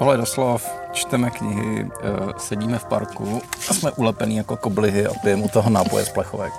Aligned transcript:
Tohle 0.00 0.16
doslov, 0.16 0.64
čteme 0.92 1.30
knihy, 1.30 1.84
eh, 1.84 2.08
sedíme 2.38 2.78
v 2.78 2.84
parku 2.84 3.42
a 3.68 3.74
jsme 3.74 3.90
ulepený 3.92 4.36
jako 4.36 4.56
koblihy 4.56 5.06
a 5.06 5.14
pijeme 5.14 5.42
u 5.42 5.48
toho 5.48 5.70
nápoje 5.70 6.04
z 6.04 6.08
plechovek. 6.08 6.52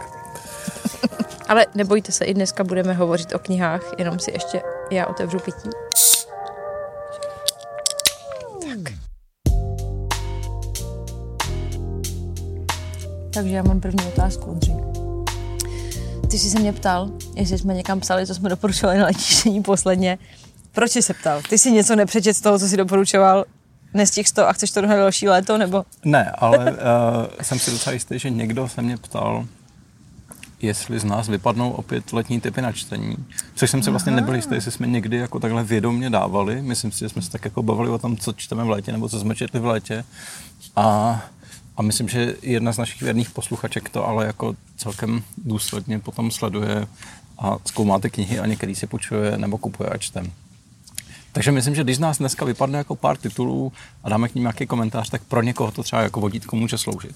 Ale 1.49 1.65
nebojte 1.75 2.11
se, 2.11 2.25
i 2.25 2.33
dneska 2.33 2.63
budeme 2.63 2.93
hovořit 2.93 3.35
o 3.35 3.39
knihách, 3.39 3.81
jenom 3.97 4.19
si 4.19 4.31
ještě 4.31 4.61
já 4.91 5.07
otevřu 5.07 5.39
pití. 5.39 5.69
Tak. 8.67 8.93
Takže 13.33 13.55
já 13.55 13.63
mám 13.63 13.79
první 13.79 14.05
otázku, 14.05 14.51
Ondřej. 14.51 14.75
Ty 16.29 16.39
jsi 16.39 16.49
se 16.49 16.59
mě 16.59 16.73
ptal, 16.73 17.09
jestli 17.35 17.57
jsme 17.57 17.73
někam 17.73 17.99
psali, 17.99 18.27
co 18.27 18.35
jsme 18.35 18.49
doporučovali 18.49 18.99
na 18.99 19.05
letištění 19.05 19.63
posledně. 19.63 20.17
Proč 20.71 20.91
jsi 20.91 21.01
se 21.01 21.13
ptal? 21.13 21.41
Ty 21.49 21.57
jsi 21.57 21.71
něco 21.71 21.95
nepřečet 21.95 22.33
z 22.33 22.41
toho, 22.41 22.59
co 22.59 22.67
jsi 22.67 22.77
doporučoval? 22.77 23.45
Nestihl 23.93 24.29
to 24.35 24.49
a 24.49 24.53
chceš 24.53 24.71
to 24.71 24.81
na 24.81 24.95
další 24.95 25.27
léto, 25.27 25.57
nebo? 25.57 25.85
Ne, 26.05 26.31
ale 26.31 26.71
uh, 26.71 26.77
jsem 27.41 27.59
si 27.59 27.71
docela 27.71 27.93
jistý, 27.93 28.19
že 28.19 28.29
někdo 28.29 28.69
se 28.69 28.81
mě 28.81 28.97
ptal, 28.97 29.45
jestli 30.61 30.99
z 30.99 31.03
nás 31.03 31.27
vypadnou 31.27 31.71
opět 31.71 32.13
letní 32.13 32.41
typy 32.41 32.61
na 32.61 32.71
čtení. 32.71 33.15
Což 33.55 33.71
jsem 33.71 33.83
si 33.83 33.89
vlastně 33.89 34.11
nebyl 34.11 34.35
jistý, 34.35 34.55
jestli 34.55 34.71
jsme 34.71 34.87
někdy 34.87 35.17
jako 35.17 35.39
takhle 35.39 35.63
vědomně 35.63 36.09
dávali. 36.09 36.61
Myslím 36.61 36.91
si, 36.91 36.99
že 36.99 37.09
jsme 37.09 37.21
se 37.21 37.31
tak 37.31 37.45
jako 37.45 37.63
bavili 37.63 37.89
o 37.89 37.97
tom, 37.97 38.17
co 38.17 38.33
čteme 38.33 38.63
v 38.63 38.69
létě, 38.69 38.91
nebo 38.91 39.09
co 39.09 39.19
jsme 39.19 39.35
četli 39.35 39.59
v 39.59 39.65
létě. 39.65 40.03
A, 40.75 41.21
a 41.77 41.81
myslím, 41.81 42.09
že 42.09 42.35
jedna 42.41 42.73
z 42.73 42.77
našich 42.77 43.01
věrných 43.01 43.29
posluchaček 43.29 43.89
to 43.89 44.07
ale 44.07 44.25
jako 44.25 44.55
celkem 44.77 45.23
důsledně 45.37 45.99
potom 45.99 46.31
sleduje 46.31 46.87
a 47.39 47.57
zkoumá 47.65 47.99
ty 47.99 48.09
knihy 48.09 48.39
a 48.39 48.45
některý 48.45 48.75
si 48.75 48.87
počuje 48.87 49.37
nebo 49.37 49.57
kupuje 49.57 49.89
a 49.89 49.97
čtem. 49.97 50.31
Takže 51.31 51.51
myslím, 51.51 51.75
že 51.75 51.83
když 51.83 51.97
z 51.97 51.99
nás 51.99 52.17
dneska 52.17 52.45
vypadne 52.45 52.77
jako 52.77 52.95
pár 52.95 53.17
titulů 53.17 53.71
a 54.03 54.09
dáme 54.09 54.29
k 54.29 54.35
ním 54.35 54.43
nějaký 54.43 54.67
komentář, 54.67 55.09
tak 55.09 55.21
pro 55.23 55.41
někoho 55.41 55.71
to 55.71 55.83
třeba 55.83 56.01
jako 56.01 56.19
vodítko 56.19 56.55
může 56.55 56.77
sloužit. 56.77 57.15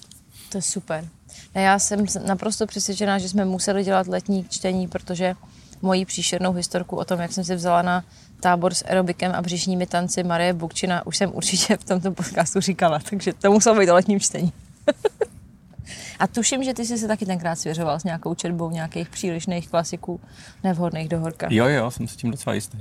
To 0.49 0.57
je 0.57 0.61
super. 0.61 1.07
Já 1.53 1.79
jsem 1.79 2.05
naprosto 2.25 2.65
přesvědčená, 2.65 3.19
že 3.19 3.29
jsme 3.29 3.45
museli 3.45 3.83
dělat 3.83 4.07
letní 4.07 4.45
čtení, 4.49 4.87
protože 4.87 5.35
moji 5.81 6.05
příšernou 6.05 6.53
historku 6.53 6.95
o 6.95 7.05
tom, 7.05 7.19
jak 7.19 7.33
jsem 7.33 7.43
si 7.43 7.55
vzala 7.55 7.81
na 7.81 8.03
tábor 8.39 8.73
s 8.73 8.85
aerobikem 8.85 9.31
a 9.35 9.41
břišními 9.41 9.87
tanci 9.87 10.23
Marie 10.23 10.53
Bukčina, 10.53 11.05
už 11.05 11.17
jsem 11.17 11.31
určitě 11.33 11.77
v 11.77 11.83
tomto 11.83 12.11
podcastu 12.11 12.61
říkala, 12.61 12.99
takže 13.09 13.33
to 13.33 13.51
muselo 13.51 13.79
být 13.79 13.89
o 13.89 13.93
letním 13.93 14.19
čtení. 14.19 14.53
a 16.19 16.27
tuším, 16.27 16.63
že 16.63 16.73
ty 16.73 16.85
jsi 16.85 16.97
se 16.97 17.07
taky 17.07 17.25
tenkrát 17.25 17.55
svěřoval 17.55 17.99
s 17.99 18.03
nějakou 18.03 18.35
četbou 18.35 18.71
nějakých 18.71 19.09
přílišných 19.09 19.69
klasiků 19.69 20.19
nevhodných 20.63 21.09
do 21.09 21.19
horka. 21.19 21.47
Jo, 21.49 21.67
jo, 21.67 21.91
jsem 21.91 22.07
si 22.07 22.17
tím 22.17 22.31
docela 22.31 22.53
jistý. 22.53 22.77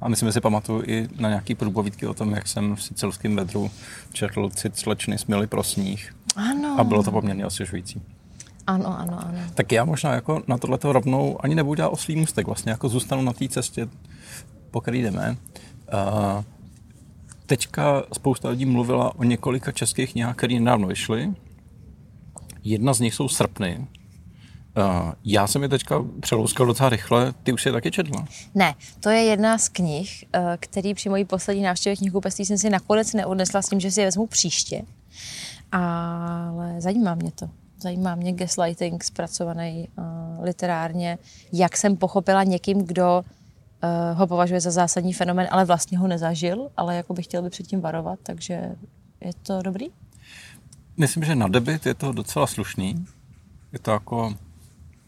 A 0.00 0.08
myslím, 0.08 0.28
že 0.28 0.32
si 0.32 0.40
pamatuju 0.40 0.82
i 0.86 1.08
na 1.18 1.28
nějaký 1.28 1.54
průpovídky 1.54 2.06
o 2.06 2.14
tom, 2.14 2.32
jak 2.32 2.48
jsem 2.48 2.76
v 2.76 2.82
sicilském 2.82 3.36
vedru 3.36 3.70
četl 4.12 4.50
cit 4.50 4.78
slečny 4.78 5.18
Smily 5.18 5.46
pro 5.46 5.62
sníh. 5.62 6.14
Ano. 6.36 6.76
A 6.78 6.84
bylo 6.84 7.02
to 7.02 7.10
poměrně 7.10 7.46
osvěžující. 7.46 8.02
Ano, 8.66 8.98
ano, 8.98 9.18
ano. 9.26 9.38
Tak 9.54 9.72
já 9.72 9.84
možná 9.84 10.12
jako 10.12 10.42
na 10.46 10.58
tohleto 10.58 10.92
rovnou 10.92 11.44
ani 11.44 11.54
nebudu 11.54 11.74
dělat 11.74 11.88
oslý 11.88 12.16
můstek, 12.16 12.46
vlastně 12.46 12.70
jako 12.72 12.88
zůstanu 12.88 13.22
na 13.22 13.32
té 13.32 13.48
cestě, 13.48 13.88
po 14.70 14.80
který 14.80 15.02
jdeme. 15.02 15.36
Uh, 15.92 16.44
teďka 17.46 18.02
spousta 18.12 18.48
lidí 18.48 18.66
mluvila 18.66 19.18
o 19.18 19.24
několika 19.24 19.72
českých 19.72 20.12
knihách, 20.12 20.36
které 20.36 20.54
nedávno 20.54 20.88
vyšly. 20.88 21.34
Jedna 22.64 22.94
z 22.94 23.00
nich 23.00 23.14
jsou 23.14 23.28
Srpny, 23.28 23.86
Uh, 24.78 25.12
já 25.24 25.46
jsem 25.46 25.62
je 25.62 25.68
teďka 25.68 26.04
přelouskal 26.20 26.66
docela 26.66 26.88
rychle, 26.88 27.32
ty 27.42 27.52
už 27.52 27.62
si 27.62 27.68
je 27.68 27.72
taky 27.72 27.90
četla? 27.90 28.24
Ne, 28.54 28.74
to 29.00 29.10
je 29.10 29.22
jedna 29.22 29.58
z 29.58 29.68
knih, 29.68 30.24
uh, 30.36 30.40
který 30.60 30.94
při 30.94 31.08
mojí 31.08 31.24
poslední 31.24 31.62
návštěvě 31.62 31.96
knihkupectví 31.96 32.46
jsem 32.46 32.58
si 32.58 32.70
nakonec 32.70 33.12
neodnesla 33.12 33.62
s 33.62 33.68
tím, 33.68 33.80
že 33.80 33.90
si 33.90 34.00
je 34.00 34.06
vezmu 34.06 34.26
příště. 34.26 34.82
Ale 35.72 36.80
zajímá 36.80 37.14
mě 37.14 37.30
to. 37.32 37.50
Zajímá 37.78 38.14
mě 38.14 38.32
gaslighting 38.32 39.04
zpracovaný 39.04 39.88
uh, 39.98 40.04
literárně, 40.44 41.18
jak 41.52 41.76
jsem 41.76 41.96
pochopila 41.96 42.44
někým, 42.44 42.78
kdo 42.78 43.22
uh, 43.22 44.18
ho 44.18 44.26
považuje 44.26 44.60
za 44.60 44.70
zásadní 44.70 45.12
fenomen, 45.12 45.48
ale 45.50 45.64
vlastně 45.64 45.98
ho 45.98 46.08
nezažil, 46.08 46.70
ale 46.76 46.96
jako 46.96 47.14
by 47.14 47.22
chtěl 47.22 47.42
by 47.42 47.50
předtím 47.50 47.80
varovat, 47.80 48.18
takže 48.22 48.54
je 49.20 49.30
to 49.42 49.62
dobrý? 49.62 49.86
Myslím, 50.96 51.24
že 51.24 51.34
na 51.34 51.48
debit 51.48 51.86
je 51.86 51.94
to 51.94 52.12
docela 52.12 52.46
slušný. 52.46 53.06
Je 53.72 53.78
to 53.78 53.90
jako 53.90 54.34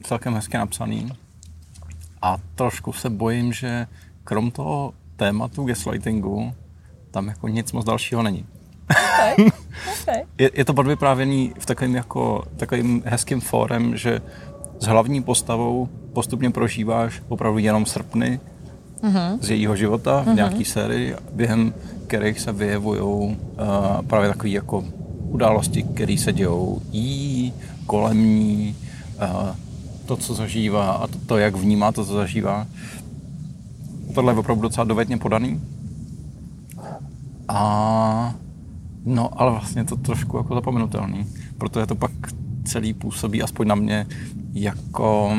celkem 0.02 0.34
hezky 0.34 0.56
napsaný. 0.56 1.12
A 2.22 2.36
trošku 2.54 2.92
se 2.92 3.10
bojím, 3.10 3.52
že 3.52 3.86
krom 4.24 4.50
toho 4.50 4.94
tématu 5.16 5.64
gaslightingu 5.64 6.54
tam 7.10 7.28
jako 7.28 7.48
nic 7.48 7.72
moc 7.72 7.84
dalšího 7.84 8.22
není. 8.22 8.46
Okay. 8.90 9.50
Okay. 10.02 10.22
je, 10.38 10.50
je 10.54 10.64
to 10.64 10.74
podvyprávěný 10.74 11.54
v 11.58 11.66
takovým, 11.66 11.94
jako, 11.94 12.44
takovým 12.56 13.02
hezkým 13.06 13.40
fórem, 13.40 13.96
že 13.96 14.22
s 14.80 14.86
hlavní 14.86 15.22
postavou 15.22 15.88
postupně 16.12 16.50
prožíváš 16.50 17.22
opravdu 17.28 17.58
jenom 17.58 17.86
srpny 17.86 18.40
uh-huh. 19.02 19.38
z 19.40 19.50
jejího 19.50 19.76
života 19.76 20.22
v 20.22 20.26
uh-huh. 20.26 20.34
nějaký 20.34 20.64
sérii, 20.64 21.14
během 21.32 21.74
kterých 22.06 22.40
se 22.40 22.52
vyjevují 22.52 23.00
uh, 23.02 23.36
právě 24.06 24.28
takové 24.28 24.48
jako 24.48 24.84
události, 25.36 25.82
které 25.82 26.16
se 26.18 26.32
dějou 26.32 26.82
jí, 26.92 27.52
kolem 27.86 28.18
ní, 28.18 28.76
uh, 29.20 29.56
to, 30.06 30.16
co 30.16 30.34
zažívá 30.34 30.92
a 30.92 31.06
to, 31.06 31.18
to, 31.26 31.38
jak 31.38 31.56
vnímá 31.56 31.92
to, 31.92 32.04
co 32.04 32.12
zažívá. 32.12 32.66
Tohle 34.14 34.32
je 34.32 34.38
opravdu 34.38 34.62
docela 34.62 34.84
dovedně 34.84 35.16
podaný. 35.16 35.60
A 37.48 38.34
no, 39.04 39.40
ale 39.40 39.50
vlastně 39.50 39.84
to 39.84 39.96
trošku 39.96 40.36
jako 40.36 40.54
zapomenutelný, 40.54 41.26
protože 41.58 41.86
to 41.86 41.94
pak 41.94 42.12
celý 42.64 42.94
působí, 42.94 43.42
aspoň 43.42 43.68
na 43.68 43.74
mě, 43.74 44.06
jako, 44.52 45.36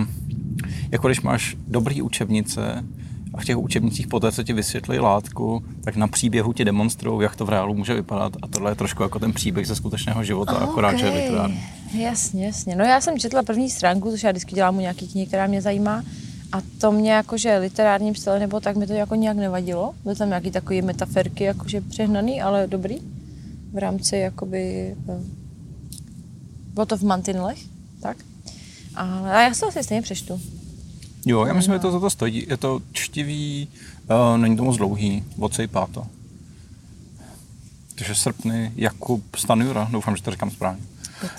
jako 0.92 1.08
když 1.08 1.22
máš 1.22 1.58
dobrý 1.68 2.02
učebnice 2.02 2.86
a 3.34 3.42
v 3.42 3.46
těch 3.46 3.58
učebnicích 3.58 4.08
poté, 4.08 4.32
co 4.32 4.44
ti 4.44 4.54
vysvětlí 4.54 5.00
látku, 5.00 5.64
tak 5.84 5.96
na 5.96 6.08
příběhu 6.08 6.54
ti 6.54 6.66
demonstrují, 6.66 7.24
jak 7.24 7.36
to 7.36 7.46
v 7.46 7.50
reálu 7.50 7.74
může 7.74 7.94
vypadat 7.94 8.34
a 8.42 8.48
tohle 8.48 8.72
je 8.72 8.76
trošku 8.76 9.04
jako 9.04 9.20
ten 9.20 9.34
příběh 9.34 9.68
ze 9.68 9.76
skutečného 9.76 10.24
života, 10.24 10.56
okay. 10.56 10.68
akorát, 10.68 10.98
že 10.98 11.06
je 11.06 11.12
literární. 11.12 11.64
Jasně, 11.94 12.46
jasně. 12.46 12.76
No 12.76 12.86
já 12.86 13.02
jsem 13.02 13.20
četla 13.20 13.44
první 13.44 13.70
stránku, 13.70 14.12
což 14.12 14.24
já 14.24 14.32
vždycky 14.32 14.56
dělám 14.56 14.78
u 14.78 14.80
nějaký 14.80 15.08
knihy, 15.08 15.28
která 15.28 15.48
mě 15.48 15.62
zajímá. 15.62 16.04
A 16.52 16.62
to 16.78 16.92
mě 16.92 17.12
jakože 17.12 17.58
literárním 17.58 18.16
stylem 18.16 18.40
nebo 18.40 18.60
tak 18.60 18.76
mi 18.76 18.88
to 18.88 18.94
jako 18.94 19.16
nějak 19.16 19.38
nevadilo. 19.38 19.94
Byly 20.04 20.16
tam 20.16 20.30
nějaký 20.30 20.52
takové 20.52 20.82
metaferky, 20.82 21.44
jakože 21.44 21.82
přehnaný, 21.82 22.42
ale 22.42 22.68
dobrý. 22.68 22.98
V 23.74 23.78
rámci 23.78 24.18
jakoby... 24.18 24.96
Eh, 25.10 25.20
bylo 26.74 26.86
to 26.86 26.98
v 26.98 27.04
mantinlech, 27.04 27.58
tak. 28.02 28.18
Ale 28.96 29.32
a 29.32 29.42
já 29.42 29.54
se 29.54 29.66
asi 29.66 29.84
stejně 29.84 30.02
přečtu. 30.02 30.42
Jo, 31.28 31.46
já 31.46 31.54
myslím, 31.54 31.74
že 31.74 31.80
to 31.80 31.92
za 31.92 32.00
to 32.00 32.10
stojí. 32.10 32.46
Je 32.50 32.58
to 32.58 32.82
čtivý, 32.92 33.68
uh, 34.10 34.38
není 34.38 34.58
to 34.58 34.64
moc 34.64 34.78
dlouhý, 34.78 35.24
odsejpá 35.40 35.88
to. 35.88 36.08
Takže 37.96 38.16
srpny 38.16 38.72
Jakub 38.76 39.36
Stanjura, 39.36 39.88
doufám, 39.92 40.16
že 40.16 40.24
to 40.24 40.32
říkám 40.32 40.52
správně. 40.52 40.82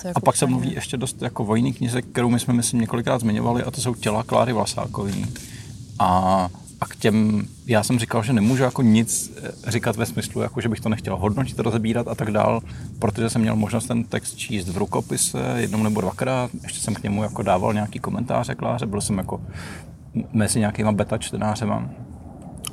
Jako 0.03 0.17
a 0.17 0.19
pak 0.19 0.35
se 0.35 0.45
mluví 0.45 0.73
ještě 0.73 0.97
dost 0.97 1.21
jako 1.21 1.43
vojný 1.43 1.73
knize, 1.73 2.01
kterou 2.01 2.29
my 2.29 2.39
jsme, 2.39 2.53
myslím, 2.53 2.81
několikrát 2.81 3.21
zmiňovali, 3.21 3.63
a 3.63 3.71
to 3.71 3.81
jsou 3.81 3.95
těla 3.95 4.23
Kláry 4.23 4.53
Vlasákový. 4.53 5.25
A, 5.99 6.49
a 6.81 6.85
k 6.85 6.95
těm, 6.95 7.47
já 7.65 7.83
jsem 7.83 7.99
říkal, 7.99 8.23
že 8.23 8.33
nemůžu 8.33 8.63
jako 8.63 8.81
nic 8.81 9.31
eh, 9.43 9.71
říkat 9.71 9.95
ve 9.95 10.05
smyslu, 10.05 10.41
jako 10.41 10.61
že 10.61 10.69
bych 10.69 10.79
to 10.79 10.89
nechtěl 10.89 11.17
hodnotit, 11.17 11.59
rozebírat 11.59 12.07
a 12.07 12.15
tak 12.15 12.31
dál, 12.31 12.61
protože 12.99 13.29
jsem 13.29 13.41
měl 13.41 13.55
možnost 13.55 13.87
ten 13.87 14.03
text 14.03 14.35
číst 14.35 14.69
v 14.69 14.77
rukopise 14.77 15.53
jednou 15.57 15.83
nebo 15.83 16.01
dvakrát, 16.01 16.51
ještě 16.63 16.79
jsem 16.79 16.93
k 16.93 17.03
němu 17.03 17.23
jako 17.23 17.43
dával 17.43 17.73
nějaký 17.73 17.99
komentáře 17.99 18.55
Kláře, 18.55 18.85
byl 18.85 19.01
jsem 19.01 19.17
jako 19.17 19.41
mezi 20.33 20.59
nějakýma 20.59 20.91
beta 20.91 21.17
čtenářema, 21.17 21.89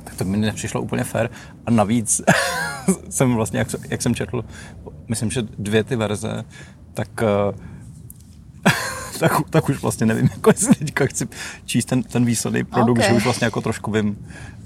tak 0.03 0.15
to 0.15 0.25
mi 0.25 0.37
nepřišlo 0.37 0.81
úplně 0.81 1.03
fair. 1.03 1.29
A 1.65 1.71
navíc 1.71 2.21
jsem 3.09 3.35
vlastně, 3.35 3.59
jak, 3.59 3.67
jak 3.89 4.01
jsem 4.01 4.15
četl, 4.15 4.45
myslím, 5.07 5.31
že 5.31 5.41
dvě 5.41 5.83
ty 5.83 5.95
verze, 5.95 6.43
tak, 6.93 7.09
eh, 7.21 7.76
tak, 9.19 9.31
tak 9.49 9.69
už 9.69 9.81
vlastně 9.81 10.05
nevím, 10.05 10.29
jako 10.35 10.49
jestli 10.49 10.75
teďka 10.75 11.05
chci 11.05 11.27
číst 11.65 11.85
ten, 11.85 12.03
ten 12.03 12.25
výsledný 12.25 12.63
produkt, 12.63 12.97
okay. 12.97 13.09
že 13.09 13.15
už 13.15 13.23
vlastně 13.23 13.45
jako 13.45 13.61
trošku 13.61 13.91
vím 13.91 14.17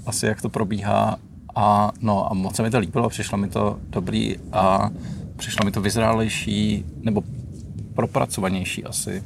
asi, 0.06 0.26
jak 0.26 0.42
to 0.42 0.48
probíhá. 0.48 1.16
A, 1.54 1.92
no, 2.00 2.30
a 2.30 2.34
moc 2.34 2.56
se 2.56 2.62
mi 2.62 2.70
to 2.70 2.78
líbilo, 2.78 3.08
přišlo 3.08 3.38
mi 3.38 3.48
to 3.48 3.78
dobrý 3.90 4.36
a 4.52 4.90
přišlo 5.36 5.64
mi 5.64 5.70
to 5.70 5.80
vyzrálejší, 5.80 6.84
nebo 7.02 7.22
propracovanější 7.94 8.84
asi, 8.84 9.22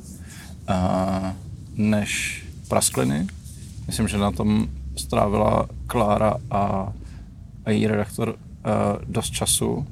uh, 0.69 1.27
než 1.75 2.43
praskliny. 2.69 3.27
Myslím, 3.87 4.09
že 4.09 4.19
na 4.19 4.31
tom 4.31 4.67
strávila 4.97 5.69
Klára 5.87 6.35
a, 6.51 6.93
a 7.65 7.71
její 7.71 7.87
redaktor 7.87 8.29
uh, 8.29 8.35
dost 9.07 9.31
času 9.31 9.87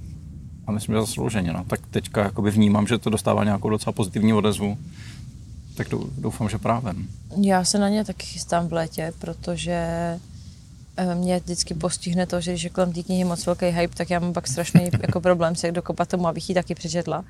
a 0.66 0.72
myslím, 0.72 0.94
že 0.94 1.00
zaslouženě. 1.00 1.52
No. 1.52 1.64
Tak 1.64 1.80
teďka 1.90 2.22
jakoby 2.22 2.50
vnímám, 2.50 2.87
že 2.87 2.98
to 2.98 3.10
dostává 3.10 3.44
nějakou 3.44 3.70
docela 3.70 3.92
pozitivní 3.92 4.32
odezvu. 4.32 4.78
Tak 5.76 5.88
doufám, 6.19 6.49
že 6.49 6.59
právem. 6.59 7.09
Já 7.41 7.65
se 7.65 7.79
na 7.79 7.88
ně 7.88 8.05
taky 8.05 8.26
chystám 8.26 8.69
v 8.69 8.73
létě, 8.73 9.12
protože 9.19 9.79
eh, 10.97 11.15
mě 11.15 11.41
vždycky 11.41 11.75
postihne 11.75 12.26
to, 12.26 12.41
že 12.41 12.50
když 12.50 12.65
je 12.65 12.71
kolem 12.71 12.93
té 12.93 13.03
knihy 13.03 13.25
moc 13.25 13.47
velký 13.47 13.67
hype, 13.67 13.97
tak 13.97 14.11
já 14.11 14.19
mám 14.19 14.32
pak 14.32 14.49
strašný 14.49 14.85
jako 15.03 15.21
problém 15.21 15.56
se 15.56 15.73
dokopat 15.73 16.09
tomu, 16.09 16.29
abych 16.29 16.49
ji 16.49 16.55
taky 16.55 16.75
přečetla. 16.75 17.25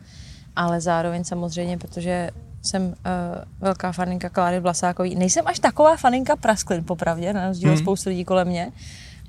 Ale 0.57 0.81
zároveň 0.81 1.25
samozřejmě, 1.25 1.79
protože 1.79 2.31
jsem 2.63 2.83
uh, 2.87 2.95
velká 3.61 3.93
faninka 3.93 4.29
Kláry 4.29 4.61
Vlasákový. 4.61 5.15
Nejsem 5.15 5.47
až 5.47 5.59
taková 5.59 5.97
faninka 5.97 6.37
Prasklin, 6.37 6.85
popravdě, 6.85 7.33
na 7.33 7.49
rozdíl 7.49 7.69
hmm. 7.69 7.79
spoustu 7.79 8.09
lidí 8.09 8.25
kolem 8.25 8.49
mě, 8.49 8.73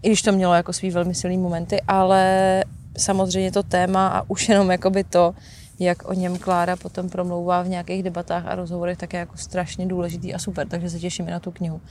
i 0.01 0.07
když 0.07 0.21
to 0.21 0.31
mělo 0.31 0.53
jako 0.53 0.73
svý 0.73 0.91
velmi 0.91 1.15
silný 1.15 1.37
momenty, 1.37 1.81
ale 1.87 2.63
samozřejmě 2.97 3.51
to 3.51 3.63
téma 3.63 4.07
a 4.07 4.29
už 4.29 4.49
jenom 4.49 4.71
jakoby 4.71 5.03
to, 5.03 5.35
jak 5.79 6.09
o 6.09 6.13
něm 6.13 6.37
Klára 6.37 6.75
potom 6.75 7.09
promlouvá 7.09 7.61
v 7.61 7.67
nějakých 7.69 8.03
debatách 8.03 8.45
a 8.45 8.55
rozhovorech, 8.55 8.97
tak 8.97 9.13
je 9.13 9.19
jako 9.19 9.37
strašně 9.37 9.85
důležitý 9.85 10.33
a 10.33 10.39
super, 10.39 10.67
takže 10.67 10.89
se 10.89 10.99
těším 10.99 11.27
i 11.27 11.31
na 11.31 11.39
tu 11.39 11.51
knihu. 11.51 11.81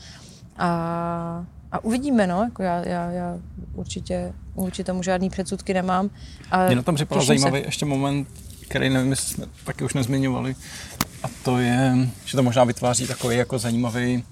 A, 0.57 1.45
a 1.73 1.85
uvidíme, 1.85 2.27
no, 2.27 2.43
jako 2.43 2.63
já, 2.63 2.89
já, 2.89 3.11
já 3.11 3.39
určitě, 3.75 4.33
určitě 4.55 4.85
tomu 4.85 5.03
žádný 5.03 5.31
předsudky 5.31 5.75
nemám. 5.75 6.11
A 6.51 6.67
Mě 6.67 6.77
na 6.77 6.83
tom 6.83 6.95
připadá 6.95 7.21
zajímavý 7.21 7.61
se. 7.61 7.67
ještě 7.67 7.87
moment, 7.87 8.29
který 8.69 8.91
nevím, 8.91 9.11
jestli 9.11 9.35
jsme 9.35 9.47
taky 9.65 9.85
už 9.85 9.95
nezmiňovali, 9.95 10.57
a 11.23 11.27
to 11.43 11.59
je, 11.59 12.09
že 12.25 12.37
to 12.37 12.43
možná 12.43 12.65
vytváří 12.65 13.07
takový 13.07 13.37
jako 13.37 13.59
zajímavý, 13.59 14.25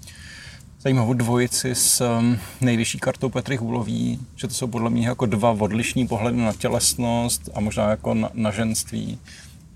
zajímavou 0.81 1.13
dvojici 1.15 1.75
s 1.75 2.01
um, 2.19 2.39
nejvyšší 2.61 2.99
kartou 2.99 3.29
Petry 3.29 3.57
Hůlový, 3.57 4.21
že 4.37 4.49
to 4.49 4.55
jsou 4.55 4.67
podle 4.67 4.91
mě 4.91 5.09
jako 5.09 5.27
dva 5.27 5.51
odlišní 5.51 6.09
pohledy 6.09 6.37
na 6.37 6.53
tělesnost 6.53 7.49
a 7.55 7.61
možná 7.61 7.91
jako 7.91 8.15
na, 8.15 8.31
na 8.35 8.51
ženství, 8.51 9.19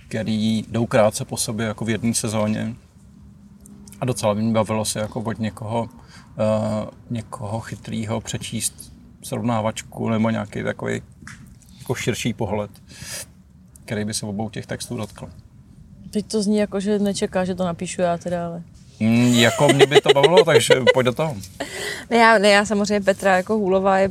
který 0.09 0.65
jdou 0.69 0.87
krátce 0.87 1.25
po 1.25 1.37
sobě 1.37 1.67
jako 1.67 1.85
v 1.85 1.91
jedné 1.91 2.15
sezóně. 2.15 2.75
A 4.01 4.05
docela 4.05 4.35
by 4.35 4.43
mě 4.43 4.53
bavilo 4.53 4.85
se 4.85 4.99
jako 4.99 5.21
od 5.21 5.39
někoho, 5.39 5.83
uh, 5.83 5.89
někoho 7.11 7.61
chytrýho 7.61 8.21
přečíst 8.21 8.93
srovnávačku 9.23 10.09
nebo 10.09 10.31
nějaký 10.31 10.63
takový 10.63 11.03
jako 11.79 11.95
širší 11.95 12.33
pohled, 12.33 12.71
který 13.85 14.05
by 14.05 14.15
se 14.15 14.27
obou 14.27 14.51
těch 14.51 14.67
textů 14.67 14.97
dotkl. 14.97 15.29
Teď 16.11 16.27
to 16.27 16.43
zní 16.43 16.57
jako, 16.57 16.81
že 16.81 16.99
nečeká, 16.99 17.45
že 17.45 17.55
to 17.55 17.65
napíšu 17.65 18.01
já 18.01 18.19
teda, 18.19 18.47
ale... 18.47 18.63
Mm, 19.01 19.27
jako 19.27 19.69
mě 19.69 19.87
by 19.87 20.01
to 20.01 20.09
bavilo, 20.15 20.45
takže 20.45 20.75
pojď 20.95 21.05
do 21.05 21.13
toho. 21.13 21.37
Ne 22.11 22.17
já, 22.17 22.39
ne, 22.39 22.49
já 22.49 22.65
samozřejmě 22.65 23.01
Petra 23.01 23.37
jako 23.37 23.55
Hůlová, 23.55 23.99
je, 23.99 24.09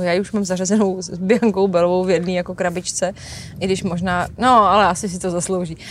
já 0.00 0.12
ji 0.12 0.20
už 0.20 0.32
mám 0.32 0.44
zařazenou 0.44 1.02
s 1.02 1.18
Biankou 1.18 1.68
Belovou 1.68 2.04
v 2.04 2.10
jedné 2.10 2.32
jako 2.32 2.54
krabičce, 2.54 3.12
i 3.60 3.66
když 3.66 3.82
možná, 3.82 4.28
no, 4.38 4.48
ale 4.48 4.86
asi 4.86 5.08
si 5.08 5.18
to 5.18 5.30
zaslouží. 5.30 5.74
Uh, 5.76 5.82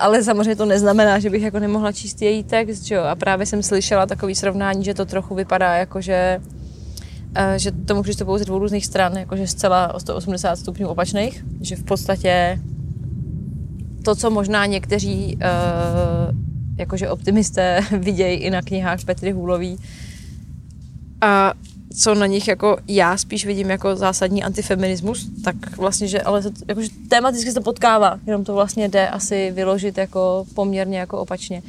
ale 0.00 0.22
samozřejmě 0.22 0.56
to 0.56 0.64
neznamená, 0.64 1.18
že 1.18 1.30
bych 1.30 1.42
jako 1.42 1.58
nemohla 1.58 1.92
číst 1.92 2.22
její 2.22 2.44
text, 2.44 2.90
jo? 2.90 3.02
A 3.02 3.14
právě 3.14 3.46
jsem 3.46 3.62
slyšela 3.62 4.06
takový 4.06 4.34
srovnání, 4.34 4.84
že 4.84 4.94
to 4.94 5.06
trochu 5.06 5.34
vypadá 5.34 5.74
jako, 5.74 6.00
že 6.00 6.40
že 7.56 7.72
tomu 7.72 8.02
přistupují 8.02 8.38
ze 8.38 8.44
dvou 8.44 8.58
různých 8.58 8.86
stran, 8.86 9.16
jakože 9.16 9.46
zcela 9.46 9.94
o 9.94 10.00
180 10.00 10.56
stupňů 10.56 10.88
opačných, 10.88 11.44
že 11.60 11.76
v 11.76 11.84
podstatě 11.84 12.60
to, 14.04 14.14
co 14.14 14.30
možná 14.30 14.66
někteří 14.66 15.36
uh, 15.36 16.36
jakože 16.76 17.10
optimisté 17.10 17.80
vidějí 17.98 18.36
i 18.36 18.50
na 18.50 18.62
knihách 18.62 19.04
Petry 19.04 19.32
Hůlový 19.32 19.78
a 21.20 21.52
co 21.98 22.14
na 22.14 22.26
nich 22.26 22.48
jako 22.48 22.76
já 22.88 23.16
spíš 23.16 23.46
vidím 23.46 23.70
jako 23.70 23.96
zásadní 23.96 24.44
antifeminismus, 24.44 25.28
tak 25.44 25.76
vlastně, 25.76 26.08
že 26.08 26.22
ale 26.22 26.42
jakože 26.68 26.88
tematicky 27.08 27.50
se 27.50 27.54
to 27.54 27.60
potkává, 27.60 28.18
jenom 28.26 28.44
to 28.44 28.54
vlastně 28.54 28.88
jde 28.88 29.08
asi 29.08 29.50
vyložit 29.50 29.98
jako 29.98 30.46
poměrně 30.54 30.98
jako 30.98 31.18
opačně. 31.18 31.62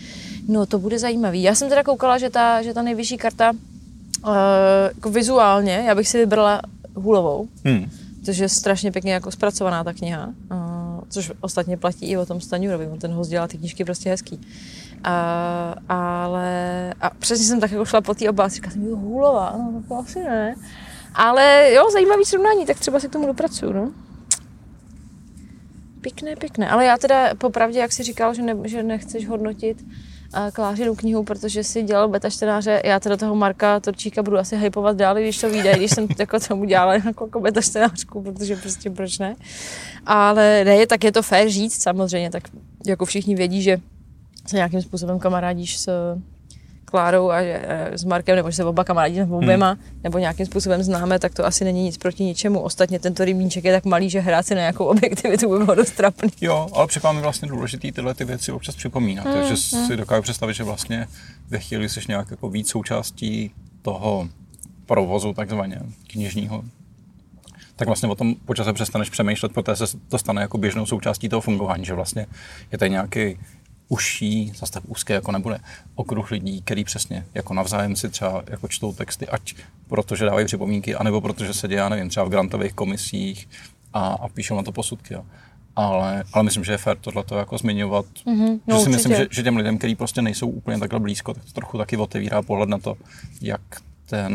No 0.48 0.66
to 0.66 0.80
bude 0.80 1.00
zajímavý. 1.00 1.44
Já 1.44 1.56
jsem 1.56 1.70
teda 1.70 1.84
koukala, 1.84 2.18
že 2.18 2.30
ta, 2.30 2.62
že 2.62 2.74
ta 2.74 2.82
nejvyšší 2.82 3.18
karta 3.18 3.52
uh, 3.52 4.36
jako 4.96 5.10
vizuálně, 5.10 5.84
já 5.88 5.96
bych 5.96 6.08
si 6.08 6.18
vybrala 6.18 6.62
Hůlovou, 6.96 7.48
hmm. 7.66 7.90
protože 8.20 8.44
je 8.44 8.50
strašně 8.50 8.92
pěkně 8.92 9.14
jako 9.14 9.32
zpracovaná 9.32 9.84
ta 9.84 9.94
kniha, 9.94 10.28
uh, 10.52 10.77
což 11.10 11.32
ostatně 11.42 11.78
platí 11.78 12.06
i 12.06 12.18
o 12.18 12.26
tom 12.26 12.42
Staňurovi, 12.42 12.88
on 12.88 13.00
ten 13.00 13.12
host 13.12 13.30
dělá 13.30 13.48
ty 13.48 13.58
knížky 13.58 13.86
prostě 13.86 14.10
hezký. 14.10 14.42
A, 15.04 15.76
ale 15.90 16.94
a 17.02 17.10
přesně 17.10 17.46
jsem 17.46 17.60
tak 17.60 17.72
jako 17.72 17.86
šla 17.86 18.02
po 18.02 18.14
té 18.14 18.30
oblasti, 18.30 18.62
říkala 18.62 18.74
jsem, 18.74 18.86
jo, 18.86 18.96
hůlová, 18.96 19.56
no 19.58 19.84
to 19.88 19.96
asi 19.96 20.24
ne. 20.24 20.56
Ale 21.14 21.74
jo, 21.74 21.92
zajímavý 21.94 22.26
srovnání, 22.26 22.66
tak 22.66 22.80
třeba 22.80 23.00
si 23.00 23.10
k 23.10 23.12
tomu 23.12 23.28
dopracuju, 23.28 23.74
no. 23.74 23.92
Pěkné, 26.02 26.36
pěkné. 26.36 26.70
Ale 26.70 26.86
já 26.86 26.98
teda 26.98 27.36
popravdě, 27.36 27.80
jak 27.80 27.92
jsi 27.92 28.04
říkal, 28.04 28.34
že, 28.34 28.42
ne, 28.42 28.56
že 28.64 28.84
nechceš 28.84 29.28
hodnotit 29.28 29.86
Klářinu 30.54 30.96
knihu, 30.96 31.24
protože 31.24 31.64
si 31.64 31.84
dělal 31.84 32.08
beta 32.08 32.30
čtenáře, 32.30 32.82
já 32.86 33.00
teda 33.00 33.18
toho 33.18 33.36
Marka 33.36 33.80
Torčíka 33.80 34.24
budu 34.24 34.38
asi 34.38 34.58
hypovat 34.58 34.98
dál, 34.98 35.16
když 35.16 35.42
to 35.42 35.50
vyjde, 35.50 35.78
když 35.78 35.92
jsem 35.92 36.08
jako 36.20 36.40
tomu 36.40 36.66
dělala 36.66 36.94
jako, 36.94 37.26
jako 37.26 37.40
beta 37.40 37.62
čtenářku, 37.62 38.22
protože 38.22 38.56
prostě 38.56 38.90
proč 38.90 39.20
ne. 39.20 39.36
Ale 40.06 40.64
ne, 40.64 40.88
tak 40.88 41.04
je 41.04 41.12
to 41.12 41.22
fér 41.22 41.50
říct 41.50 41.82
samozřejmě, 41.82 42.32
tak 42.32 42.44
jako 42.88 43.06
všichni 43.06 43.36
vědí, 43.36 43.62
že 43.62 43.78
se 44.48 44.56
nějakým 44.56 44.82
způsobem 44.82 45.20
kamarádíš 45.20 45.78
s 45.80 46.18
Klárou 46.92 47.32
a 47.32 47.38
s 47.92 48.04
Markem, 48.04 48.36
nebo 48.36 48.52
že 48.52 48.56
se 48.56 48.66
oba 48.66 48.84
kamarádí 48.84 49.20
s 49.20 49.32
oběma, 49.32 49.70
hmm. 49.70 50.00
nebo 50.04 50.18
nějakým 50.18 50.46
způsobem 50.46 50.84
známe, 50.84 51.20
tak 51.20 51.34
to 51.34 51.46
asi 51.46 51.64
není 51.64 51.84
nic 51.84 51.98
proti 51.98 52.24
ničemu. 52.24 52.60
Ostatně 52.60 53.00
tento 53.00 53.26
rybníček 53.26 53.64
je 53.64 53.74
tak 53.74 53.86
malý, 53.86 54.10
že 54.10 54.20
hrát 54.20 54.46
si 54.46 54.56
na 54.56 54.62
nějakou 54.62 54.86
objektivitu 54.96 55.50
by 55.50 55.66
bylo 55.66 55.76
dost 55.76 55.92
trapný. 55.92 56.30
Jo, 56.42 56.68
ale 56.74 56.88
připadá 56.88 57.12
mi 57.12 57.22
vlastně 57.22 57.48
důležitý 57.48 57.92
tyhle 57.92 58.14
ty 58.14 58.26
věci 58.26 58.52
občas 58.52 58.76
připomínat. 58.76 59.26
Hmm. 59.26 59.34
Takže 59.34 59.78
hmm. 59.78 59.88
si 59.88 59.98
dokážu 59.98 60.22
představit, 60.22 60.54
že 60.54 60.64
vlastně 60.64 61.08
ve 61.50 61.60
chvíli 61.60 61.90
jsi 61.90 62.00
nějak 62.08 62.32
jako 62.32 62.50
víc 62.50 62.70
součástí 62.70 63.52
toho 63.82 64.30
provozu 64.86 65.34
takzvaně 65.34 65.80
knižního, 66.08 66.64
tak 67.76 67.88
vlastně 67.88 68.10
o 68.10 68.16
tom 68.16 68.36
počase 68.46 68.74
přestaneš 68.74 69.10
přemýšlet, 69.10 69.54
protože 69.54 69.76
se 69.76 69.98
to 70.10 70.18
stane 70.18 70.42
jako 70.42 70.58
běžnou 70.58 70.86
součástí 70.86 71.30
toho 71.30 71.42
fungování, 71.42 71.86
že 71.86 71.94
vlastně 71.94 72.26
je 72.72 72.78
tady 72.78 72.92
nějaký 72.92 73.38
užší, 73.90 74.52
zase 74.56 74.74
tak 74.74 74.84
úzké 74.88 75.14
jako 75.14 75.32
nebude, 75.32 75.60
okruh 75.96 76.32
lidí, 76.32 76.62
který 76.62 76.84
přesně 76.84 77.26
jako 77.34 77.54
navzájem 77.54 77.96
si 77.96 78.10
třeba 78.10 78.44
jako 78.50 78.68
čtou 78.68 78.94
texty, 78.94 79.28
ať 79.28 79.56
protože 79.88 80.26
dávají 80.26 80.46
připomínky, 80.46 80.96
anebo 80.96 81.22
protože 81.22 81.54
se 81.54 81.68
dělá, 81.68 81.90
nevím, 81.90 82.10
třeba 82.10 82.26
v 82.26 82.30
grantových 82.30 82.74
komisích 82.74 83.50
a, 83.94 84.08
a 84.08 84.30
píšou 84.30 84.56
na 84.56 84.64
to 84.64 84.72
posudky. 84.72 85.14
Jo. 85.14 85.26
Ale, 85.76 86.24
ale 86.34 86.44
myslím, 86.44 86.64
že 86.64 86.72
je 86.72 86.78
fér 86.78 86.98
tohle 86.98 87.24
jako 87.38 87.58
zmiňovat. 87.58 88.06
Mm-hmm, 88.26 88.60
no, 88.68 88.78
že 88.78 88.84
si 88.84 88.90
myslím, 88.90 89.16
že, 89.16 89.28
že 89.32 89.44
těm 89.44 89.58
lidem, 89.58 89.78
kteří 89.78 89.96
prostě 89.96 90.22
nejsou 90.22 90.48
úplně 90.48 90.80
takhle 90.80 91.00
blízko, 91.00 91.34
tak 91.34 91.44
to 91.46 91.52
trochu 91.52 91.78
taky 91.78 91.98
otevírá 91.98 92.42
pohled 92.42 92.70
na 92.70 92.78
to, 92.78 92.98
jak 93.42 93.62
ten 94.06 94.34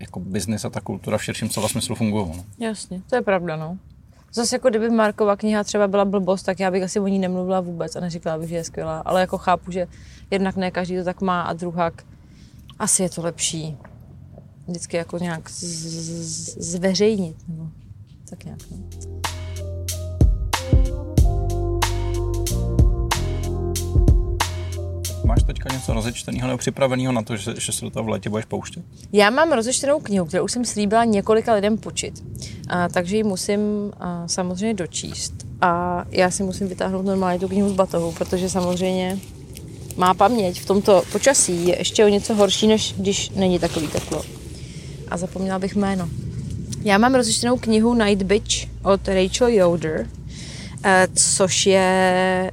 jako 0.00 0.20
biznis 0.20 0.64
a 0.64 0.70
ta 0.70 0.80
kultura 0.80 1.18
v 1.18 1.24
širším 1.24 1.50
slova 1.50 1.68
smyslu 1.68 1.94
fungují. 1.94 2.26
No. 2.36 2.44
Jasně, 2.58 3.02
to 3.10 3.16
je 3.16 3.22
pravda, 3.22 3.56
no. 3.56 3.78
Zase 4.38 4.54
jako 4.56 4.68
kdyby 4.70 4.90
Markova 4.90 5.36
kniha 5.36 5.64
třeba 5.64 5.88
byla 5.88 6.04
blbost, 6.04 6.42
tak 6.42 6.60
já 6.60 6.70
bych 6.70 6.82
asi 6.82 7.00
o 7.00 7.06
ní 7.08 7.18
nemluvila 7.18 7.60
vůbec 7.60 7.96
a 7.96 8.00
neříkala 8.00 8.38
bych, 8.38 8.48
že 8.48 8.56
je 8.56 8.64
skvělá. 8.64 8.98
Ale 9.00 9.20
jako 9.20 9.38
chápu, 9.38 9.70
že 9.70 9.86
jednak 10.30 10.56
ne 10.56 10.70
každý 10.70 10.96
to 10.96 11.04
tak 11.04 11.20
má 11.20 11.42
a 11.42 11.52
druhák 11.52 12.02
asi 12.78 13.02
je 13.02 13.10
to 13.10 13.22
lepší 13.22 13.76
vždycky 14.68 14.96
jako 14.96 15.18
nějak 15.18 15.50
z- 15.50 15.64
z- 15.64 16.58
zveřejnit. 16.70 17.36
Nebo 17.48 17.68
tak 18.30 18.44
nějak. 18.44 18.58
No. 18.70 18.78
Teďka 25.68 25.80
něco 25.80 25.92
rozečteného 25.92 26.46
nebo 26.46 26.58
připraveného 26.58 27.12
na 27.12 27.22
to, 27.22 27.36
že, 27.36 27.54
že 27.58 27.72
se 27.72 27.84
do 27.84 27.90
toho 27.90 28.04
v 28.04 28.08
létě 28.08 28.30
budeš 28.30 28.44
pouštět? 28.44 28.82
Já 29.12 29.30
mám 29.30 29.52
rozečtenou 29.52 30.00
knihu, 30.00 30.26
kterou 30.26 30.44
už 30.44 30.52
jsem 30.52 30.64
slíbila 30.64 31.04
několika 31.04 31.54
lidem 31.54 31.78
počít. 31.78 32.24
A, 32.68 32.88
takže 32.88 33.16
ji 33.16 33.24
musím 33.24 33.60
a, 34.00 34.28
samozřejmě 34.28 34.74
dočíst. 34.74 35.32
A 35.60 36.04
já 36.10 36.30
si 36.30 36.42
musím 36.42 36.68
vytáhnout 36.68 37.04
normálně 37.04 37.40
tu 37.40 37.48
knihu 37.48 37.68
z 37.68 37.72
batohu, 37.72 38.12
protože 38.12 38.50
samozřejmě 38.50 39.18
má 39.96 40.14
paměť 40.14 40.60
v 40.60 40.66
tomto 40.66 41.02
počasí 41.12 41.68
je 41.68 41.78
ještě 41.78 42.04
o 42.04 42.08
něco 42.08 42.34
horší, 42.34 42.66
než 42.66 42.94
když 42.98 43.30
není 43.30 43.58
takový 43.58 43.88
teplo. 43.88 44.22
A 45.08 45.16
zapomněla 45.16 45.58
bych 45.58 45.76
jméno. 45.76 46.08
Já 46.82 46.98
mám 46.98 47.14
rozečtenou 47.14 47.56
knihu 47.56 47.94
Night 47.94 48.22
Bitch 48.22 48.68
od 48.82 49.08
Rachel 49.08 49.48
Yoder, 49.48 50.06
což 51.14 51.66
je 51.66 52.50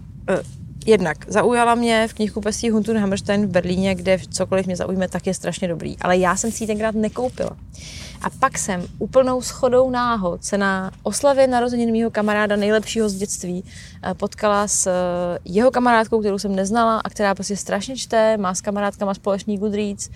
jednak 0.86 1.18
zaujala 1.28 1.76
mě 1.76 2.08
v 2.08 2.14
knihkupectví 2.14 2.70
Huntun 2.70 2.98
Hammerstein 2.98 3.48
v 3.48 3.50
Berlíně, 3.50 3.96
kde 3.96 4.18
cokoliv 4.30 4.66
mě 4.66 4.76
zaujme, 4.76 5.08
tak 5.08 5.28
je 5.28 5.34
strašně 5.34 5.68
dobrý. 5.68 5.98
Ale 6.02 6.18
já 6.18 6.36
jsem 6.36 6.52
si 6.52 6.64
ji 6.64 6.68
tenkrát 6.68 6.96
nekoupila. 6.96 7.58
A 8.22 8.30
pak 8.30 8.58
jsem 8.58 8.86
úplnou 9.00 9.42
schodou 9.42 9.90
náhod 9.90 10.44
se 10.44 10.58
na 10.58 10.92
oslavě 11.04 11.48
narozenin 11.48 11.92
mého 11.92 12.12
kamaráda, 12.12 12.56
nejlepšího 12.56 13.10
z 13.10 13.16
dětství, 13.16 13.64
eh, 14.04 14.14
potkala 14.14 14.68
s 14.68 14.88
eh, 14.88 15.40
jeho 15.46 15.72
kamarádkou, 15.72 16.20
kterou 16.20 16.40
jsem 16.40 16.56
neznala 16.56 17.02
a 17.04 17.10
která 17.10 17.36
prostě 17.36 17.58
strašně 17.58 17.96
čte, 17.96 18.38
má 18.38 18.56
s 18.56 18.62
kamarádkama 18.62 19.14
společný 19.14 19.58
Goodreads 19.58 20.10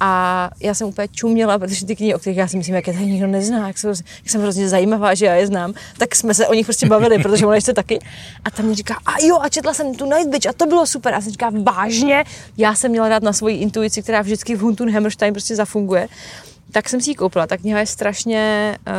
A 0.00 0.50
já 0.60 0.74
jsem 0.74 0.88
úplně 0.88 1.08
čuměla, 1.08 1.58
protože 1.58 1.86
ty 1.86 1.96
knihy, 1.96 2.14
o 2.14 2.18
kterých 2.18 2.38
já 2.38 2.48
si 2.48 2.56
myslím, 2.56 2.74
jak 2.74 2.86
je 2.86 2.92
tady 2.92 3.06
nikdo 3.06 3.26
nezná, 3.26 3.66
jak, 3.66 3.78
jsou, 3.78 3.88
jak 3.88 4.30
jsem 4.30 4.40
hrozně 4.40 4.68
zajímavá, 4.68 5.14
že 5.14 5.26
já 5.26 5.34
je 5.34 5.46
znám, 5.46 5.74
tak 5.98 6.14
jsme 6.14 6.34
se 6.34 6.48
o 6.48 6.54
nich 6.54 6.66
prostě 6.66 6.86
bavili, 6.86 7.18
protože 7.18 7.46
ona 7.46 7.54
ještě 7.54 7.72
taky. 7.72 7.98
A 8.44 8.50
tam 8.50 8.66
mě 8.66 8.74
říká, 8.74 8.94
a 9.06 9.12
jo, 9.22 9.38
a 9.40 9.48
četla 9.48 9.74
jsem 9.74 9.94
tu 9.94 10.04
Night 10.04 10.28
Bitch 10.28 10.46
a 10.46 10.52
to 10.52 10.66
bylo 10.66 10.86
super. 10.86 11.14
A 11.14 11.20
jsem 11.20 11.32
říká, 11.32 11.50
vážně, 11.62 12.24
já 12.56 12.74
jsem 12.74 12.90
měla 12.90 13.08
dát 13.08 13.22
na 13.22 13.32
svoji 13.32 13.56
intuici, 13.56 14.02
která 14.02 14.22
vždycky 14.22 14.56
v 14.56 14.60
Huntun 14.60 14.90
Hammerstein 14.90 15.34
prostě 15.34 15.56
zafunguje 15.56 16.08
tak 16.72 16.88
jsem 16.88 17.00
si 17.00 17.10
ji 17.10 17.14
koupila. 17.14 17.46
Ta 17.46 17.56
kniha 17.56 17.80
je 17.80 17.86
strašně 17.86 18.76
uh, 18.86 18.94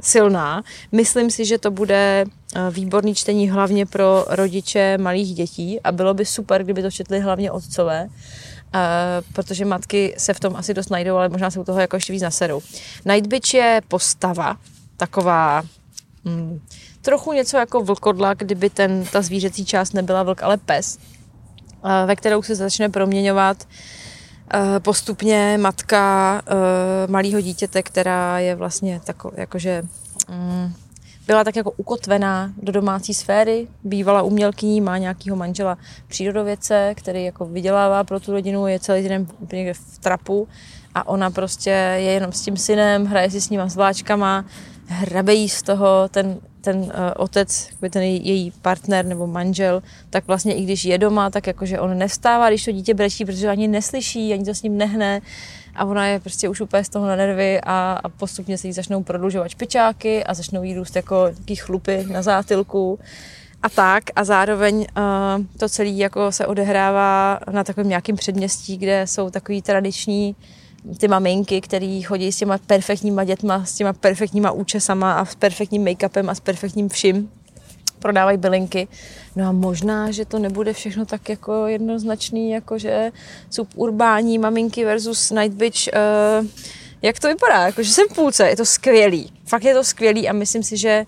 silná. 0.00 0.62
Myslím 0.92 1.30
si, 1.30 1.44
že 1.44 1.58
to 1.58 1.70
bude 1.70 2.24
uh, 2.24 2.74
výborný 2.74 3.14
čtení 3.14 3.50
hlavně 3.50 3.86
pro 3.86 4.24
rodiče 4.28 4.98
malých 4.98 5.34
dětí 5.34 5.80
a 5.80 5.92
bylo 5.92 6.14
by 6.14 6.24
super, 6.24 6.64
kdyby 6.64 6.82
to 6.82 6.90
četli 6.90 7.20
hlavně 7.20 7.50
otcové, 7.50 8.08
uh, 8.74 8.80
protože 9.32 9.64
matky 9.64 10.14
se 10.18 10.34
v 10.34 10.40
tom 10.40 10.56
asi 10.56 10.74
dost 10.74 10.90
najdou, 10.90 11.16
ale 11.16 11.28
možná 11.28 11.50
se 11.50 11.60
u 11.60 11.64
toho 11.64 11.80
jako 11.80 11.96
ještě 11.96 12.12
víc 12.12 12.22
naserou. 12.22 12.62
Night 13.04 13.26
Bitch 13.26 13.54
je 13.54 13.80
postava, 13.88 14.56
taková 14.96 15.62
mm, 16.24 16.60
trochu 17.02 17.32
něco 17.32 17.56
jako 17.56 17.80
vlkodla, 17.80 18.34
kdyby 18.34 18.70
ten, 18.70 19.04
ta 19.12 19.22
zvířecí 19.22 19.64
část 19.64 19.92
nebyla 19.92 20.22
vlk, 20.22 20.42
ale 20.42 20.56
pes, 20.56 20.98
uh, 21.84 21.90
ve 22.06 22.16
kterou 22.16 22.42
se 22.42 22.54
začne 22.54 22.88
proměňovat 22.88 23.68
postupně 24.82 25.58
matka 25.60 26.42
malého 27.08 27.40
dítěte, 27.40 27.82
která 27.82 28.38
je 28.38 28.54
vlastně 28.54 29.00
tako, 29.04 29.32
jakože 29.36 29.82
um, 30.28 30.74
byla 31.28 31.44
tak 31.44 31.56
jako 31.56 31.70
ukotvená 31.70 32.52
do 32.62 32.72
domácí 32.72 33.14
sféry, 33.14 33.68
bývala 33.84 34.22
umělkyní, 34.22 34.80
má 34.80 34.98
nějakého 34.98 35.36
manžela 35.36 35.78
přírodovědce, 36.08 36.94
který 36.96 37.24
jako 37.24 37.46
vydělává 37.46 38.04
pro 38.04 38.20
tu 38.20 38.32
rodinu, 38.32 38.66
je 38.66 38.80
celý 38.80 39.08
den 39.08 39.26
někde 39.52 39.74
v 39.74 39.98
trapu 39.98 40.48
a 40.94 41.08
ona 41.08 41.30
prostě 41.30 41.70
je 41.70 42.12
jenom 42.12 42.32
s 42.32 42.42
tím 42.42 42.56
synem, 42.56 43.06
hraje 43.06 43.30
si 43.30 43.40
s 43.40 43.50
nima 43.50 43.68
s 43.68 43.76
vláčkama, 43.76 44.44
hrabe 44.86 45.34
jí 45.34 45.48
z 45.48 45.62
toho 45.62 46.08
ten 46.08 46.40
ten 46.60 46.76
uh, 46.76 46.90
otec, 47.16 47.68
ten 47.90 48.02
její 48.02 48.50
partner 48.62 49.04
nebo 49.04 49.26
manžel, 49.26 49.82
tak 50.10 50.26
vlastně 50.26 50.54
i 50.54 50.64
když 50.64 50.84
je 50.84 50.98
doma, 50.98 51.30
tak 51.30 51.46
jakože 51.46 51.80
on 51.80 51.98
nevstává, 51.98 52.48
když 52.48 52.64
to 52.64 52.72
dítě 52.72 52.94
brečí, 52.94 53.24
protože 53.24 53.48
ani 53.48 53.68
neslyší, 53.68 54.32
ani 54.32 54.44
to 54.44 54.54
s 54.54 54.62
ním 54.62 54.76
nehne 54.76 55.20
a 55.78 55.84
ona 55.84 56.06
je 56.06 56.20
prostě 56.20 56.48
už 56.48 56.60
úplně 56.60 56.84
z 56.84 56.88
toho 56.88 57.06
na 57.06 57.16
nervy 57.16 57.60
a, 57.60 58.00
a 58.04 58.08
postupně 58.08 58.58
se 58.58 58.66
jí 58.66 58.72
začnou 58.72 59.02
prodlužovat 59.02 59.48
špičáky 59.48 60.24
a 60.24 60.34
začnou 60.34 60.62
jí 60.62 60.74
růst 60.74 60.96
jako 60.96 61.30
taký 61.36 61.56
chlupy 61.56 62.06
na 62.12 62.22
zátilku. 62.22 62.98
A 63.62 63.68
tak 63.68 64.04
a 64.16 64.24
zároveň 64.24 64.76
uh, 64.76 65.44
to 65.58 65.68
celé 65.68 65.88
jako 65.88 66.32
se 66.32 66.46
odehrává 66.46 67.40
na 67.50 67.64
takovém 67.64 67.88
nějakém 67.88 68.16
předměstí, 68.16 68.76
kde 68.76 69.06
jsou 69.06 69.30
takový 69.30 69.62
tradiční 69.62 70.36
ty 70.98 71.08
maminky, 71.08 71.60
které 71.60 72.00
chodí 72.06 72.32
s 72.32 72.36
těma 72.36 72.58
perfektníma 72.58 73.24
dětma, 73.24 73.64
s 73.64 73.74
těma 73.74 73.92
perfektníma 73.92 74.50
účesama 74.50 75.12
a 75.12 75.24
s 75.24 75.34
perfektním 75.34 75.84
make-upem 75.84 76.30
a 76.30 76.34
s 76.34 76.40
perfektním 76.40 76.88
vším, 76.88 77.30
prodávají 77.98 78.38
bylinky. 78.38 78.88
No 79.36 79.48
a 79.48 79.52
možná, 79.52 80.10
že 80.10 80.24
to 80.24 80.38
nebude 80.38 80.72
všechno 80.72 81.06
tak 81.06 81.28
jako 81.28 81.66
jednoznačný, 81.66 82.50
jako 82.50 82.78
že 82.78 83.12
suburbání 83.50 84.38
maminky 84.38 84.84
versus 84.84 85.30
Night 85.30 85.56
Bitch. 85.56 85.88
Uh, 86.40 86.46
jak 87.02 87.20
to 87.20 87.28
vypadá? 87.28 87.66
Jako, 87.66 87.82
že 87.82 87.90
jsem 87.90 88.08
v 88.08 88.14
půlce, 88.14 88.48
je 88.48 88.56
to 88.56 88.66
skvělý. 88.66 89.32
Fakt 89.44 89.64
je 89.64 89.74
to 89.74 89.84
skvělý 89.84 90.28
a 90.28 90.32
myslím 90.32 90.62
si, 90.62 90.76
že 90.76 91.06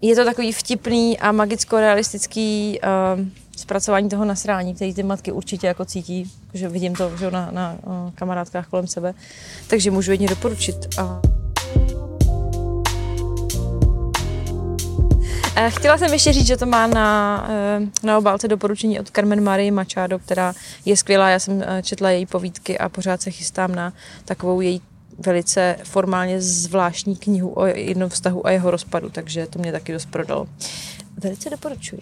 je 0.00 0.16
to 0.16 0.24
takový 0.24 0.52
vtipný 0.52 1.18
a 1.18 1.32
magicko-realistický 1.32 2.78
uh, 2.82 3.26
zpracování 3.56 4.08
toho 4.08 4.24
nasrání, 4.24 4.74
který 4.74 4.94
ty 4.94 5.02
matky 5.02 5.32
určitě 5.32 5.66
jako 5.66 5.84
cítí, 5.84 6.30
že 6.54 6.68
vidím 6.68 6.94
to 6.94 7.16
že 7.16 7.30
na, 7.30 7.50
na 7.50 7.76
uh, 7.86 8.10
kamarádkách 8.14 8.68
kolem 8.68 8.86
sebe, 8.86 9.14
takže 9.66 9.90
můžu 9.90 10.10
jedně 10.10 10.28
doporučit. 10.28 10.76
A... 10.98 11.20
Chtěla 15.68 15.98
jsem 15.98 16.12
ještě 16.12 16.32
říct, 16.32 16.46
že 16.46 16.56
to 16.56 16.66
má 16.66 16.86
na, 16.86 17.46
eh, 17.50 17.80
na 18.02 18.18
obálce 18.18 18.48
doporučení 18.48 19.00
od 19.00 19.10
Carmen 19.10 19.44
Marie 19.44 19.72
Machado, 19.72 20.18
která 20.18 20.54
je 20.84 20.96
skvělá. 20.96 21.30
Já 21.30 21.38
jsem 21.38 21.62
eh, 21.62 21.82
četla 21.82 22.10
její 22.10 22.26
povídky 22.26 22.78
a 22.78 22.88
pořád 22.88 23.22
se 23.22 23.30
chystám 23.30 23.74
na 23.74 23.92
takovou 24.24 24.60
její 24.60 24.82
velice 25.18 25.76
formálně 25.84 26.40
zvláštní 26.42 27.16
knihu 27.16 27.52
o 27.56 27.66
jednom 27.66 28.08
vztahu 28.10 28.46
a 28.46 28.50
jeho 28.50 28.70
rozpadu, 28.70 29.10
takže 29.10 29.46
to 29.46 29.58
mě 29.58 29.72
taky 29.72 29.92
dost 29.92 30.06
prodalo. 30.06 30.46
Velice 31.16 31.50
doporučuji. 31.50 32.00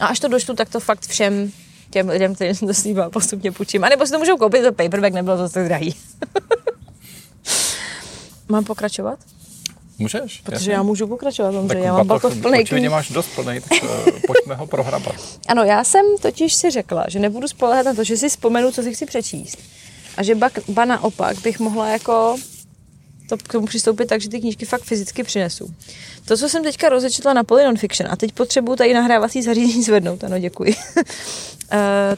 A 0.00 0.06
až 0.06 0.20
to 0.20 0.28
doštu, 0.28 0.54
tak 0.54 0.68
to 0.68 0.80
fakt 0.80 1.06
všem 1.06 1.50
těm 1.90 2.08
lidem, 2.08 2.34
kterým 2.34 2.54
jsem 2.54 2.68
to 2.68 2.74
slíbila, 2.74 3.10
postupně 3.10 3.52
půjčím. 3.52 3.84
A 3.84 3.88
nebo 3.88 4.06
si 4.06 4.12
to 4.12 4.18
můžou 4.18 4.36
koupit, 4.36 4.62
to 4.62 4.72
paperback 4.72 5.14
nebylo 5.14 5.36
zase 5.36 5.54
tak 5.54 5.64
drahý. 5.64 5.94
Mám 8.48 8.64
pokračovat? 8.64 9.18
Můžeš. 9.98 10.40
Protože 10.40 10.54
jasně. 10.54 10.72
já 10.72 10.82
můžu 10.82 11.06
pokračovat, 11.06 11.52
že 11.72 11.78
já 11.78 11.92
mám 11.92 12.06
batoh 12.06 12.36
plný 12.36 12.64
knih. 12.64 12.90
máš 12.90 13.10
dost 13.10 13.28
plný, 13.34 13.60
tak 13.60 13.82
uh, 13.82 13.88
pojďme 14.26 14.54
ho 14.54 14.66
prohrabat. 14.66 15.14
Ano, 15.48 15.62
já 15.62 15.84
jsem 15.84 16.04
totiž 16.22 16.54
si 16.54 16.70
řekla, 16.70 17.04
že 17.08 17.18
nebudu 17.18 17.48
spolehat 17.48 17.86
na 17.86 17.94
to, 17.94 18.04
že 18.04 18.16
si 18.16 18.28
vzpomenu, 18.28 18.72
co 18.72 18.82
si 18.82 18.94
chci 18.94 19.06
přečíst. 19.06 19.58
A 20.16 20.22
že 20.22 20.34
ba, 20.34 20.50
ba 20.68 20.84
naopak 20.84 21.38
bych 21.40 21.60
mohla 21.60 21.88
jako 21.88 22.36
to 23.28 23.36
k 23.36 23.52
tomu 23.52 23.66
přistoupit 23.66 24.08
tak, 24.08 24.20
že 24.20 24.28
ty 24.28 24.40
knížky 24.40 24.66
fakt 24.66 24.82
fyzicky 24.82 25.22
přinesu. 25.22 25.74
To, 26.24 26.36
co 26.36 26.48
jsem 26.48 26.62
teďka 26.62 26.88
rozečetla 26.88 27.32
na 27.32 27.44
Poly 27.44 27.64
Nonfiction, 27.64 28.12
a 28.12 28.16
teď 28.16 28.32
potřebuji 28.32 28.76
tady 28.76 28.94
nahrávací 28.94 29.42
zařízení 29.42 29.82
zvednout, 29.82 30.24
ano, 30.24 30.38
děkuji, 30.38 30.74
uh, 30.96 31.02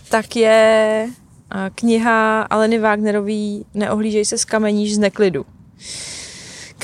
tak 0.08 0.36
je 0.36 1.08
uh, 1.08 1.60
kniha 1.74 2.42
Aleny 2.42 2.78
Wagnerový 2.78 3.64
Neohlížej 3.74 4.24
se 4.24 4.38
z 4.38 4.44
kameníš 4.44 4.94
z 4.94 4.98
neklidu 4.98 5.46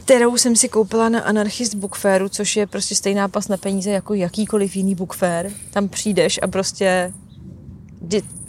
kterou 0.05 0.37
jsem 0.37 0.57
si 0.57 0.69
koupila 0.69 1.09
na 1.09 1.21
Anarchist 1.21 1.75
Book 1.75 1.97
Fairu, 1.97 2.29
což 2.29 2.57
je 2.57 2.67
prostě 2.67 2.95
stejná 2.95 3.29
pas 3.29 3.49
na 3.49 3.57
peníze 3.57 3.91
jako 3.91 4.15
jakýkoliv 4.15 4.77
jiný 4.77 4.95
book 4.95 5.15
fair. 5.15 5.51
Tam 5.71 5.89
přijdeš 5.89 6.41
a 6.43 6.47
prostě 6.47 7.13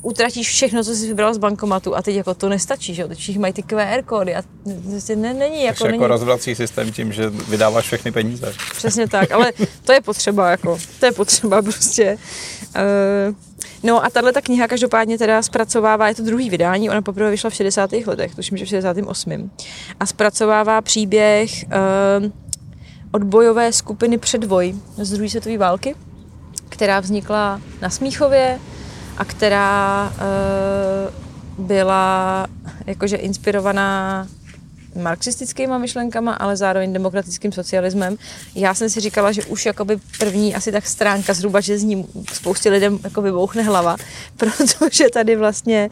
utratíš 0.02 0.50
všechno, 0.50 0.84
co 0.84 0.96
jsi 0.96 1.08
vybral 1.08 1.34
z 1.34 1.38
bankomatu 1.38 1.96
a 1.96 2.02
teď 2.02 2.16
jako 2.16 2.34
to 2.34 2.50
nestačí, 2.50 2.96
že 2.96 3.02
jo? 3.02 3.08
Teď 3.08 3.18
všichni 3.18 3.42
mají 3.42 3.54
ty 3.54 3.64
QR 3.64 4.02
kódy 4.06 4.36
a 4.36 4.44
prostě 4.90 5.16
ne, 5.16 5.34
není 5.34 5.64
jako... 5.64 5.80
Takže 5.80 5.92
není... 5.92 6.04
jako 6.04 6.08
rozvrací 6.08 6.56
systém 6.56 6.92
tím, 6.92 7.14
že 7.14 7.30
vydáváš 7.30 7.86
všechny 7.86 8.12
peníze. 8.12 8.54
Přesně 8.76 9.08
tak, 9.08 9.32
ale 9.32 9.54
to 9.84 9.92
je 9.92 10.02
potřeba, 10.02 10.52
jako, 10.52 10.78
to 11.00 11.06
je 11.06 11.12
potřeba 11.12 11.62
prostě. 11.62 12.18
Uh, 12.76 13.36
no 13.84 14.06
a 14.06 14.10
tahle 14.10 14.34
ta 14.34 14.42
kniha 14.42 14.68
každopádně 14.68 15.18
teda 15.18 15.42
zpracovává, 15.42 16.08
je 16.08 16.16
to 16.16 16.24
druhý 16.24 16.50
vydání, 16.50 16.90
ona 16.90 17.02
poprvé 17.02 17.32
vyšla 17.32 17.50
v 17.50 17.54
60. 17.54 17.92
letech, 18.06 18.36
tuším, 18.36 18.58
že 18.58 18.66
v 18.66 18.68
68. 18.68 19.52
A 20.00 20.06
zpracovává 20.06 20.82
příběh 20.82 21.52
uh, 21.66 22.32
odbojové 23.12 23.74
skupiny 23.74 24.18
předvoj 24.18 24.76
z 24.98 25.12
druhé 25.12 25.30
světové 25.30 25.58
války, 25.58 25.96
která 26.70 27.00
vznikla 27.00 27.62
na 27.82 27.90
Smíchově, 27.90 28.60
a 29.18 29.26
která 29.26 30.12
uh, 31.58 31.66
byla 31.66 32.48
jakože 32.88 33.16
inspirovaná 33.18 34.28
marxistickými 34.96 35.80
myšlenkama, 35.80 36.34
ale 36.34 36.58
zároveň 36.58 36.94
demokratickým 36.94 37.52
socialismem. 37.52 38.18
Já 38.56 38.74
jsem 38.74 38.90
si 38.90 39.00
říkala, 39.00 39.32
že 39.32 39.46
už 39.46 39.66
jakoby 39.66 40.00
první 40.20 40.56
asi 40.56 40.72
tak 40.72 40.88
stránka 40.88 41.34
zhruba, 41.34 41.60
že 41.60 41.78
z 41.78 41.84
ní 41.84 42.08
spoustě 42.34 42.70
lidem 42.70 43.00
jako 43.04 43.22
vybouchne 43.22 43.64
hlava, 43.64 43.96
protože 44.38 45.10
tady 45.14 45.36
vlastně 45.36 45.90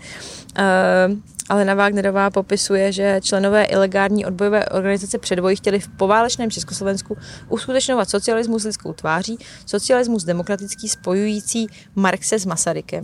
uh, 0.60 1.18
Alena 1.50 1.74
Wagnerová 1.74 2.30
popisuje, 2.30 2.92
že 2.92 3.20
členové 3.24 3.64
ilegální 3.64 4.26
odbojové 4.26 4.66
organizace 4.66 5.18
předvoji 5.18 5.56
chtěli 5.56 5.80
v 5.80 5.88
poválečném 5.88 6.52
Československu 6.52 7.18
uskutečňovat 7.50 8.10
socialismus 8.10 8.64
lidskou 8.64 8.94
tváří, 8.94 9.38
socialismus 9.66 10.24
demokratický 10.24 10.90
spojující 10.90 11.68
Marxe 11.96 12.40
s 12.40 12.46
Masarykem. 12.46 13.04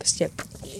Prostě, 0.00 0.30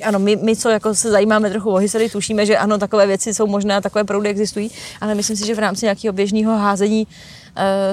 ano, 0.05 0.19
my, 0.19 0.37
my, 0.37 0.57
co 0.57 0.69
jako 0.69 0.95
se 0.95 1.11
zajímáme 1.11 1.51
trochu 1.51 1.71
o 1.71 1.77
historii, 1.77 2.11
tušíme, 2.11 2.47
že 2.47 2.59
ano, 2.59 2.79
takové 2.79 3.07
věci 3.07 3.35
jsou 3.35 3.47
možné 3.47 3.77
a 3.77 3.81
takové 3.81 4.05
proudy 4.05 4.29
existují, 4.29 4.71
ale 5.01 5.15
myslím 5.15 5.37
si, 5.37 5.47
že 5.47 5.55
v 5.55 5.59
rámci 5.59 5.85
nějakého 5.85 6.13
běžného 6.13 6.59
házení 6.59 7.07
uh, 7.07 7.40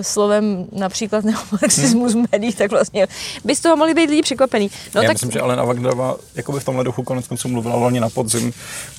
slovem 0.01 0.65
například 0.71 1.25
neomarxismus 1.25 2.13
hmm. 2.13 2.25
médií, 2.31 2.53
tak 2.53 2.71
vlastně 2.71 3.07
by 3.45 3.55
z 3.55 3.59
toho 3.59 3.77
mohli 3.77 3.93
být 3.93 4.09
lidi 4.09 4.21
překvapený. 4.21 4.71
No, 4.95 5.01
Já 5.01 5.07
tak... 5.07 5.15
myslím, 5.15 5.31
že 5.31 5.41
Alena 5.41 5.63
Wagnerová 5.63 6.15
by 6.53 6.59
v 6.59 6.65
tomhle 6.65 6.83
duchu 6.83 7.03
konec 7.03 7.27
konců 7.27 7.47
mluvila 7.47 7.75
loni 7.75 7.99
na 7.99 8.09
podzim, 8.09 8.53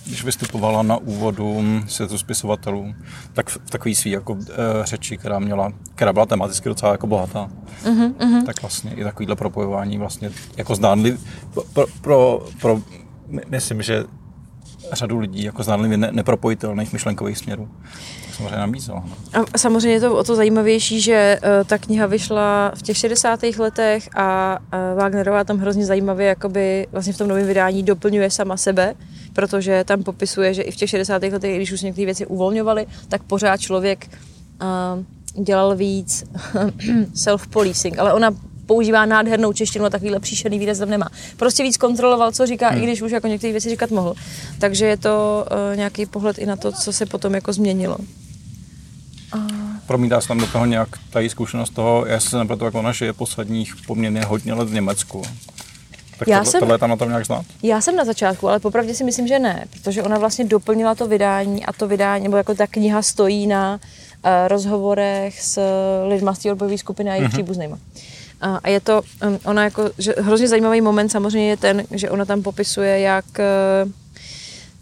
když 0.06 0.24
vystupovala 0.24 0.82
na 0.82 0.96
úvodu 0.96 1.62
světu 1.86 2.18
spisovatelů, 2.18 2.94
tak 3.32 3.48
v 3.48 3.70
takový 3.70 3.94
svý 3.94 4.10
jako 4.10 4.32
uh, 4.32 4.44
řeči, 4.84 5.16
která 5.16 5.38
měla, 5.38 5.72
která 5.94 6.12
byla 6.12 6.26
tematicky 6.26 6.68
docela 6.68 6.92
jako 6.92 7.06
bohatá. 7.06 7.50
Uh-huh. 7.84 8.46
Tak 8.46 8.62
vlastně 8.62 8.94
i 8.96 9.04
takovýhle 9.04 9.36
propojování 9.36 9.98
vlastně 9.98 10.30
jako 10.56 10.74
zdánlivý 10.74 11.18
pro, 11.72 11.86
pro, 12.00 12.46
pro 12.60 12.80
myslím, 13.48 13.82
že 13.82 14.04
řadu 14.92 15.18
lidí 15.18 15.44
jako 15.44 15.62
zdánlivě 15.62 15.96
ne, 15.96 16.12
nepropojitelných 16.12 16.92
myšlenkových 16.92 17.38
směrů. 17.38 17.68
Samozřejmě 18.38 18.56
nabízela. 18.56 19.04
No. 19.34 19.44
A 19.54 19.58
samozřejmě 19.58 19.90
je 19.90 20.00
to 20.00 20.16
o 20.16 20.24
to 20.24 20.36
zajímavější, 20.36 21.00
že 21.00 21.38
uh, 21.42 21.48
ta 21.66 21.78
kniha 21.78 22.06
vyšla 22.06 22.72
v 22.74 22.82
těch 22.82 22.96
60. 22.96 23.40
letech 23.58 24.08
a 24.16 24.58
uh, 24.58 24.98
Wagnerová 24.98 25.44
tam 25.44 25.58
hrozně 25.58 25.86
zajímavě 25.86 26.26
jakoby 26.26 26.86
vlastně 26.92 27.12
v 27.12 27.18
tom 27.18 27.28
novém 27.28 27.46
vydání 27.46 27.82
doplňuje 27.82 28.30
sama 28.30 28.56
sebe, 28.56 28.94
protože 29.32 29.84
tam 29.84 30.02
popisuje, 30.02 30.54
že 30.54 30.62
i 30.62 30.70
v 30.70 30.76
těch 30.76 30.90
60. 30.90 31.22
letech, 31.22 31.56
když 31.56 31.72
už 31.72 31.82
některé 31.82 32.04
věci 32.04 32.26
uvolňovaly, 32.26 32.86
tak 33.08 33.22
pořád 33.22 33.56
člověk 33.56 34.06
uh, 34.62 35.44
dělal 35.44 35.76
víc 35.76 36.24
self-policing, 37.14 37.98
ale 37.98 38.12
ona 38.12 38.30
používá 38.66 39.06
nádhernou 39.06 39.52
češtinu 39.52 39.84
a 39.84 39.90
takovýhle 39.90 40.20
příšerný 40.20 40.58
výraz 40.58 40.78
tam 40.78 40.90
nemá. 40.90 41.08
Prostě 41.36 41.62
víc 41.62 41.76
kontroloval, 41.76 42.32
co 42.32 42.46
říká, 42.46 42.68
hmm. 42.68 42.82
i 42.82 42.86
když 42.86 43.02
už 43.02 43.12
jako 43.12 43.26
některé 43.26 43.52
věci 43.52 43.68
říkat 43.68 43.90
mohl. 43.90 44.14
Takže 44.58 44.86
je 44.86 44.96
to 44.96 45.46
uh, 45.50 45.76
nějaký 45.76 46.06
pohled 46.06 46.38
i 46.38 46.46
na 46.46 46.56
to, 46.56 46.72
co 46.72 46.92
se 46.92 47.06
potom 47.06 47.34
jako 47.34 47.52
změnilo. 47.52 47.96
A... 49.88 49.92
Promítá 49.92 50.20
se 50.20 50.28
tam 50.28 50.38
do 50.38 50.46
toho 50.46 50.66
nějak 50.66 50.88
ta 51.10 51.20
zkušenost 51.28 51.70
toho, 51.70 52.06
já 52.06 52.20
se 52.20 52.38
nepletu, 52.38 52.64
jak 52.64 52.74
ona 52.74 52.92
žije 52.92 53.12
posledních 53.12 53.74
poměrně 53.86 54.24
hodně 54.24 54.54
let 54.54 54.68
v 54.68 54.74
Německu. 54.74 55.22
Tak 56.18 56.28
já 56.28 56.38
tohle, 56.38 56.50
jsem, 56.50 56.60
tohle 56.60 56.74
je 56.74 56.78
tam 56.78 56.90
na 56.90 56.96
tom 56.96 57.08
nějak 57.08 57.26
znát? 57.26 57.44
Já 57.62 57.80
jsem 57.80 57.96
na 57.96 58.04
začátku, 58.04 58.48
ale 58.48 58.60
popravdě 58.60 58.94
si 58.94 59.04
myslím, 59.04 59.28
že 59.28 59.38
ne, 59.38 59.64
protože 59.72 60.02
ona 60.02 60.18
vlastně 60.18 60.44
doplnila 60.44 60.94
to 60.94 61.06
vydání 61.06 61.66
a 61.66 61.72
to 61.72 61.88
vydání, 61.88 62.24
nebo 62.24 62.36
jako 62.36 62.54
ta 62.54 62.66
kniha 62.66 63.02
stojí 63.02 63.46
na 63.46 63.80
uh, 64.24 64.30
rozhovorech 64.48 65.42
s 65.42 65.62
lidmi 66.08 66.30
z 66.34 66.38
té 66.38 66.52
odbojové 66.52 66.78
skupiny 66.78 67.10
a 67.10 67.14
jejich 67.14 67.28
mm-hmm. 67.28 67.32
příbuznýma. 67.32 67.78
A 68.40 68.68
je 68.68 68.80
to, 68.80 69.02
um, 69.26 69.38
ona 69.44 69.64
jako, 69.64 69.90
že 69.98 70.14
hrozně 70.18 70.48
zajímavý 70.48 70.80
moment 70.80 71.08
samozřejmě 71.08 71.48
je 71.48 71.56
ten, 71.56 71.82
že 71.90 72.10
ona 72.10 72.24
tam 72.24 72.42
popisuje, 72.42 73.00
jak 73.00 73.24
uh, 73.38 73.90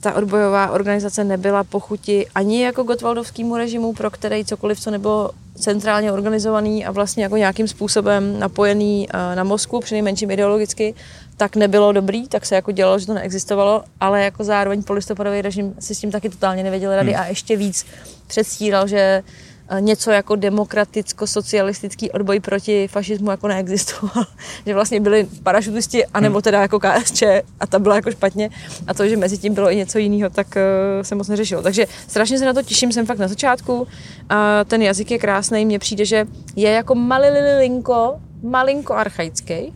ta 0.06 0.14
odbojová 0.14 0.70
organizace 0.70 1.25
nebyla 1.25 1.64
pochuti 1.64 2.26
ani 2.34 2.62
jako 2.62 2.82
Gotwaldovskému 2.82 3.56
režimu, 3.56 3.92
pro 3.92 4.10
který 4.10 4.44
cokoliv, 4.44 4.80
co 4.80 4.90
nebylo 4.90 5.30
centrálně 5.54 6.12
organizovaný 6.12 6.86
a 6.86 6.90
vlastně 6.90 7.22
jako 7.22 7.36
nějakým 7.36 7.68
způsobem 7.68 8.38
napojený 8.38 9.08
uh, 9.08 9.36
na 9.36 9.44
Moskvu, 9.44 9.80
přinejmenším 9.80 10.30
ideologicky, 10.30 10.94
tak 11.36 11.56
nebylo 11.56 11.92
dobrý, 11.92 12.28
tak 12.28 12.46
se 12.46 12.54
jako 12.54 12.72
dělalo, 12.72 12.98
že 12.98 13.06
to 13.06 13.14
neexistovalo, 13.14 13.84
ale 14.00 14.22
jako 14.22 14.44
zároveň 14.44 14.82
polistopadový 14.82 15.42
režim 15.42 15.75
si 15.78 15.94
s 15.94 16.00
tím 16.00 16.10
taky 16.10 16.28
totálně 16.28 16.62
nevěděl 16.62 16.96
rady 16.96 17.12
hmm. 17.12 17.22
a 17.22 17.26
ještě 17.26 17.56
víc 17.56 17.86
předstíral, 18.26 18.86
že 18.86 19.22
Eh, 19.22 19.45
něco 19.80 20.11
jako 20.11 20.35
demokraticko-socialistický 20.35 22.11
odboj 22.11 22.40
proti 22.40 22.88
fašismu 22.88 23.30
jako 23.30 23.49
neexistoval. 23.49 24.25
že 24.66 24.75
vlastně 24.75 25.00
byli 25.00 25.26
parašutisti, 25.42 26.06
anebo 26.06 26.42
teda 26.42 26.61
jako 26.61 26.80
KSČ 26.80 27.23
a 27.61 27.66
ta 27.66 27.78
byla 27.78 27.94
jako 27.94 28.11
špatně. 28.11 28.50
A 28.87 28.94
to, 28.94 29.08
že 29.08 29.16
mezi 29.16 29.38
tím 29.38 29.54
bylo 29.54 29.70
i 29.70 29.76
něco 29.76 29.99
jiného, 29.99 30.30
tak 30.30 30.46
uh, 30.46 31.02
se 31.02 31.14
moc 31.14 31.28
neřešilo. 31.28 31.62
Takže 31.62 31.87
strašně 32.08 32.38
se 32.38 32.44
na 32.44 32.52
to 32.52 32.62
těším, 32.62 32.92
jsem 32.92 33.06
fakt 33.06 33.18
na 33.18 33.28
začátku. 33.28 33.88
A 34.28 34.64
ten 34.64 34.82
jazyk 34.82 35.11
je 35.11 35.18
krásný, 35.18 35.64
mně 35.66 35.78
přijde, 35.78 36.04
že 36.04 36.26
je 36.56 36.70
jako 36.70 36.94
malililinko 36.94 38.14
malinko 38.50 38.94
archaický. 38.94 39.54
E, 39.54 39.72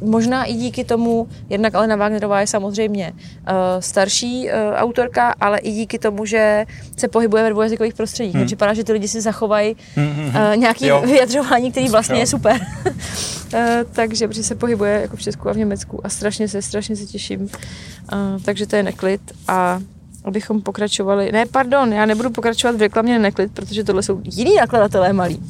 možná 0.00 0.44
i 0.44 0.54
díky 0.54 0.84
tomu, 0.84 1.28
jednak 1.48 1.74
Alena 1.74 1.96
Wagnerová 1.96 2.40
je 2.40 2.46
samozřejmě 2.46 3.12
e, 3.12 3.82
starší 3.82 4.50
e, 4.50 4.74
autorka, 4.76 5.34
ale 5.40 5.58
i 5.58 5.72
díky 5.72 5.98
tomu, 5.98 6.24
že 6.24 6.66
se 6.96 7.08
pohybuje 7.08 7.42
ve 7.42 7.50
dvoujazykových 7.50 7.94
prostředích. 7.94 8.34
Hmm. 8.34 8.46
Připadá, 8.46 8.74
že 8.74 8.84
ty 8.84 8.92
lidi 8.92 9.08
si 9.08 9.20
zachovají 9.20 9.76
hmm, 9.94 10.12
hmm, 10.12 10.30
hmm. 10.30 10.60
nějaké 10.60 11.00
vyjadřování, 11.00 11.70
který 11.70 11.88
vlastně 11.88 12.14
jo. 12.14 12.20
je 12.20 12.26
super. 12.26 12.60
takže 13.92 14.28
protože 14.28 14.42
se 14.42 14.54
pohybuje 14.54 15.00
jako 15.00 15.16
v 15.16 15.20
Česku 15.20 15.48
a 15.48 15.52
v 15.52 15.56
Německu 15.56 16.06
a 16.06 16.08
strašně 16.08 16.48
se, 16.48 16.62
strašně 16.62 16.96
se 16.96 17.06
těším. 17.06 17.48
takže 18.44 18.66
to 18.66 18.76
je 18.76 18.82
neklid 18.82 19.20
a 19.48 19.80
abychom 20.24 20.62
pokračovali, 20.62 21.32
ne 21.32 21.46
pardon, 21.46 21.92
já 21.92 22.06
nebudu 22.06 22.30
pokračovat 22.30 22.76
v 22.76 22.80
reklamě 22.80 23.18
neklid, 23.18 23.52
protože 23.52 23.84
tohle 23.84 24.02
jsou 24.02 24.20
jiní 24.24 24.54
nakladatelé 24.54 25.12
malí. 25.12 25.42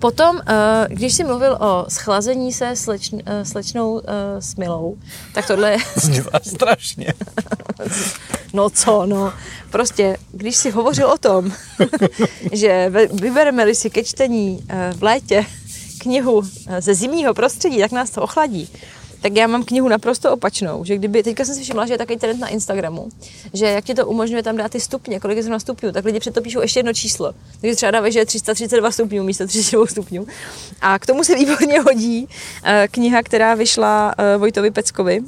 Potom, 0.00 0.40
eh, 0.46 0.86
když 0.88 1.14
jsi 1.14 1.24
mluvil 1.24 1.58
o 1.60 1.84
schlazení 1.88 2.52
se 2.52 2.76
sleč, 2.76 3.10
eh, 3.26 3.44
slečnou 3.44 4.00
eh, 4.00 4.42
Smilou, 4.42 4.96
tak 5.34 5.46
tohle 5.46 5.70
je... 5.70 5.78
strašně. 6.42 7.14
no 8.52 8.70
co, 8.70 9.06
no. 9.06 9.32
Prostě, 9.70 10.16
když 10.32 10.56
jsi 10.56 10.70
hovořil 10.70 11.06
o 11.06 11.18
tom, 11.18 11.52
že 12.52 12.92
vybereme-li 13.12 13.74
si 13.74 13.90
ke 13.90 14.04
čtení 14.04 14.66
v 14.96 15.02
létě 15.02 15.46
knihu 15.98 16.42
ze 16.78 16.94
zimního 16.94 17.34
prostředí, 17.34 17.78
tak 17.78 17.92
nás 17.92 18.10
to 18.10 18.22
ochladí 18.22 18.68
tak 19.20 19.36
já 19.36 19.46
mám 19.46 19.64
knihu 19.64 19.88
naprosto 19.88 20.32
opačnou, 20.32 20.84
že 20.84 20.96
kdyby, 20.96 21.22
teďka 21.22 21.44
jsem 21.44 21.54
si 21.54 21.62
všimla, 21.62 21.86
že 21.86 21.94
je 21.94 21.98
takový 21.98 22.18
trend 22.18 22.40
na 22.40 22.48
Instagramu, 22.48 23.08
že 23.52 23.66
jak 23.66 23.84
ti 23.84 23.94
to 23.94 24.06
umožňuje 24.06 24.42
tam 24.42 24.56
dát 24.56 24.72
ty 24.72 24.80
stupně, 24.80 25.20
kolik 25.20 25.38
je 25.38 25.42
na 25.42 25.58
stupňů, 25.58 25.92
tak 25.92 26.04
lidi 26.04 26.20
před 26.20 26.40
píšou 26.42 26.60
ještě 26.60 26.78
jedno 26.78 26.92
číslo. 26.92 27.34
Takže 27.60 27.76
třeba 27.76 27.90
dávají, 27.90 28.12
že 28.12 28.18
je 28.18 28.26
332 28.26 28.90
stupňů 28.90 29.22
místo 29.22 29.46
32 29.46 29.86
stupňů. 29.86 30.26
A 30.80 30.98
k 30.98 31.06
tomu 31.06 31.24
se 31.24 31.34
výborně 31.34 31.80
hodí 31.80 32.24
uh, 32.24 32.70
kniha, 32.90 33.22
která 33.22 33.54
vyšla 33.54 34.14
uh, 34.18 34.40
Vojtovi 34.40 34.70
Peckovi 34.70 35.20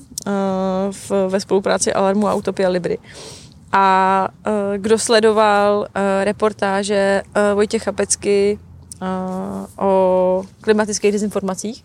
v, 0.91 1.11
ve 1.29 1.41
spolupráci 1.41 1.93
Alarmu 1.93 2.29
a 2.29 2.35
Utopia 2.35 2.69
Libry. 2.69 2.99
A 3.73 4.29
kdo 4.77 4.99
sledoval 4.99 5.87
reportáže 6.25 7.23
Vojtěcha 7.55 7.93
Pecky 7.93 8.59
o 9.79 10.45
klimatických 10.61 11.13
dezinformacích, 11.13 11.85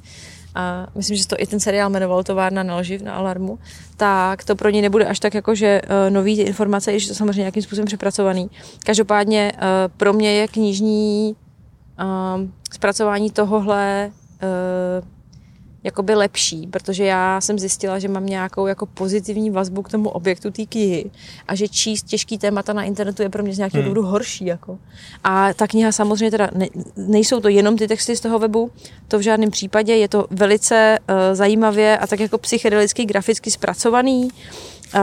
a 0.57 0.87
myslím, 0.95 1.17
že 1.17 1.27
to 1.27 1.35
i 1.39 1.47
ten 1.47 1.59
seriál 1.59 1.89
jmenoval 1.89 2.23
Továrna 2.23 2.63
na 2.63 2.77
lži 2.77 2.99
na 3.03 3.13
Alarmu, 3.13 3.59
tak 3.97 4.43
to 4.43 4.55
pro 4.55 4.69
ně 4.69 4.81
nebude 4.81 5.05
až 5.05 5.19
tak 5.19 5.33
jako, 5.33 5.55
že 5.55 5.81
uh, 5.81 6.13
nový 6.13 6.41
informace, 6.41 6.91
i 6.91 7.07
to 7.07 7.15
samozřejmě 7.15 7.41
nějakým 7.41 7.63
způsobem 7.63 7.85
přepracovaný. 7.85 8.49
Každopádně 8.85 9.51
uh, 9.55 9.61
pro 9.97 10.13
mě 10.13 10.31
je 10.33 10.47
knižní 10.47 11.35
uh, 11.99 12.41
zpracování 12.71 13.31
tohohle 13.31 14.11
uh, 14.11 15.16
jakoby 15.87 16.15
lepší, 16.15 16.67
protože 16.67 17.05
já 17.05 17.41
jsem 17.41 17.59
zjistila, 17.59 17.99
že 17.99 18.07
mám 18.07 18.25
nějakou 18.25 18.67
jako 18.67 18.85
pozitivní 18.85 19.49
vazbu 19.49 19.81
k 19.81 19.91
tomu 19.91 20.09
objektu 20.09 20.51
té 20.51 20.65
knihy 20.65 21.11
a 21.47 21.55
že 21.55 21.67
číst 21.67 22.03
těžký 22.03 22.37
témata 22.37 22.73
na 22.73 22.83
internetu 22.83 23.23
je 23.23 23.29
pro 23.29 23.43
mě 23.43 23.53
z 23.53 23.57
nějakého 23.57 23.81
hmm. 23.81 23.93
důvodu 23.93 24.07
horší. 24.07 24.45
Jako. 24.45 24.79
A 25.23 25.53
ta 25.53 25.67
kniha 25.67 25.91
samozřejmě 25.91 26.31
teda 26.31 26.49
ne, 26.55 26.67
nejsou 26.97 27.39
to 27.39 27.47
jenom 27.47 27.77
ty 27.77 27.87
texty 27.87 28.15
z 28.15 28.19
toho 28.19 28.39
webu, 28.39 28.71
to 29.07 29.19
v 29.19 29.21
žádném 29.21 29.51
případě, 29.51 29.95
je 29.95 30.07
to 30.07 30.27
velice 30.29 30.99
uh, 30.99 31.15
zajímavě 31.33 31.97
a 31.97 32.07
tak 32.07 32.19
jako 32.19 32.37
psychedelicky 32.37 33.05
graficky 33.05 33.51
zpracovaný. 33.51 34.23
Uh, 34.23 35.01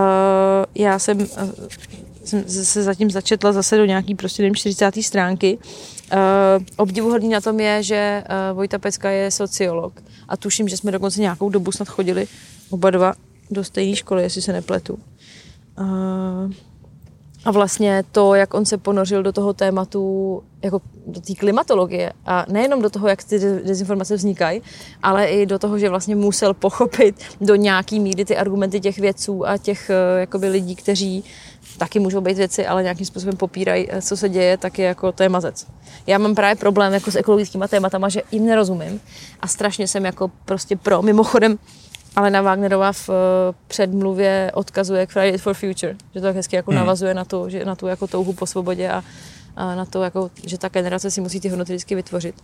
já 0.74 0.98
jsem 0.98 1.18
uh, 1.18 1.26
jsem 2.24 2.44
se 2.48 2.82
zatím 2.82 3.10
začetla 3.10 3.52
zase 3.52 3.76
do 3.76 3.84
nějaký 3.84 4.14
prostě 4.14 4.42
nevím, 4.42 4.54
40. 4.54 4.94
stránky. 5.02 5.58
Uh, 6.12 6.18
obdivuhodný 6.76 7.28
na 7.28 7.40
tom 7.40 7.60
je, 7.60 7.82
že 7.82 8.24
uh, 8.50 8.56
Vojta 8.56 8.78
Pecka 8.78 9.10
je 9.10 9.30
sociolog 9.30 10.02
a 10.28 10.36
tuším, 10.36 10.68
že 10.68 10.76
jsme 10.76 10.92
dokonce 10.92 11.20
nějakou 11.20 11.48
dobu 11.48 11.72
snad 11.72 11.88
chodili 11.88 12.26
oba 12.70 12.90
dva 12.90 13.14
do 13.50 13.64
stejné 13.64 13.96
školy, 13.96 14.22
jestli 14.22 14.42
se 14.42 14.52
nepletu. 14.52 14.98
Uh, 15.78 16.52
a 17.44 17.50
vlastně 17.50 18.04
to, 18.12 18.34
jak 18.34 18.54
on 18.54 18.64
se 18.64 18.78
ponořil 18.78 19.22
do 19.22 19.32
toho 19.32 19.52
tématu, 19.52 20.42
jako 20.62 20.80
do 21.06 21.20
té 21.20 21.34
klimatologie 21.34 22.12
a 22.26 22.46
nejenom 22.48 22.82
do 22.82 22.90
toho, 22.90 23.08
jak 23.08 23.24
ty 23.24 23.38
dezinformace 23.38 24.16
vznikají, 24.16 24.62
ale 25.02 25.26
i 25.26 25.46
do 25.46 25.58
toho, 25.58 25.78
že 25.78 25.88
vlastně 25.88 26.16
musel 26.16 26.54
pochopit 26.54 27.14
do 27.40 27.54
nějaký 27.54 28.00
míry 28.00 28.24
ty 28.24 28.36
argumenty 28.36 28.80
těch 28.80 28.98
vědců 28.98 29.48
a 29.48 29.58
těch 29.58 29.90
jakoby 30.18 30.48
lidí, 30.48 30.76
kteří 30.76 31.24
taky 31.78 31.98
můžou 31.98 32.20
být 32.20 32.36
věci, 32.36 32.66
ale 32.66 32.82
nějakým 32.82 33.06
způsobem 33.06 33.36
popírají, 33.36 33.86
eh, 33.90 34.02
co 34.02 34.16
se 34.16 34.28
děje, 34.28 34.56
tak 34.56 34.78
je 34.78 34.86
jako 34.86 35.12
to 35.12 35.22
je 35.22 35.28
mazec. 35.28 35.66
Já 36.06 36.18
mám 36.18 36.34
právě 36.34 36.56
problém 36.56 36.92
jako 36.92 37.10
s 37.10 37.16
ekologickými 37.16 37.64
tématama, 37.68 38.08
že 38.08 38.22
jim 38.32 38.46
nerozumím 38.46 39.00
a 39.40 39.48
strašně 39.48 39.88
jsem 39.88 40.04
jako 40.04 40.30
prostě 40.44 40.76
pro. 40.76 41.02
Mimochodem, 41.02 41.58
Alena 42.16 42.42
Wagnerová 42.42 42.92
v 42.92 43.08
eh, 43.08 43.12
předmluvě 43.68 44.50
odkazuje 44.54 45.06
k 45.06 45.10
Friday 45.10 45.38
for 45.38 45.54
Future, 45.54 45.96
že 46.14 46.20
to 46.20 46.26
tak 46.26 46.36
hezky 46.36 46.56
jako 46.56 46.70
hmm. 46.70 46.78
navazuje 46.78 47.14
na 47.14 47.24
tu, 47.24 47.48
že 47.48 47.64
na 47.64 47.74
tu 47.74 47.86
jako 47.86 48.06
touhu 48.06 48.32
po 48.32 48.46
svobodě 48.46 48.90
a, 48.90 49.04
a 49.56 49.74
na 49.74 49.84
to, 49.84 50.02
jako, 50.02 50.30
že 50.46 50.58
ta 50.58 50.68
generace 50.68 51.10
si 51.10 51.20
musí 51.20 51.40
ty 51.40 51.48
hodnoty 51.48 51.72
vždycky 51.72 51.94
vytvořit. 51.94 52.34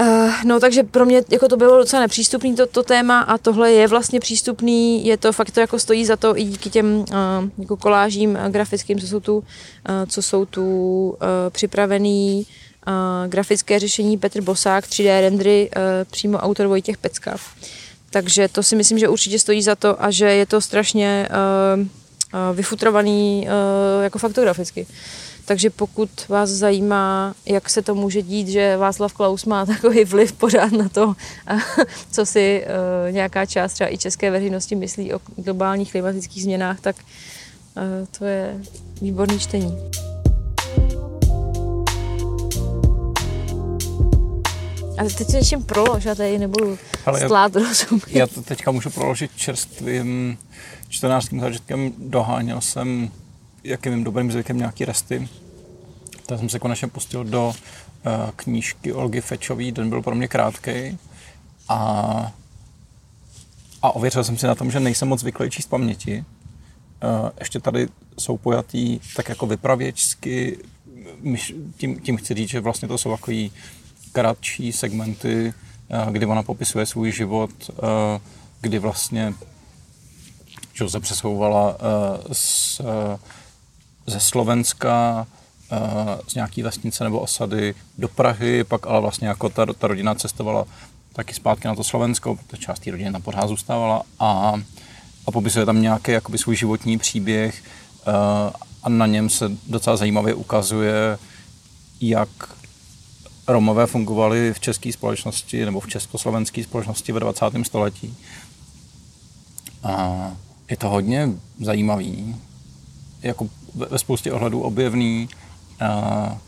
Uh, 0.00 0.30
no 0.44 0.60
takže 0.60 0.82
pro 0.82 1.06
mě 1.06 1.22
jako 1.30 1.48
to 1.48 1.56
bylo 1.56 1.78
docela 1.78 2.02
nepřístupný 2.02 2.56
to, 2.56 2.66
to 2.66 2.82
téma 2.82 3.20
a 3.20 3.38
tohle 3.38 3.72
je 3.72 3.88
vlastně 3.88 4.20
přístupný, 4.20 5.06
je 5.06 5.16
to 5.16 5.32
fakt 5.32 5.50
to 5.50 5.60
jako 5.60 5.78
stojí 5.78 6.06
za 6.06 6.16
to 6.16 6.38
i 6.38 6.44
díky 6.44 6.70
těm 6.70 6.86
uh, 6.96 7.04
jako 7.58 7.76
kolážím 7.76 8.30
uh, 8.30 8.48
grafickým, 8.48 8.98
co 8.98 9.06
jsou 9.06 9.20
tu, 9.20 9.36
uh, 9.36 9.44
co 10.08 10.22
jsou 10.22 10.44
tu 10.44 10.64
uh, 11.08 11.16
připravený 11.50 12.46
uh, 12.86 12.92
grafické 13.30 13.78
řešení 13.78 14.18
Petr 14.18 14.40
Bosák, 14.40 14.84
3D 14.84 15.20
rendery, 15.20 15.70
uh, 15.76 15.82
přímo 16.10 16.38
autor 16.38 16.66
Vojtěch 16.66 16.98
Pecka. 16.98 17.36
Takže 18.14 18.48
to 18.48 18.62
si 18.62 18.76
myslím, 18.76 18.98
že 18.98 19.08
určitě 19.08 19.38
stojí 19.38 19.62
za 19.62 19.74
to 19.74 20.02
a 20.02 20.10
že 20.10 20.26
je 20.26 20.46
to 20.46 20.60
strašně 20.60 21.28
uh, 21.30 22.56
vyfutrovaný 22.56 23.46
uh, 23.46 24.02
jako 24.02 24.18
faktograficky. 24.18 24.86
Takže 25.44 25.70
pokud 25.70 26.28
vás 26.28 26.50
zajímá, 26.50 27.34
jak 27.46 27.70
se 27.70 27.82
to 27.82 27.94
může 27.94 28.22
dít, 28.22 28.48
že 28.48 28.76
Václav 28.76 29.12
Klaus 29.12 29.44
má 29.44 29.66
takový 29.74 30.04
vliv 30.04 30.32
pořád 30.32 30.72
na 30.72 30.88
to, 30.88 31.14
co 32.10 32.26
si 32.26 32.64
nějaká 33.10 33.46
část 33.46 33.72
třeba 33.72 33.92
i 33.92 33.98
české 33.98 34.30
veřejnosti 34.30 34.74
myslí 34.74 35.14
o 35.14 35.20
globálních 35.36 35.92
klimatických 35.92 36.42
změnách, 36.42 36.80
tak 36.80 36.96
to 38.18 38.24
je 38.24 38.60
výborný 39.02 39.38
čtení. 39.38 39.78
Ale 44.98 45.10
teď 45.10 45.30
se 45.30 45.38
něčím 45.38 45.62
prolož, 45.62 46.04
já 46.04 46.14
tady 46.14 46.38
nebudu 46.38 46.78
Ale 47.06 47.20
já- 47.20 47.28
slát 47.28 47.56
rozum. 47.56 48.00
Já 48.08 48.26
to 48.26 48.42
teďka 48.42 48.70
můžu 48.70 48.90
proložit 48.90 49.30
čerstvým 49.36 50.38
čtenářským 50.88 51.40
zážitkem. 51.40 51.92
Doháněl 51.98 52.60
jsem, 52.60 53.10
jak 53.64 53.84
je 53.84 53.90
mým 53.90 54.04
dobrým 54.04 54.32
zvykem, 54.32 54.58
nějaký 54.58 54.84
resty. 54.84 55.28
Tak 56.26 56.38
jsem 56.38 56.48
se 56.48 56.58
konečně 56.58 56.88
pustil 56.88 57.24
do 57.24 57.48
uh, 57.48 58.12
knížky 58.36 58.92
Olgy 58.92 59.20
Fečový. 59.20 59.72
Den 59.72 59.88
byl 59.88 60.02
pro 60.02 60.14
mě 60.14 60.28
krátký. 60.28 60.98
A, 61.68 62.32
a 63.82 63.90
ověřil 63.96 64.24
jsem 64.24 64.38
si 64.38 64.46
na 64.46 64.54
tom, 64.54 64.70
že 64.70 64.80
nejsem 64.80 65.08
moc 65.08 65.20
zvyklý 65.20 65.50
číst 65.50 65.66
paměti. 65.66 66.24
Uh, 67.22 67.30
ještě 67.40 67.60
tady 67.60 67.88
jsou 68.18 68.36
pojatý 68.36 69.00
tak 69.16 69.28
jako 69.28 69.46
vypravěčsky. 69.46 70.58
Tím, 71.76 72.00
tím 72.00 72.16
chci 72.16 72.34
říct, 72.34 72.48
že 72.50 72.60
vlastně 72.60 72.88
to 72.88 72.98
jsou 72.98 73.10
takový 73.10 73.52
kratší 74.14 74.72
segmenty, 74.72 75.54
eh, 75.90 76.12
kdy 76.12 76.26
ona 76.26 76.42
popisuje 76.42 76.86
svůj 76.86 77.12
život, 77.12 77.50
eh, 77.70 78.20
kdy 78.60 78.78
vlastně 78.78 79.34
že 80.74 80.88
se 80.88 81.00
přesouvala 81.00 81.76
eh, 81.78 82.34
z, 82.34 82.80
ze 84.06 84.20
Slovenska 84.20 85.26
z 86.28 86.34
nějaký 86.34 86.62
vesnice 86.62 87.04
nebo 87.04 87.20
osady 87.20 87.74
do 87.98 88.08
Prahy, 88.08 88.64
pak 88.64 88.86
ale 88.86 89.00
vlastně 89.00 89.28
jako 89.28 89.48
ta, 89.48 89.66
ta 89.66 89.86
rodina 89.86 90.14
cestovala 90.14 90.64
taky 91.12 91.34
zpátky 91.34 91.68
na 91.68 91.74
to 91.74 91.84
Slovensko, 91.84 92.36
protože 92.36 92.62
část 92.62 92.78
té 92.78 92.90
rodiny 92.90 93.12
tam 93.12 93.22
pořád 93.22 93.48
zůstávala 93.48 94.02
a, 94.18 94.54
a 95.26 95.30
popisuje 95.30 95.66
tam 95.66 95.82
nějaký 95.82 96.10
jakoby 96.10 96.38
svůj 96.38 96.56
životní 96.56 96.98
příběh 96.98 97.62
a 98.82 98.88
na 98.88 99.06
něm 99.06 99.30
se 99.30 99.50
docela 99.66 99.96
zajímavě 99.96 100.34
ukazuje, 100.34 101.18
jak 102.00 102.28
Romové 103.48 103.86
fungovali 103.86 104.52
v 104.54 104.60
české 104.60 104.92
společnosti 104.92 105.64
nebo 105.64 105.80
v 105.80 105.88
československé 105.88 106.64
společnosti 106.64 107.12
ve 107.12 107.20
20. 107.20 107.44
století. 107.62 108.16
A 109.82 110.30
je 110.70 110.76
to 110.76 110.88
hodně 110.88 111.28
zajímavý, 111.60 112.36
jako 113.22 113.48
ve 113.74 113.98
spoustě 113.98 114.32
ohledů 114.32 114.60
objevný, 114.60 115.28
a 115.80 116.38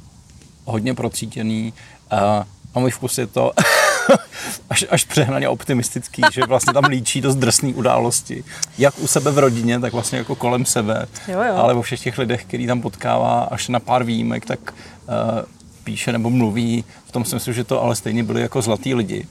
hodně 0.64 0.94
procítěný 0.94 1.72
a, 2.10 2.44
a 2.74 2.78
můj 2.78 2.90
vkus 2.90 3.18
je 3.18 3.26
to 3.26 3.52
až, 4.70 4.84
až 4.90 5.04
přehnaně 5.04 5.48
optimistický, 5.48 6.22
že 6.32 6.42
vlastně 6.46 6.72
tam 6.72 6.84
líčí 6.84 7.20
dost 7.20 7.36
drsné 7.36 7.68
události, 7.68 8.44
jak 8.78 8.98
u 8.98 9.06
sebe 9.06 9.30
v 9.30 9.38
rodině, 9.38 9.80
tak 9.80 9.92
vlastně 9.92 10.18
jako 10.18 10.34
kolem 10.36 10.64
sebe, 10.64 11.06
Jo, 11.28 11.42
jo. 11.42 11.54
ale 11.56 11.74
o 11.74 11.82
všech 11.82 12.00
těch 12.00 12.18
lidech, 12.18 12.44
který 12.44 12.66
tam 12.66 12.80
potkává, 12.80 13.40
až 13.40 13.68
na 13.68 13.80
pár 13.80 14.04
výjimek, 14.04 14.46
tak 14.46 14.58
uh, 14.72 15.55
píše 15.86 16.12
nebo 16.12 16.30
mluví 16.30 16.84
v 17.06 17.12
tom 17.12 17.24
smyslu, 17.24 17.52
že 17.52 17.64
to 17.64 17.82
ale 17.82 17.96
stejně 17.96 18.24
byli 18.24 18.40
jako 18.40 18.62
zlatý 18.62 18.94
lidi. 18.94 19.26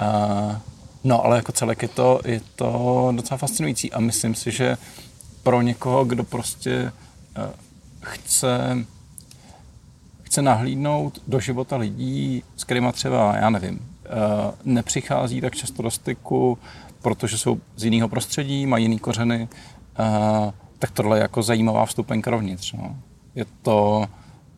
Uh, 0.00 0.56
no, 1.04 1.24
ale 1.24 1.36
jako 1.36 1.52
celek 1.52 1.82
je 1.82 1.88
to, 1.88 2.20
je 2.24 2.40
to 2.56 2.68
docela 3.16 3.38
fascinující 3.38 3.92
a 3.92 4.00
myslím 4.00 4.34
si, 4.34 4.50
že 4.50 4.76
pro 5.42 5.62
někoho, 5.62 6.04
kdo 6.04 6.24
prostě 6.24 6.92
uh, 7.36 7.52
chce 8.00 8.84
chce 10.32 10.42
nahlídnout 10.42 11.18
do 11.28 11.40
života 11.40 11.76
lidí, 11.76 12.42
s 12.56 12.64
kterými 12.64 12.92
třeba, 12.92 13.36
já 13.36 13.50
nevím, 13.50 13.88
eh, 14.04 14.08
nepřichází 14.64 15.40
tak 15.40 15.56
často 15.56 15.82
do 15.82 15.90
styku, 15.90 16.58
protože 17.02 17.38
jsou 17.38 17.60
z 17.76 17.84
jiného 17.84 18.08
prostředí, 18.08 18.66
mají 18.66 18.84
jiný 18.84 18.98
kořeny, 18.98 19.48
eh, 19.98 20.52
tak 20.78 20.90
tohle 20.90 21.18
je 21.18 21.22
jako 21.22 21.42
zajímavá 21.42 21.86
vstupenka 21.86 22.30
rovnitř. 22.30 22.72
No. 22.72 22.96
Je 23.34 23.44
to 23.62 24.04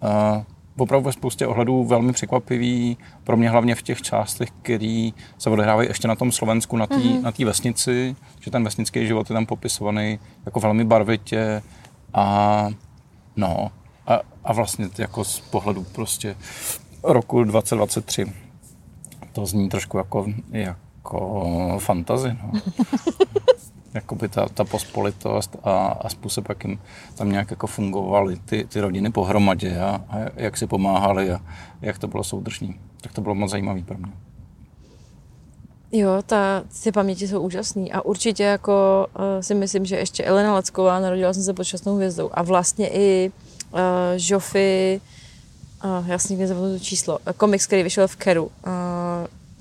eh, 0.02 0.44
opravdu 0.76 1.04
ve 1.04 1.12
spoustě 1.12 1.46
ohledů 1.46 1.84
velmi 1.84 2.12
překvapivý, 2.12 2.96
pro 3.24 3.36
mě 3.36 3.50
hlavně 3.50 3.74
v 3.74 3.82
těch 3.82 4.02
částech, 4.02 4.50
které 4.62 5.10
se 5.38 5.50
odehrávají 5.50 5.88
ještě 5.88 6.08
na 6.08 6.14
tom 6.14 6.32
Slovensku, 6.32 6.76
na 6.76 6.86
té 6.86 6.96
mm-hmm. 6.96 7.44
vesnici, 7.44 8.16
že 8.40 8.50
ten 8.50 8.64
vesnický 8.64 9.06
život 9.06 9.30
je 9.30 9.34
tam 9.34 9.46
popisovaný 9.46 10.18
jako 10.46 10.60
velmi 10.60 10.84
barvitě 10.84 11.62
a 12.14 12.68
no, 13.36 13.70
a, 14.06 14.20
a 14.44 14.52
vlastně 14.52 14.88
jako 14.98 15.24
z 15.24 15.40
pohledu 15.40 15.86
prostě 15.92 16.36
roku 17.02 17.44
2023 17.44 18.32
to 19.32 19.46
zní 19.46 19.68
trošku 19.68 19.98
jako, 19.98 20.26
jako 20.52 21.78
fantazy, 21.78 22.36
no. 22.42 22.60
Jakoby 23.94 24.28
ta, 24.28 24.48
ta 24.48 24.64
pospolitost 24.64 25.56
a, 25.64 25.86
a 25.86 26.08
způsob, 26.08 26.48
jakým 26.48 26.78
tam 27.14 27.32
nějak 27.32 27.50
jako 27.50 27.66
fungovaly 27.66 28.36
ty, 28.36 28.64
ty 28.64 28.80
rodiny 28.80 29.10
pohromadě 29.10 29.80
a, 29.80 30.04
a 30.08 30.16
jak 30.36 30.56
si 30.56 30.66
pomáhali 30.66 31.32
a 31.32 31.40
jak 31.82 31.98
to 31.98 32.08
bylo 32.08 32.24
soudržný. 32.24 32.80
Tak 33.00 33.12
to 33.12 33.20
bylo 33.20 33.34
moc 33.34 33.50
zajímavý 33.50 33.82
pro 33.82 33.98
mě. 33.98 34.12
Jo, 35.92 36.22
ta, 36.26 36.62
ty 36.82 36.92
paměti 36.92 37.28
jsou 37.28 37.40
úžasný 37.40 37.92
a 37.92 38.00
určitě 38.00 38.42
jako 38.42 39.06
uh, 39.18 39.24
si 39.40 39.54
myslím, 39.54 39.84
že 39.84 39.96
ještě 39.96 40.24
Elena 40.24 40.54
Lacková, 40.54 41.00
narodila 41.00 41.32
jsem 41.32 41.42
se 41.42 41.54
pod 41.54 41.64
šťastnou 41.64 41.96
hvězdou 41.96 42.30
a 42.32 42.42
vlastně 42.42 42.88
i 42.88 43.32
uh, 43.72 43.80
Joffy, 44.16 45.00
uh, 45.84 46.08
já 46.08 46.18
si 46.18 46.32
nikdy 46.32 46.42
nezapomenu 46.42 46.78
to 46.78 46.84
číslo, 46.84 47.18
komiks, 47.36 47.66
který 47.66 47.82
vyšel 47.82 48.08
v 48.08 48.16
Keru, 48.16 48.44
uh, 48.44 48.50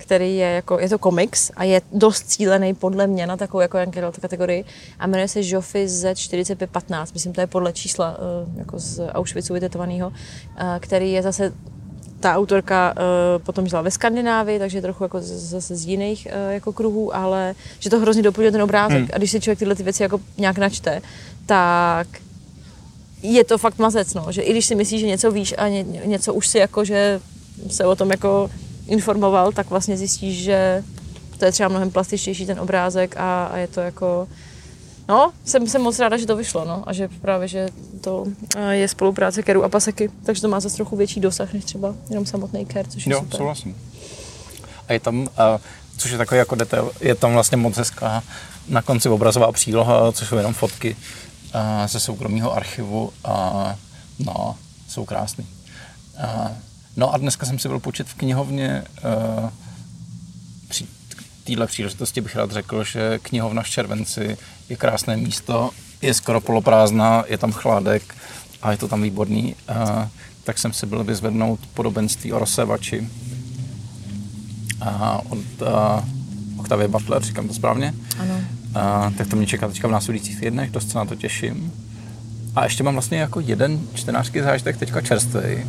který 0.04 0.36
je 0.38 0.48
jako, 0.48 0.80
je 0.80 0.90
to 0.90 1.00
komiks 1.00 1.52
a 1.56 1.64
je 1.64 1.82
dost 1.92 2.24
cílený 2.28 2.74
podle 2.74 3.08
mě 3.08 3.28
na 3.28 3.38
takovou 3.38 3.62
jako 3.62 3.78
Adult 3.78 4.18
kategorii 4.18 4.66
a 5.00 5.08
jmenuje 5.08 5.28
se 5.28 5.40
Joffy 5.44 5.86
Z4515, 5.86 7.06
myslím, 7.14 7.34
to 7.34 7.42
je 7.42 7.48
podle 7.48 7.74
čísla 7.74 8.18
uh, 8.18 8.60
jako 8.60 8.80
z 8.80 9.08
Auschwitzu 9.14 9.54
vytetovaného, 9.54 10.08
uh, 10.08 10.14
který 10.80 11.12
je 11.12 11.22
zase 11.22 11.54
ta 12.20 12.36
autorka 12.36 12.94
uh, 12.94 13.44
potom 13.44 13.68
žila 13.68 13.82
ve 13.82 13.92
Skandinávii, 13.92 14.60
takže 14.60 14.82
trochu 14.82 15.04
jako 15.04 15.22
z- 15.22 15.50
zase 15.50 15.76
z 15.76 15.86
jiných 15.86 16.28
uh, 16.28 16.54
jako 16.54 16.74
kruhů, 16.74 17.16
ale 17.16 17.56
že 17.80 17.90
to 17.90 18.00
hrozně 18.00 18.24
doplňuje 18.24 18.52
ten 18.52 18.62
obrázek. 18.62 18.98
Hmm. 18.98 19.10
A 19.14 19.18
když 19.18 19.32
si 19.32 19.40
člověk 19.40 19.60
tyhle 19.60 19.76
ty 19.76 19.84
věci 19.84 20.04
jako 20.04 20.20
nějak 20.38 20.58
načte, 20.58 21.02
tak 21.46 22.08
je 23.22 23.44
to 23.44 23.58
fakt 23.58 23.80
mazec, 23.80 24.14
no. 24.14 24.26
Že 24.30 24.42
i 24.42 24.52
když 24.52 24.66
si 24.66 24.76
myslíš, 24.76 25.02
že 25.02 25.08
něco 25.08 25.32
víš 25.32 25.54
a 25.58 25.68
ně, 25.68 25.84
něco 25.84 26.34
už 26.34 26.48
si 26.48 26.58
jako, 26.58 26.86
že 26.86 27.20
se 27.68 27.86
o 27.86 27.96
tom 27.96 28.12
jako 28.12 28.50
informoval, 28.88 29.52
tak 29.52 29.70
vlastně 29.70 29.98
zjistíš, 29.98 30.44
že 30.44 30.84
to 31.40 31.46
je 31.46 31.52
třeba 31.52 31.70
mnohem 31.70 31.92
plastičtější 31.92 32.46
ten 32.46 32.60
obrázek 32.60 33.18
a, 33.18 33.46
a 33.46 33.58
je 33.58 33.68
to 33.68 33.82
jako 33.82 34.28
No, 35.08 35.34
jsem, 35.46 35.68
jsem 35.68 35.82
moc 35.82 36.00
ráda, 36.00 36.18
že 36.18 36.26
to 36.26 36.36
vyšlo, 36.36 36.66
no, 36.66 36.84
a 36.86 36.94
že 36.94 37.10
právě, 37.22 37.48
že 37.48 37.70
to 38.02 38.26
eh, 38.56 38.76
je 38.76 38.88
spolupráce 38.88 39.44
Keru 39.44 39.64
a 39.64 39.70
Paseky, 39.70 40.10
takže 40.26 40.42
to 40.42 40.48
má 40.48 40.60
zase 40.60 40.76
trochu 40.76 40.96
větší 40.96 41.20
dosah, 41.20 41.54
než 41.54 41.66
třeba 41.66 41.96
jenom 42.10 42.26
samotný 42.26 42.66
Ker, 42.66 42.88
což 42.88 43.06
je 43.06 43.12
Jo, 43.12 43.20
super. 43.20 43.38
souhlasím. 43.38 43.78
A 44.88 44.94
je 44.94 45.00
tam, 45.00 45.20
uh, 45.22 45.28
což 45.98 46.12
je 46.12 46.18
takový 46.18 46.38
jako 46.38 46.56
detail, 46.56 46.92
je 47.02 47.16
tam 47.16 47.34
vlastně 47.34 47.58
moc 47.58 47.78
hezká 47.78 48.24
na 48.68 48.82
konci 48.82 49.10
obrazová 49.10 49.52
příloha, 49.52 50.12
což 50.12 50.28
jsou 50.28 50.36
jenom 50.38 50.54
fotky 50.54 50.96
uh, 51.56 51.88
ze 51.88 52.00
soukromého 52.00 52.54
archivu 52.56 53.12
a 53.26 53.76
no, 54.20 54.56
jsou 54.90 55.06
krásný. 55.06 55.48
Uh, 56.24 56.52
no 56.98 57.14
a 57.14 57.18
dneska 57.18 57.46
jsem 57.46 57.60
si 57.60 57.68
byl 57.68 57.80
počet 57.80 58.08
v 58.08 58.14
knihovně 58.14 58.84
uh, 59.44 59.50
při 60.68 60.88
téhle 61.44 61.68
příležitosti 61.68 62.22
bych 62.22 62.36
rád 62.36 62.52
řekl, 62.52 62.84
že 62.84 63.20
knihovna 63.22 63.62
v 63.62 63.70
Červenci 63.70 64.38
je 64.70 64.76
krásné 64.76 65.18
místo, 65.18 65.70
je 66.02 66.14
skoro 66.14 66.42
poloprázdná, 66.42 67.24
je 67.28 67.38
tam 67.38 67.52
chládek 67.52 68.16
a 68.62 68.72
je 68.72 68.78
to 68.78 68.88
tam 68.88 69.02
výborný. 69.02 69.56
Uh, 69.70 70.08
tak 70.44 70.58
jsem 70.58 70.74
si 70.74 70.86
byl 70.86 71.04
vyzvednout 71.04 71.60
podobenství 71.74 72.34
o 72.34 72.40
rozsévači 72.40 73.10
a 74.82 75.22
od 75.30 75.62
uh, 75.62 76.60
Octavie 76.60 76.88
Butler, 76.88 77.24
říkám 77.24 77.48
to 77.48 77.54
správně. 77.54 77.94
Ano. 78.20 78.42
Tak 79.18 79.28
to 79.28 79.36
mě 79.36 79.48
čeká 79.48 79.68
teďka 79.68 79.88
v 79.88 79.92
následujících 79.92 80.40
týdnech, 80.40 80.72
dost 80.72 80.92
se 80.92 80.98
na 80.98 81.06
to 81.06 81.16
těším. 81.16 81.74
A 82.56 82.64
ještě 82.64 82.84
mám 82.84 82.94
vlastně 82.94 83.18
jako 83.18 83.40
jeden 83.40 83.80
čtenářský 83.94 84.40
zážitek 84.40 84.78
teďka 84.78 85.02
čerstvý. 85.02 85.66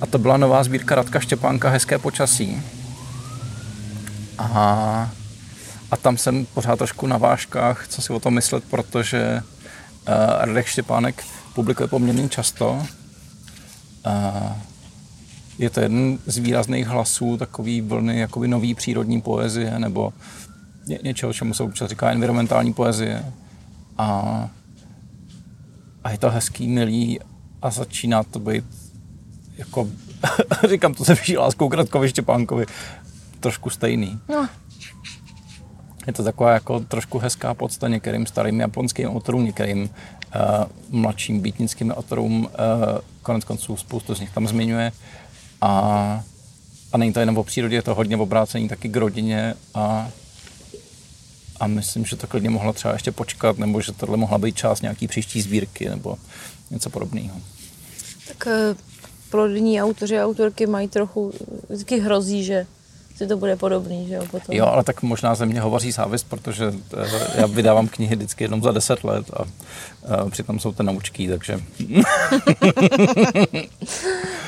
A 0.00 0.06
to 0.06 0.18
byla 0.18 0.36
nová 0.36 0.64
sbírka 0.64 0.94
Radka 0.94 1.20
Štěpánka 1.20 1.68
Hezké 1.68 1.98
počasí. 1.98 2.62
A, 4.38 5.12
a 5.90 5.96
tam 5.96 6.16
jsem 6.16 6.46
pořád 6.46 6.76
trošku 6.76 7.06
na 7.06 7.18
vážkách, 7.18 7.88
co 7.88 8.02
si 8.02 8.12
o 8.12 8.20
tom 8.20 8.34
myslet, 8.34 8.64
protože 8.64 9.42
uh, 9.42 10.14
Radek 10.40 10.66
Štěpánek 10.66 11.24
publikuje 11.54 11.88
poměrně 11.88 12.28
často. 12.28 12.86
Uh, 14.06 14.52
je 15.58 15.70
to 15.70 15.80
jeden 15.80 16.18
z 16.26 16.38
výrazných 16.38 16.86
hlasů 16.86 17.36
takový 17.36 17.80
vlny 17.80 18.18
jakoby 18.18 18.48
nový 18.48 18.74
přírodní 18.74 19.20
poezie 19.20 19.78
nebo 19.78 20.12
ně, 20.86 20.98
něčeho, 21.02 21.32
čemu 21.32 21.54
se 21.54 21.62
občas 21.62 21.90
říká 21.90 22.10
environmentální 22.10 22.72
poezie. 22.72 23.24
A, 23.98 24.48
a 26.04 26.10
je 26.10 26.18
to 26.18 26.30
hezký, 26.30 26.68
milý 26.68 27.20
a 27.62 27.70
začíná 27.70 28.22
to 28.22 28.38
být 28.38 28.79
jako, 29.60 29.88
říkám 30.68 30.94
to 30.94 31.04
se 31.04 31.14
vší 31.14 31.36
láskou 31.36 31.68
k 31.68 31.74
Radkovi 31.74 32.08
Štěpánkovi, 32.08 32.66
trošku 33.40 33.70
stejný. 33.70 34.20
No, 34.28 34.48
Je 36.06 36.12
to 36.12 36.24
taková 36.24 36.52
jako 36.52 36.80
trošku 36.80 37.18
hezká 37.18 37.54
podsta 37.54 37.88
některým 37.88 38.26
starým 38.26 38.60
japonským 38.60 39.08
autorům, 39.08 39.44
některým 39.44 39.82
uh, 39.82 41.00
mladším 41.00 41.40
býtnickým 41.40 41.90
autorům, 41.90 42.40
uh, 42.40 42.48
konec 43.22 43.44
konců 43.44 43.76
spoustu 43.76 44.14
z 44.14 44.20
nich 44.20 44.30
tam 44.30 44.48
zmiňuje. 44.48 44.92
A 45.60 46.22
a 46.92 46.98
není 46.98 47.12
to 47.12 47.20
jenom 47.20 47.38
o 47.38 47.44
přírodě, 47.44 47.76
je 47.76 47.82
to 47.82 47.94
hodně 47.94 48.16
obrácení 48.16 48.68
taky 48.68 48.88
k 48.88 48.96
rodině 48.96 49.54
a, 49.74 50.10
a 51.60 51.66
myslím, 51.66 52.04
že 52.04 52.16
to 52.16 52.26
klidně 52.26 52.50
mohla 52.50 52.72
třeba 52.72 52.94
ještě 52.94 53.12
počkat, 53.12 53.58
nebo 53.58 53.80
že 53.80 53.92
tohle 53.92 54.16
mohla 54.16 54.38
být 54.38 54.56
část 54.56 54.82
nějaký 54.82 55.08
příští 55.08 55.42
sbírky, 55.42 55.88
nebo 55.88 56.18
něco 56.70 56.90
podobného. 56.90 57.40
Tak 58.28 58.46
eh, 58.46 58.74
plodní 59.30 59.82
autoři 59.82 60.18
a 60.18 60.26
autorky 60.26 60.66
mají 60.66 60.88
trochu, 60.88 61.32
vždycky 61.68 61.98
hrozí, 61.98 62.44
že 62.44 62.66
si 63.20 63.26
to 63.26 63.36
bude 63.36 63.56
podobný, 63.56 64.08
že 64.08 64.14
jo, 64.14 64.24
potom. 64.30 64.56
Jo, 64.56 64.66
ale 64.66 64.84
tak 64.84 65.02
možná 65.02 65.34
ze 65.34 65.46
mě 65.46 65.60
hovoří 65.60 65.92
závist, 65.92 66.26
protože 66.28 66.72
eh, 66.96 67.40
já 67.40 67.46
vydávám 67.46 67.88
knihy 67.88 68.16
vždycky 68.16 68.44
jenom 68.44 68.62
za 68.62 68.72
deset 68.72 69.04
let 69.04 69.26
a, 69.36 69.42
a 70.14 70.30
přitom 70.30 70.58
jsou 70.58 70.72
to 70.72 70.82
naučky, 70.82 71.28
takže... 71.28 71.60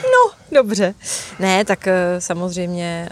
no, 0.04 0.32
dobře. 0.52 0.94
Ne, 1.38 1.64
tak 1.64 1.86
eh, 1.86 2.20
samozřejmě 2.20 3.08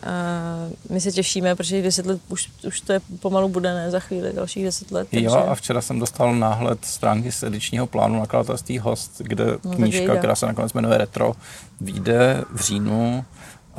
my 0.90 1.00
se 1.00 1.12
těšíme, 1.12 1.54
protože 1.54 1.82
10 1.82 2.06
let 2.06 2.20
už, 2.28 2.48
už 2.66 2.80
to 2.80 2.92
je 2.92 3.00
pomalu 3.20 3.48
bude, 3.48 3.74
ne, 3.74 3.90
za 3.90 4.00
chvíli, 4.00 4.32
dalších 4.32 4.64
10 4.64 4.90
let. 4.90 5.08
Takže... 5.10 5.26
Jo, 5.26 5.34
a 5.34 5.54
včera 5.54 5.80
jsem 5.80 5.98
dostal 5.98 6.34
náhled 6.34 6.84
stránky 6.84 7.32
z 7.32 7.42
edičního 7.42 7.86
plánu 7.86 8.20
nakladatelství 8.20 8.78
Host, 8.78 9.22
kde 9.24 9.44
no, 9.64 9.70
knížka, 9.70 10.16
která 10.16 10.34
se 10.34 10.46
nakonec 10.46 10.72
jmenuje 10.72 10.98
Retro, 10.98 11.32
vyjde 11.80 12.44
v 12.52 12.60
říjnu 12.60 13.24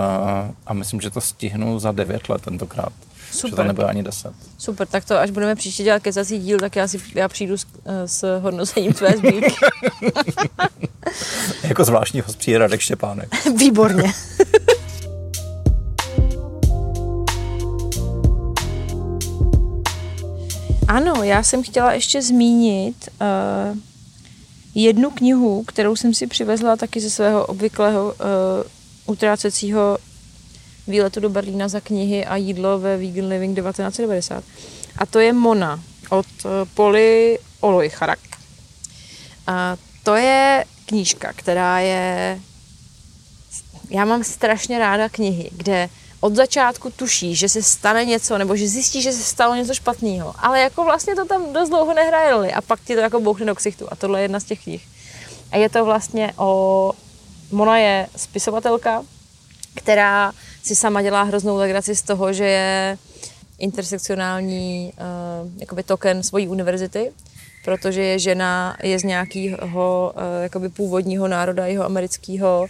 a, 0.06 0.50
a 0.66 0.74
myslím, 0.74 1.02
že 1.02 1.10
to 1.10 1.22
stihnu 1.22 1.80
za 1.80 1.92
9 1.92 2.30
let 2.30 2.42
tentokrát. 2.42 2.94
Super. 3.32 3.50
Že 3.50 3.56
to 3.56 3.64
nebude 3.64 3.88
ani 3.88 4.04
10. 4.04 4.34
Super, 4.58 4.88
tak 4.88 5.06
to 5.06 5.18
až 5.18 5.32
budeme 5.32 5.56
příště 5.56 5.84
dělat 5.84 6.04
kecací 6.04 6.40
díl, 6.40 6.60
tak 6.60 6.76
já, 6.76 6.88
si, 6.88 7.02
já 7.16 7.28
přijdu 7.28 7.58
s, 7.58 7.66
s 8.06 8.40
hodnocením 8.40 8.94
tvé 8.94 9.18
sbírky. 9.18 9.56
jako 11.64 11.84
zvláštní 11.84 12.22
host 12.22 12.38
přijde 12.38 12.58
Radek 12.58 12.82
Štěpánek. 12.82 13.30
Výborně. 13.58 14.14
ano, 20.88 21.24
já 21.24 21.44
jsem 21.44 21.64
chtěla 21.64 21.94
ještě 21.94 22.22
zmínit 22.22 23.10
uh, 23.22 23.78
jednu 24.76 25.12
knihu, 25.12 25.64
kterou 25.64 25.96
jsem 25.96 26.14
si 26.14 26.28
přivezla 26.28 26.76
taky 26.76 27.00
ze 27.00 27.10
svého 27.10 27.46
obvyklého 27.46 28.06
uh, 28.06 28.14
utrácecího 29.06 29.98
výletu 30.88 31.20
do 31.20 31.30
Berlína 31.30 31.68
za 31.68 31.80
knihy 31.80 32.26
a 32.26 32.36
jídlo 32.36 32.80
ve 32.80 32.98
Vegan 32.98 33.28
Living 33.28 33.58
1990. 33.58 34.44
A 34.98 35.06
to 35.06 35.20
je 35.20 35.34
Mona 35.34 35.84
od 36.10 36.26
eh, 36.46 36.50
Poli 36.74 37.40
Olojcharak. 37.60 38.20
A 39.48 39.78
to 40.04 40.16
je 40.16 40.66
knížka, 40.86 41.34
která 41.34 41.80
je... 41.80 42.40
Já 43.90 44.06
mám 44.06 44.24
strašně 44.24 44.80
ráda 44.80 45.10
knihy, 45.10 45.50
kde 45.52 45.90
od 46.20 46.36
začátku 46.36 46.90
tuší, 46.90 47.36
že 47.36 47.50
se 47.50 47.64
stane 47.64 48.06
něco, 48.06 48.38
nebo 48.38 48.56
že 48.56 48.68
zjistí, 48.68 49.02
že 49.02 49.12
se 49.12 49.24
stalo 49.24 49.56
něco 49.56 49.74
špatného, 49.74 50.34
ale 50.38 50.62
jako 50.62 50.84
vlastně 50.84 51.16
to 51.16 51.26
tam 51.26 51.54
dost 51.54 51.70
dlouho 51.70 51.94
nehraje 51.94 52.54
a 52.54 52.62
pak 52.62 52.80
ti 52.82 52.96
to 52.96 53.02
jako 53.02 53.20
bouchne 53.20 53.46
do 53.46 53.56
ksichtu 53.56 53.88
a 53.92 53.96
tohle 53.96 54.20
je 54.20 54.24
jedna 54.24 54.40
z 54.40 54.44
těch 54.44 54.64
knih. 54.64 54.88
A 55.52 55.58
je 55.58 55.70
to 55.70 55.86
vlastně 55.86 56.34
o 56.38 56.92
Mona 57.52 57.78
je 57.78 58.08
spisovatelka, 58.16 59.04
která 59.76 60.32
si 60.64 60.76
sama 60.76 61.02
dělá 61.02 61.24
hroznou 61.24 61.58
legraci 61.58 61.96
z 61.96 62.02
toho, 62.02 62.34
že 62.34 62.46
je 62.46 62.98
intersekcionální 63.60 64.94
uh, 64.94 65.52
jakoby 65.60 65.84
token 65.84 66.24
svojí 66.24 66.48
univerzity, 66.48 67.12
protože 67.66 68.02
je 68.04 68.20
žena, 68.20 68.78
je 68.84 69.00
z 69.00 69.04
nějakého 69.04 70.14
uh, 70.16 70.44
jakoby 70.44 70.70
původního 70.70 71.28
národa 71.28 71.66
jeho 71.66 71.86
amerického 71.86 72.68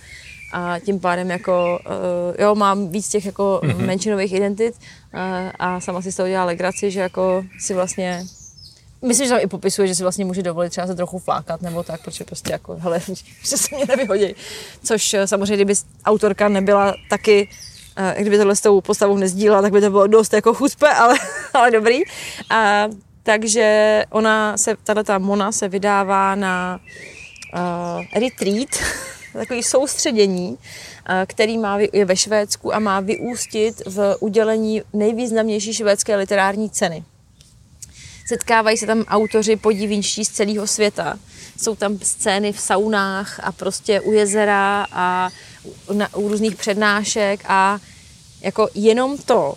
a 0.54 0.80
tím 0.80 1.00
pádem 1.00 1.30
jako, 1.30 1.80
uh, 1.86 2.41
jo, 2.44 2.56
mám 2.56 2.88
víc 2.88 3.10
těch 3.10 3.26
jako 3.26 3.62
mm-hmm. 3.63 3.86
menšinových 3.86 4.34
identit 4.34 4.76
uh, 5.13 5.20
a 5.60 5.80
sama 5.80 6.02
si 6.02 6.12
z 6.12 6.15
toho 6.15 6.30
dělá 6.30 6.46
legraci, 6.46 6.91
že 6.91 7.00
jako 7.00 7.44
si 7.60 7.74
vlastně 7.74 8.24
Myslím, 9.02 9.28
že 9.28 9.34
tam 9.34 9.44
i 9.44 9.48
popisuje, 9.48 9.88
že 9.88 9.96
si 9.96 10.04
vlastně 10.04 10.26
může 10.26 10.44
dovolit 10.44 10.70
třeba 10.70 10.88
se 10.88 10.96
trochu 10.96 11.20
flákat 11.20 11.62
nebo 11.62 11.84
tak, 11.84 12.02
protože 12.02 12.24
prostě 12.24 12.52
jako, 12.52 12.76
hele, 12.76 13.00
že 13.44 13.58
se 13.58 13.76
mě 13.76 13.86
nevyhodí. 13.86 14.36
Což 14.84 15.14
eh, 15.14 15.28
samozřejmě, 15.28 15.56
kdyby 15.56 15.74
autorka 16.06 16.50
nebyla 16.50 16.96
taky, 17.10 17.48
uh, 18.00 18.22
kdyby 18.22 18.38
tohle 18.38 18.56
s 18.56 18.62
tou 18.62 18.82
postavou 18.82 19.18
nezdílela, 19.18 19.62
tak 19.62 19.72
by 19.72 19.82
to 19.82 19.90
bylo 19.90 20.08
dost 20.08 20.34
jako 20.34 20.54
chuspe, 20.54 20.90
ale, 20.94 21.16
ale 21.54 21.72
dobrý. 21.72 22.00
A, 22.50 22.88
takže 23.24 24.04
ona 24.10 24.58
se, 24.58 24.76
tato 24.84 25.04
ta 25.04 25.18
Mona 25.18 25.52
se 25.52 25.70
vydává 25.70 26.36
na 26.36 26.80
uh, 27.54 28.22
retreat, 28.22 28.70
takový 29.34 29.64
soustředění, 29.64 30.58
který 31.26 31.58
má, 31.58 31.80
je 31.94 32.06
ve 32.06 32.16
Švédsku 32.16 32.76
a 32.76 32.80
má 32.80 33.00
vyústit 33.00 33.82
v 33.86 34.16
udělení 34.20 34.82
nejvýznamnější 34.94 35.74
švédské 35.74 36.16
literární 36.16 36.70
ceny. 36.70 37.04
Setkávají 38.32 38.78
se 38.78 38.86
tam 38.86 39.04
autoři 39.08 39.56
podivínští 39.56 40.26
z 40.26 40.30
celého 40.30 40.67
světa. 40.67 41.20
Jsou 41.58 41.76
tam 41.76 42.00
scény 42.00 42.54
v 42.54 42.60
saunách 42.60 43.39
a 43.44 43.52
prostě 43.52 44.02
u 44.02 44.12
jezera 44.12 44.88
a 44.91 45.30
na, 45.94 46.15
u 46.15 46.28
různých 46.28 46.56
přednášek 46.56 47.39
a 47.48 47.80
jako 48.41 48.70
jenom 48.74 49.17
to, 49.17 49.54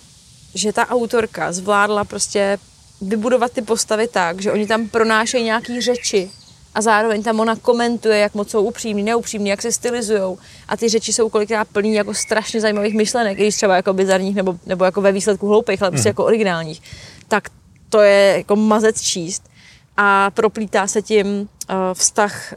že 0.55 0.73
ta 0.73 0.89
autorka 0.89 1.53
zvládla 1.53 2.05
prostě 2.05 2.59
vybudovat 3.01 3.53
ty 3.53 3.63
postavy 3.63 4.09
tak, 4.09 4.43
že 4.43 4.53
oni 4.53 4.67
tam 4.67 4.89
pronášejí 4.89 5.45
nějaký 5.45 5.81
řeči 5.81 6.31
a 6.75 6.83
zároveň 6.83 7.23
tam 7.23 7.41
ona 7.41 7.57
komentuje, 7.57 8.19
jak 8.19 8.35
moc 8.35 8.51
jsou 8.51 8.63
upřímní, 8.63 9.03
neupřímní, 9.03 9.51
jak 9.51 9.63
se 9.63 9.73
stylizují 9.73 10.37
a 10.69 10.77
ty 10.77 10.89
řeči 10.89 11.13
jsou 11.13 11.29
kolikrát 11.29 11.69
plný 11.69 11.95
jako 11.95 12.15
strašně 12.15 12.61
zajímavých 12.61 12.95
myšlenek, 12.95 13.39
i 13.39 13.43
když 13.43 13.57
třeba 13.57 13.77
jako 13.77 13.93
bizarních 13.93 14.35
nebo, 14.35 14.59
nebo 14.67 14.85
jako 14.85 15.01
ve 15.01 15.13
výsledku 15.13 15.49
hloupých, 15.49 15.83
ale 15.83 15.91
prostě 15.91 16.09
mm. 16.09 16.11
jako 16.11 16.25
originálních, 16.25 16.83
tak 17.29 17.49
to 17.95 18.01
je 18.01 18.35
jako 18.37 18.57
mazec 18.57 19.01
číst 19.01 19.43
a 19.97 20.31
proplítá 20.31 20.87
se 20.87 21.03
tím 21.03 21.27
uh, 21.27 21.77
vztah 21.93 22.55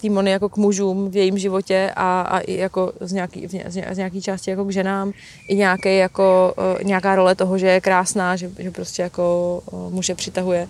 uh, 0.00 0.24
té 0.24 0.30
jako 0.30 0.48
k 0.48 0.56
mužům 0.56 1.10
v 1.10 1.16
jejím 1.16 1.38
životě 1.38 1.92
a, 1.96 2.20
a 2.20 2.38
i 2.38 2.56
jako 2.56 2.92
z 3.00 3.12
nějaký, 3.12 3.48
z 3.90 3.96
nějaký 3.96 4.22
části 4.22 4.50
jako 4.50 4.64
k 4.64 4.72
ženám 4.72 5.12
i 5.48 5.56
nějaký 5.56 5.96
jako, 5.96 6.54
uh, 6.58 6.84
nějaká 6.84 7.14
role 7.14 7.34
toho, 7.34 7.58
že 7.58 7.66
je 7.66 7.80
krásná, 7.80 8.36
že, 8.36 8.50
že 8.58 8.70
prostě 8.70 9.02
jako 9.02 9.62
uh, 9.70 9.92
muže 9.92 10.14
přitahuje 10.14 10.68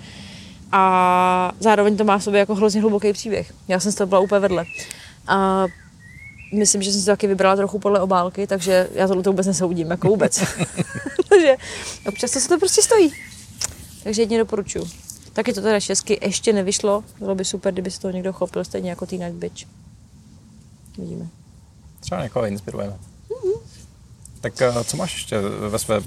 a 0.72 1.52
zároveň 1.60 1.96
to 1.96 2.04
má 2.04 2.18
v 2.18 2.24
sobě 2.24 2.40
jako 2.40 2.54
hrozně 2.54 2.80
hluboký 2.80 3.12
příběh. 3.12 3.52
Já 3.68 3.80
jsem 3.80 3.92
z 3.92 3.94
toho 3.94 4.06
byla 4.06 4.20
úplně 4.20 4.40
vedle. 4.40 4.64
A 5.26 5.66
myslím, 6.54 6.82
že 6.82 6.92
jsem 6.92 7.00
si 7.00 7.06
to 7.06 7.12
taky 7.12 7.26
vybrala 7.26 7.56
trochu 7.56 7.78
podle 7.78 8.00
obálky, 8.00 8.46
takže 8.46 8.88
já 8.94 9.08
to 9.08 9.30
vůbec 9.30 9.46
nesoudím, 9.46 9.90
jako 9.90 10.08
vůbec. 10.08 10.44
takže 11.28 11.56
občas 12.06 12.30
to 12.30 12.40
se 12.40 12.48
to 12.48 12.58
prostě 12.58 12.82
stojí. 12.82 13.29
Takže 14.02 14.22
jedně 14.22 14.38
doporučuji. 14.38 14.84
Taky 15.32 15.52
to 15.52 15.60
teda 15.60 15.80
česky 15.80 16.18
ještě 16.22 16.52
nevyšlo. 16.52 17.04
Bylo 17.18 17.34
by 17.34 17.44
super, 17.44 17.72
kdyby 17.72 17.90
se 17.90 18.00
toho 18.00 18.12
někdo 18.12 18.32
chopil, 18.32 18.64
stejně 18.64 18.90
jako 18.90 19.06
Teen 19.06 19.22
Night 19.22 19.36
Bitch. 19.36 19.66
Vidíme. 20.98 21.28
Třeba 22.00 22.22
někoho 22.22 22.46
inspirujeme. 22.46 22.98
Mm-hmm. 23.30 23.60
Tak 24.40 24.62
eh, 24.62 24.84
co 24.84 24.96
máš 24.96 25.14
ještě 25.14 25.40
ve 25.68 25.78
své 25.78 25.98
uh, 25.98 26.04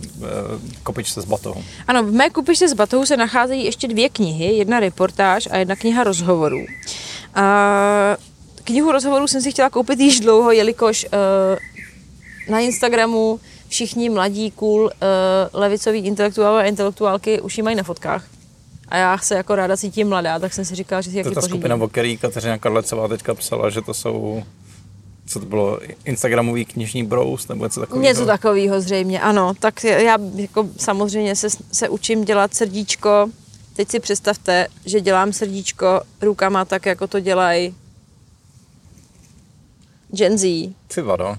kopičce 0.84 1.22
z 1.22 1.26
batohu? 1.26 1.64
Ano, 1.88 2.04
v 2.04 2.12
mé 2.12 2.30
kopičce 2.30 2.70
z 2.70 2.74
batohu 2.74 3.06
se 3.06 3.18
nacházejí 3.18 3.66
ještě 3.66 3.88
dvě 3.88 4.10
knihy, 4.10 4.46
jedna 4.46 4.80
reportáž 4.80 5.48
a 5.52 5.58
jedna 5.58 5.76
kniha 5.76 6.04
rozhovorů. 6.04 6.60
Uh, 6.60 6.66
knihu 8.64 8.92
rozhovorů 8.92 9.28
jsem 9.28 9.42
si 9.42 9.52
chtěla 9.52 9.70
koupit 9.70 10.00
již 10.00 10.20
dlouho, 10.20 10.52
jelikož 10.52 11.06
uh, 11.06 12.50
na 12.50 12.60
Instagramu 12.60 13.40
všichni 13.74 14.10
mladí, 14.10 14.52
cool, 14.52 14.84
uh, 14.84 14.92
levicoví 15.54 16.00
intelektuálové 16.00 16.64
a 16.64 16.66
intelektuálky 16.66 17.42
už 17.42 17.58
ji 17.58 17.64
mají 17.64 17.76
na 17.76 17.84
fotkách. 17.84 18.26
A 18.90 18.98
já 18.98 19.18
se 19.18 19.36
jako 19.36 19.56
ráda 19.56 19.78
cítím 19.78 20.10
mladá, 20.10 20.40
tak 20.40 20.54
jsem 20.54 20.66
si 20.66 20.76
říkala, 20.76 21.02
že 21.02 21.12
si 21.12 21.18
jak 21.18 21.24
To 21.24 21.30
je 21.30 21.36
ta 21.36 21.42
pořídím. 21.42 21.62
skupina, 21.62 21.76
o 21.76 21.88
který 21.88 22.18
Kateřina 22.18 22.58
Karlecová 22.58 23.08
teďka 23.08 23.34
psala, 23.34 23.70
že 23.70 23.82
to 23.82 23.94
jsou 23.94 24.44
co 25.26 25.40
to 25.40 25.46
bylo, 25.46 25.80
Instagramový 26.06 26.66
knižní 26.66 27.04
brous 27.04 27.48
nebo 27.48 27.64
něco 27.66 27.80
takového? 27.80 28.04
Něco 28.04 28.26
takového 28.26 28.82
zřejmě, 28.82 29.22
ano. 29.22 29.54
Tak 29.60 29.84
já 29.84 30.18
jako 30.36 30.70
samozřejmě 30.78 31.36
se, 31.36 31.48
se 31.72 31.90
učím 31.90 32.26
dělat 32.26 32.54
srdíčko. 32.54 33.30
Teď 33.76 33.90
si 33.90 34.00
představte, 34.00 34.68
že 34.86 35.02
dělám 35.02 35.34
srdíčko 35.34 36.02
rukama 36.22 36.66
tak, 36.66 36.86
jako 36.86 37.08
to 37.08 37.20
dělají 37.20 37.76
Gen 40.12 40.38
Z. 40.38 40.74
Ty 40.88 41.02
vado. 41.02 41.36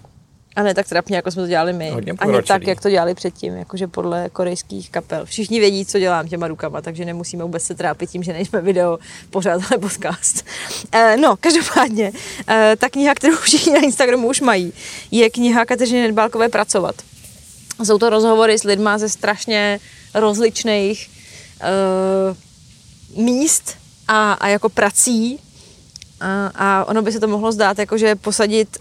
A 0.57 0.63
ne 0.63 0.75
tak 0.75 0.89
trapně, 0.89 1.17
jako 1.17 1.31
jsme 1.31 1.43
to 1.43 1.49
dělali 1.49 1.73
my. 1.73 1.91
Hodně 1.91 2.13
Ani 2.19 2.43
tak, 2.43 2.67
jak 2.67 2.81
to 2.81 2.91
dělali 2.91 3.15
předtím, 3.15 3.57
jakože 3.57 3.87
podle 3.87 4.29
korejských 4.29 4.91
kapel. 4.91 5.27
Všichni 5.27 5.61
vědí, 5.61 5.87
co 5.87 5.99
dělám 5.99 6.29
těma 6.29 6.49
rukama, 6.49 6.81
takže 6.81 7.05
nemusíme 7.05 7.45
vůbec 7.45 7.63
se 7.63 7.75
trápit 7.75 8.11
tím, 8.11 8.23
že 8.23 8.33
nejsme 8.33 8.61
video 8.61 8.99
pořád, 9.31 9.63
ale 9.71 9.79
podcast. 9.81 10.45
E, 10.93 11.17
no, 11.17 11.37
každopádně, 11.37 12.13
e, 12.49 12.77
ta 12.77 12.89
kniha, 12.89 13.15
kterou 13.15 13.37
všichni 13.37 13.73
na 13.73 13.81
Instagramu 13.81 14.29
už 14.29 14.41
mají, 14.41 14.73
je 15.11 15.31
kniha 15.31 15.65
Kateřiny 15.65 16.03
Nedbálkové 16.03 16.49
Pracovat. 16.49 16.95
Jsou 17.85 17.99
to 17.99 18.11
rozhovory 18.11 18.59
s 18.59 18.65
lidma 18.65 18.99
ze 18.99 19.09
strašně 19.09 19.81
rozličných 20.15 21.11
e, 21.61 23.23
míst 23.23 23.77
a, 24.09 24.33
a 24.33 24.49
jako 24.49 24.69
prací. 24.69 25.39
A, 26.21 26.51
a 26.55 26.85
ono 26.85 27.03
by 27.03 27.13
se 27.13 27.21
to 27.21 27.29
mohlo 27.29 27.53
zdát, 27.53 27.79
jakože 27.79 28.15
posadit 28.15 28.79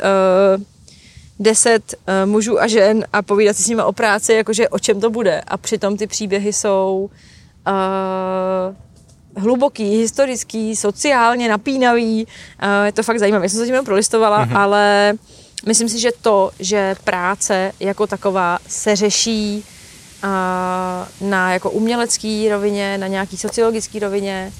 deset 1.39 1.93
uh, 1.93 2.29
mužů 2.29 2.61
a 2.61 2.67
žen 2.67 3.05
a 3.13 3.21
povídat 3.21 3.57
si 3.57 3.63
s 3.63 3.67
nimi 3.67 3.81
o 3.81 3.91
práci, 3.91 4.33
jakože 4.33 4.69
o 4.69 4.79
čem 4.79 5.01
to 5.01 5.09
bude. 5.09 5.41
A 5.41 5.57
přitom 5.57 5.97
ty 5.97 6.07
příběhy 6.07 6.53
jsou 6.53 7.09
uh, 7.67 9.43
hluboký, 9.43 9.97
historický, 9.97 10.75
sociálně 10.75 11.49
napínavý. 11.49 12.25
Uh, 12.25 12.85
je 12.85 12.91
to 12.91 13.03
fakt 13.03 13.19
zajímavé. 13.19 13.45
Já 13.45 13.49
jsem 13.49 13.59
se 13.59 13.65
tím 13.65 13.85
prolistovala, 13.85 14.45
mm-hmm. 14.45 14.57
ale 14.57 15.13
myslím 15.65 15.89
si, 15.89 15.99
že 15.99 16.11
to, 16.21 16.51
že 16.59 16.95
práce 17.03 17.71
jako 17.79 18.07
taková 18.07 18.59
se 18.67 18.95
řeší 18.95 19.63
uh, 20.23 21.29
na 21.29 21.53
jako 21.53 21.71
umělecký 21.71 22.49
rovině, 22.49 22.97
na 22.97 23.07
nějaký 23.07 23.37
sociologický 23.37 23.99
rovině, 23.99 24.51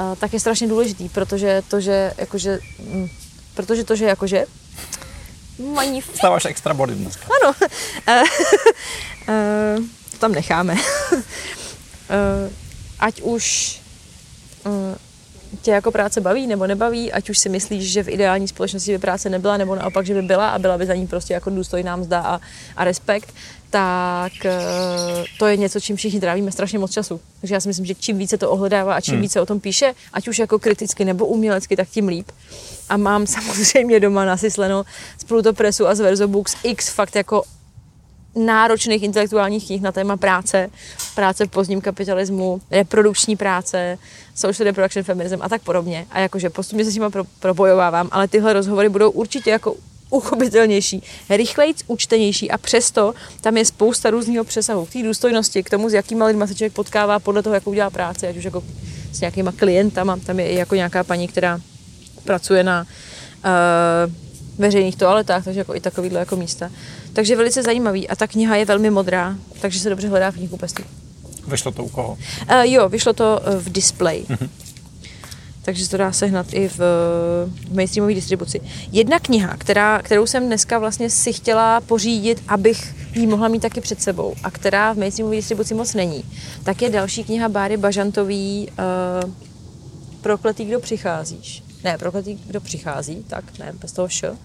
uh, 0.00 0.14
tak 0.18 0.32
je 0.32 0.40
strašně 0.40 0.68
důležitý, 0.68 1.08
protože 1.08 1.62
to, 1.68 1.80
že 1.80 2.12
jakože, 2.18 2.58
mm, 2.92 3.08
protože 3.54 3.84
to, 3.84 3.96
že 3.96 4.04
jakože 4.04 4.46
Magnifik. 5.62 6.16
Stáváš 6.16 6.44
extra 6.44 6.74
body 6.74 6.94
dneska. 6.94 7.26
Ano. 7.42 7.54
uh, 7.54 8.26
uh, 9.78 9.84
tam 10.18 10.32
necháme. 10.32 10.74
uh, 10.74 12.50
ať 13.00 13.22
už 13.22 13.78
tě 15.62 15.70
jako 15.70 15.90
práce 15.90 16.20
baví 16.20 16.46
nebo 16.46 16.66
nebaví, 16.66 17.12
ať 17.12 17.30
už 17.30 17.38
si 17.38 17.48
myslíš, 17.48 17.92
že 17.92 18.02
v 18.02 18.08
ideální 18.08 18.48
společnosti 18.48 18.92
by 18.92 18.98
práce 18.98 19.30
nebyla, 19.30 19.56
nebo 19.56 19.74
naopak, 19.74 20.06
že 20.06 20.14
by 20.14 20.22
byla 20.22 20.48
a 20.48 20.58
byla 20.58 20.78
by 20.78 20.86
za 20.86 20.94
ní 20.94 21.06
prostě 21.06 21.34
jako 21.34 21.50
důstojná 21.50 21.96
mzda 21.96 22.20
a, 22.20 22.40
a 22.76 22.84
respekt, 22.84 23.34
tak 23.70 24.32
uh, 24.44 25.24
to 25.38 25.46
je 25.46 25.56
něco, 25.56 25.80
čím 25.80 25.96
všichni 25.96 26.20
trávíme 26.20 26.52
strašně 26.52 26.78
moc 26.78 26.92
času. 26.92 27.20
Takže 27.40 27.54
já 27.54 27.60
si 27.60 27.68
myslím, 27.68 27.86
že 27.86 27.94
čím 27.94 28.18
více 28.18 28.38
to 28.38 28.50
ohledává 28.50 28.94
a 28.94 29.00
čím 29.00 29.14
hmm. 29.14 29.22
více 29.22 29.40
o 29.40 29.46
tom 29.46 29.60
píše, 29.60 29.94
ať 30.12 30.28
už 30.28 30.38
jako 30.38 30.58
kriticky 30.58 31.04
nebo 31.04 31.26
umělecky, 31.26 31.76
tak 31.76 31.88
tím 31.88 32.08
líp. 32.08 32.30
A 32.88 32.96
mám 32.96 33.26
samozřejmě 33.36 34.00
doma 34.00 34.24
nasysleno 34.24 34.84
z 35.18 35.24
Pluto 35.24 35.52
Pressu 35.52 35.86
a 35.86 35.94
z 35.94 36.00
Verzo 36.00 36.28
Books 36.28 36.56
x 36.62 36.88
fakt 36.88 37.16
jako 37.16 37.42
náročných 38.34 39.02
intelektuálních 39.02 39.66
knih 39.66 39.82
na 39.82 39.92
téma 39.92 40.16
práce, 40.16 40.70
práce 41.14 41.46
v 41.46 41.50
pozdním 41.50 41.80
kapitalismu, 41.80 42.60
reprodukční 42.70 43.36
práce, 43.36 43.98
social 44.34 44.64
reproduction 44.64 45.04
feminism 45.04 45.38
a 45.40 45.48
tak 45.48 45.62
podobně. 45.62 46.06
A 46.10 46.20
jakože 46.20 46.50
postupně 46.50 46.84
se 46.84 46.90
s 46.90 46.94
nimi 46.94 47.10
pro, 47.10 47.24
propojovávám, 47.40 48.08
ale 48.12 48.28
tyhle 48.28 48.52
rozhovory 48.52 48.88
budou 48.88 49.10
určitě 49.10 49.50
jako 49.50 49.74
uchopitelnější, 50.10 51.02
rychlejc, 51.30 51.82
účtenější 51.86 52.50
a 52.50 52.58
přesto 52.58 53.14
tam 53.40 53.56
je 53.56 53.64
spousta 53.64 54.10
různého 54.10 54.44
přesahu. 54.44 54.86
K 54.86 54.92
té 54.92 55.02
důstojnosti, 55.02 55.62
k 55.62 55.70
tomu, 55.70 55.88
s 55.88 55.92
jakýma 55.92 56.26
lidma 56.26 56.46
se 56.46 56.54
člověk 56.54 56.72
potkává 56.72 57.18
podle 57.18 57.42
toho, 57.42 57.54
jak 57.54 57.66
udělá 57.66 57.90
práci, 57.90 58.26
ať 58.26 58.36
už 58.36 58.44
jako 58.44 58.62
s 59.12 59.20
nějakýma 59.20 59.52
klientama, 59.52 60.16
tam 60.26 60.40
je 60.40 60.48
i 60.48 60.54
jako 60.54 60.74
nějaká 60.74 61.04
paní, 61.04 61.28
která 61.28 61.60
pracuje 62.24 62.64
na 62.64 62.86
uh, 63.44 64.12
veřejných 64.58 64.96
toaletách, 64.96 65.44
takže 65.44 65.60
jako 65.60 65.74
i 65.74 65.80
takovýhle 65.80 66.20
jako 66.20 66.36
místa. 66.36 66.70
Takže 67.12 67.36
velice 67.36 67.62
zajímavý 67.62 68.08
a 68.08 68.16
ta 68.16 68.26
kniha 68.26 68.56
je 68.56 68.64
velmi 68.64 68.90
modrá, 68.90 69.36
takže 69.60 69.80
se 69.80 69.90
dobře 69.90 70.08
hledá 70.08 70.30
v 70.30 70.34
knihkupectví. 70.34 70.84
Vyšlo 71.48 71.72
to 71.72 71.84
u 71.84 71.88
koho? 71.88 72.12
Uh, 72.50 72.60
jo, 72.62 72.88
vyšlo 72.88 73.12
to 73.12 73.40
v 73.58 73.72
display. 73.72 74.22
Mm-hmm 74.28 74.48
takže 75.62 75.84
se 75.84 75.90
to 75.90 75.96
dá 75.96 76.12
sehnat 76.12 76.46
i 76.52 76.68
v, 76.68 76.78
v 76.78 77.74
mainstreamové 77.74 78.14
distribuci. 78.14 78.60
Jedna 78.92 79.18
kniha, 79.18 79.56
která, 79.56 80.02
kterou 80.02 80.26
jsem 80.26 80.46
dneska 80.46 80.78
vlastně 80.78 81.10
si 81.10 81.32
chtěla 81.32 81.80
pořídit, 81.80 82.42
abych 82.48 82.94
ji 83.14 83.26
mohla 83.26 83.48
mít 83.48 83.62
taky 83.62 83.80
před 83.80 84.02
sebou 84.02 84.34
a 84.42 84.50
která 84.50 84.92
v 84.92 84.98
mainstreamové 84.98 85.36
distribuci 85.36 85.74
moc 85.74 85.94
není, 85.94 86.24
tak 86.64 86.82
je 86.82 86.90
další 86.90 87.24
kniha 87.24 87.48
Báry 87.48 87.76
Bažantový 87.76 88.68
uh, 89.24 89.30
Prokletý, 90.20 90.64
kdo 90.64 90.80
přicházíš. 90.80 91.62
Ne, 91.84 91.98
Prokletý, 91.98 92.38
kdo 92.46 92.60
přichází, 92.60 93.24
tak 93.26 93.58
ne, 93.58 93.72
bez 93.80 93.92
toho 93.92 94.08
š. 94.08 94.36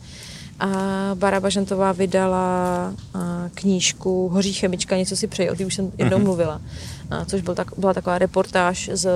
A 0.59 0.67
Bára 1.13 1.39
Bažantová 1.39 1.91
vydala 1.91 2.93
knížku 3.53 4.29
Hoří 4.29 4.53
chemička, 4.53 4.97
něco 4.97 5.15
si 5.15 5.27
přeje, 5.27 5.51
o 5.51 5.55
té 5.55 5.65
už 5.65 5.75
jsem 5.75 5.91
jednou 5.97 6.17
mm-hmm. 6.17 6.23
mluvila 6.23 6.61
což 7.25 7.41
byl 7.41 7.55
tak, 7.55 7.67
byla 7.77 7.93
taková 7.93 8.17
reportáž 8.17 8.89
z 8.93 9.09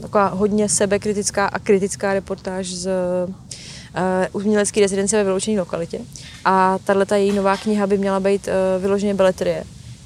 taková 0.00 0.28
hodně 0.28 0.68
sebekritická 0.68 1.46
a 1.46 1.58
kritická 1.58 2.12
reportáž 2.12 2.66
z 2.66 2.88
uh, 3.26 3.32
umělecké 4.32 4.80
rezidence 4.80 5.16
ve 5.16 5.24
vyloučené 5.24 5.58
lokalitě. 5.58 6.00
A 6.44 6.78
tahle 6.84 7.06
její 7.14 7.32
nová 7.32 7.56
kniha 7.56 7.86
by 7.86 7.98
měla 7.98 8.20
být 8.20 8.48
uh, 8.48 8.82
vyloženě 8.82 9.14
beletrie. 9.14 9.64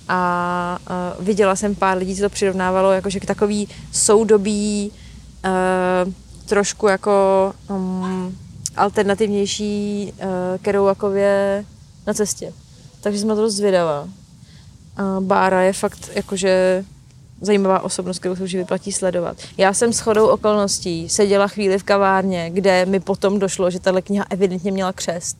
A 0.09 0.79
uh, 1.19 1.27
viděla 1.27 1.57
jsem 1.57 1.75
pár 1.75 1.99
lidí, 1.99 2.17
co 2.17 2.23
to 2.23 2.29
přirovnávalo 2.29 2.93
jakože 2.93 3.21
k 3.21 3.27
takový 3.27 3.69
soudobí, 3.93 4.93
uh, 5.45 6.13
trošku 6.47 6.87
jako 6.87 7.53
um, 7.71 8.37
alternativnější 8.77 10.13
uh, 10.17 10.29
Kerouakově 10.63 11.65
na 12.07 12.15
cestě. 12.15 12.53
Takže 13.01 13.19
jsem 13.19 13.29
na 13.29 13.35
to 13.35 13.41
dost 13.43 13.55
zvědavá. 13.55 14.03
Uh, 14.03 15.25
Bára 15.25 15.63
je 15.63 15.73
fakt 15.73 16.11
jakože 16.15 16.85
zajímavá 17.41 17.81
osobnost, 17.81 18.19
kterou 18.19 18.37
se 18.37 18.43
už 18.43 18.55
vyplatí 18.55 18.93
sledovat. 18.93 19.37
Já 19.57 19.75
jsem 19.75 19.93
s 19.93 20.01
chodou 20.01 20.27
okolností 20.27 21.09
seděla 21.09 21.49
chvíli 21.49 21.79
v 21.79 21.83
kavárně, 21.83 22.51
kde 22.51 22.87
mi 22.87 23.01
potom 23.01 23.39
došlo, 23.39 23.71
že 23.71 23.81
tahle 23.81 24.03
kniha 24.03 24.25
evidentně 24.31 24.73
měla 24.73 24.93
křest. 24.93 25.37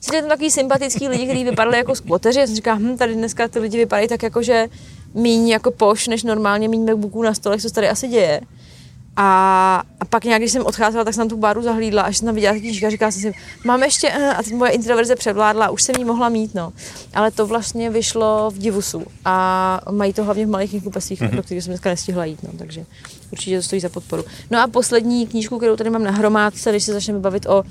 Seděli 0.00 0.22
tam 0.22 0.28
takový 0.28 0.50
sympatický 0.50 1.08
lidi, 1.08 1.24
kteří 1.24 1.44
vypadali 1.44 1.76
jako 1.76 1.94
skvoteři. 1.94 2.40
Já 2.40 2.46
jsem 2.46 2.56
říkala, 2.56 2.78
hm, 2.78 2.96
tady 2.96 3.14
dneska 3.14 3.48
ty 3.48 3.58
lidi 3.58 3.78
vypadají 3.78 4.08
tak 4.08 4.22
jako, 4.22 4.42
že 4.42 4.68
míň 5.14 5.48
jako 5.48 5.70
poš, 5.70 6.08
než 6.08 6.22
normálně 6.22 6.68
míň 6.68 6.86
MacBooků 6.90 7.22
na 7.22 7.34
stole, 7.34 7.58
co 7.58 7.68
se 7.68 7.74
tady 7.74 7.88
asi 7.88 8.08
děje. 8.08 8.40
A, 9.16 9.82
a 10.00 10.04
pak 10.04 10.24
nějak, 10.24 10.40
když 10.40 10.52
jsem 10.52 10.66
odcházela, 10.66 11.04
tak 11.04 11.14
jsem 11.14 11.28
tu 11.28 11.36
baru 11.36 11.62
zahlídla, 11.62 12.02
až 12.02 12.16
jsem 12.16 12.26
tam 12.26 12.34
viděla 12.34 12.54
knížka 12.54 12.86
a 12.86 12.90
říkala 12.90 13.10
jsem 13.10 13.22
si, 13.22 13.32
mám 13.64 13.82
ještě, 13.82 14.08
eh, 14.08 14.34
a 14.34 14.42
teď 14.42 14.52
moje 14.52 14.70
introverze 14.70 15.16
převládla, 15.16 15.70
už 15.70 15.82
jsem 15.82 15.94
ji 15.98 16.04
mohla 16.04 16.28
mít, 16.28 16.54
no. 16.54 16.72
Ale 17.14 17.30
to 17.30 17.46
vlastně 17.46 17.90
vyšlo 17.90 18.50
v 18.50 18.58
Divusu 18.58 19.06
a 19.24 19.80
mají 19.90 20.12
to 20.12 20.24
hlavně 20.24 20.46
v 20.46 20.48
malých 20.48 20.70
knihkupectvích, 20.70 21.22
mm-hmm. 21.22 21.36
do 21.36 21.42
kterých 21.42 21.64
jsem 21.64 21.70
dneska 21.70 21.90
nestihla 21.90 22.24
jít, 22.24 22.42
no, 22.42 22.50
takže 22.58 22.84
určitě 23.32 23.56
to 23.56 23.62
stojí 23.62 23.80
za 23.80 23.88
podporu. 23.88 24.24
No 24.50 24.62
a 24.62 24.66
poslední 24.66 25.26
knížku, 25.26 25.58
kterou 25.58 25.76
tady 25.76 25.90
mám 25.90 26.04
na 26.04 26.10
hromádce, 26.10 26.70
když 26.70 26.84
se 26.84 26.92
začneme 26.92 27.18
bavit 27.18 27.46
o 27.46 27.62
uh, 27.62 27.66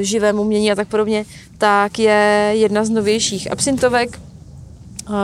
živém 0.00 0.38
umění 0.38 0.72
a 0.72 0.74
tak 0.74 0.88
podobně, 0.88 1.24
tak 1.58 1.98
je 1.98 2.52
jedna 2.52 2.84
z 2.84 2.90
novějších 2.90 3.52
absintovek, 3.52 4.20
Uh, 5.08 5.14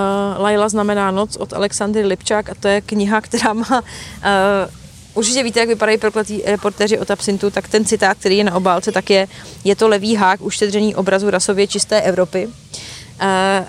Laila 0.43 0.69
znamená 0.69 1.11
noc 1.11 1.37
od 1.37 1.53
Alexandry 1.53 2.05
Lipčák 2.05 2.51
a 2.51 2.55
to 2.55 2.69
je 2.69 2.81
kniha, 2.81 3.21
která 3.21 3.53
má 3.53 3.81
uh, 3.81 4.82
Určitě 5.14 5.42
víte, 5.42 5.61
jak 5.61 5.68
vypadají 5.68 5.98
prokletí 5.98 6.42
reportéři 6.46 6.98
od 6.98 7.11
absintu, 7.11 7.51
tak 7.51 7.68
ten 7.68 7.85
citát, 7.85 8.18
který 8.18 8.38
je 8.38 8.44
na 8.44 8.55
obálce, 8.55 8.92
tak 8.92 9.11
je, 9.11 9.29
je 9.64 9.77
to 9.77 9.88
levý 9.88 10.14
hák 10.14 10.40
uštědřený 10.40 10.94
obrazu 10.94 11.31
rasově 11.31 11.66
čisté 11.66 12.01
Evropy. 12.01 12.48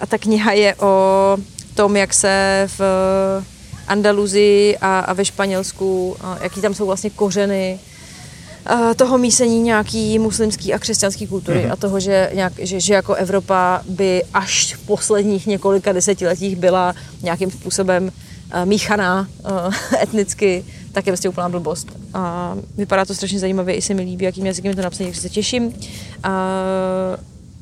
A 0.02 0.06
ta 0.08 0.18
kniha 0.18 0.52
je 0.52 0.76
o 0.76 1.38
tom, 1.76 1.98
jak 1.98 2.14
se 2.14 2.68
v 2.78 2.82
Andaluzii 3.88 4.78
a, 4.78 5.00
a 5.00 5.14
ve 5.14 5.26
Španělsku, 5.26 6.18
jaký 6.42 6.62
tam 6.62 6.74
jsou 6.74 6.86
vlastně 6.86 7.10
kořeny 7.10 7.80
toho 8.96 9.18
mísení 9.18 9.62
nějaký 9.62 10.20
muslimský 10.20 10.74
a 10.74 10.80
křesťanský 10.80 11.28
kultury 11.28 11.60
mm-hmm. 11.60 11.72
a 11.72 11.76
toho, 11.76 12.00
že, 12.00 12.30
nějak, 12.34 12.54
že, 12.60 12.80
že 12.80 12.94
jako 12.94 13.14
Evropa 13.14 13.82
by 13.90 14.24
až 14.34 14.76
v 14.76 14.86
posledních 14.86 15.48
několika 15.48 15.92
desetiletích 15.92 16.56
byla 16.56 16.96
nějakým 17.22 17.52
způsobem 17.52 18.12
míchaná 18.66 19.28
etnicky 20.02 20.66
tak 20.94 21.08
je 21.08 21.12
vlastně 21.12 21.30
úplná 21.30 21.50
blbost. 21.50 21.88
A 22.14 22.56
vypadá 22.78 23.06
to 23.06 23.16
strašně 23.16 23.40
zajímavě, 23.40 23.76
i 23.76 23.82
se 23.82 23.94
mi 23.94 24.02
líbí, 24.02 24.26
jakým 24.26 24.46
jazykem 24.46 24.70
je 24.70 24.76
to 24.76 24.82
napsané, 24.82 25.08
takže 25.10 25.22
se 25.22 25.30
těším. 25.30 25.74
A, 26.24 26.30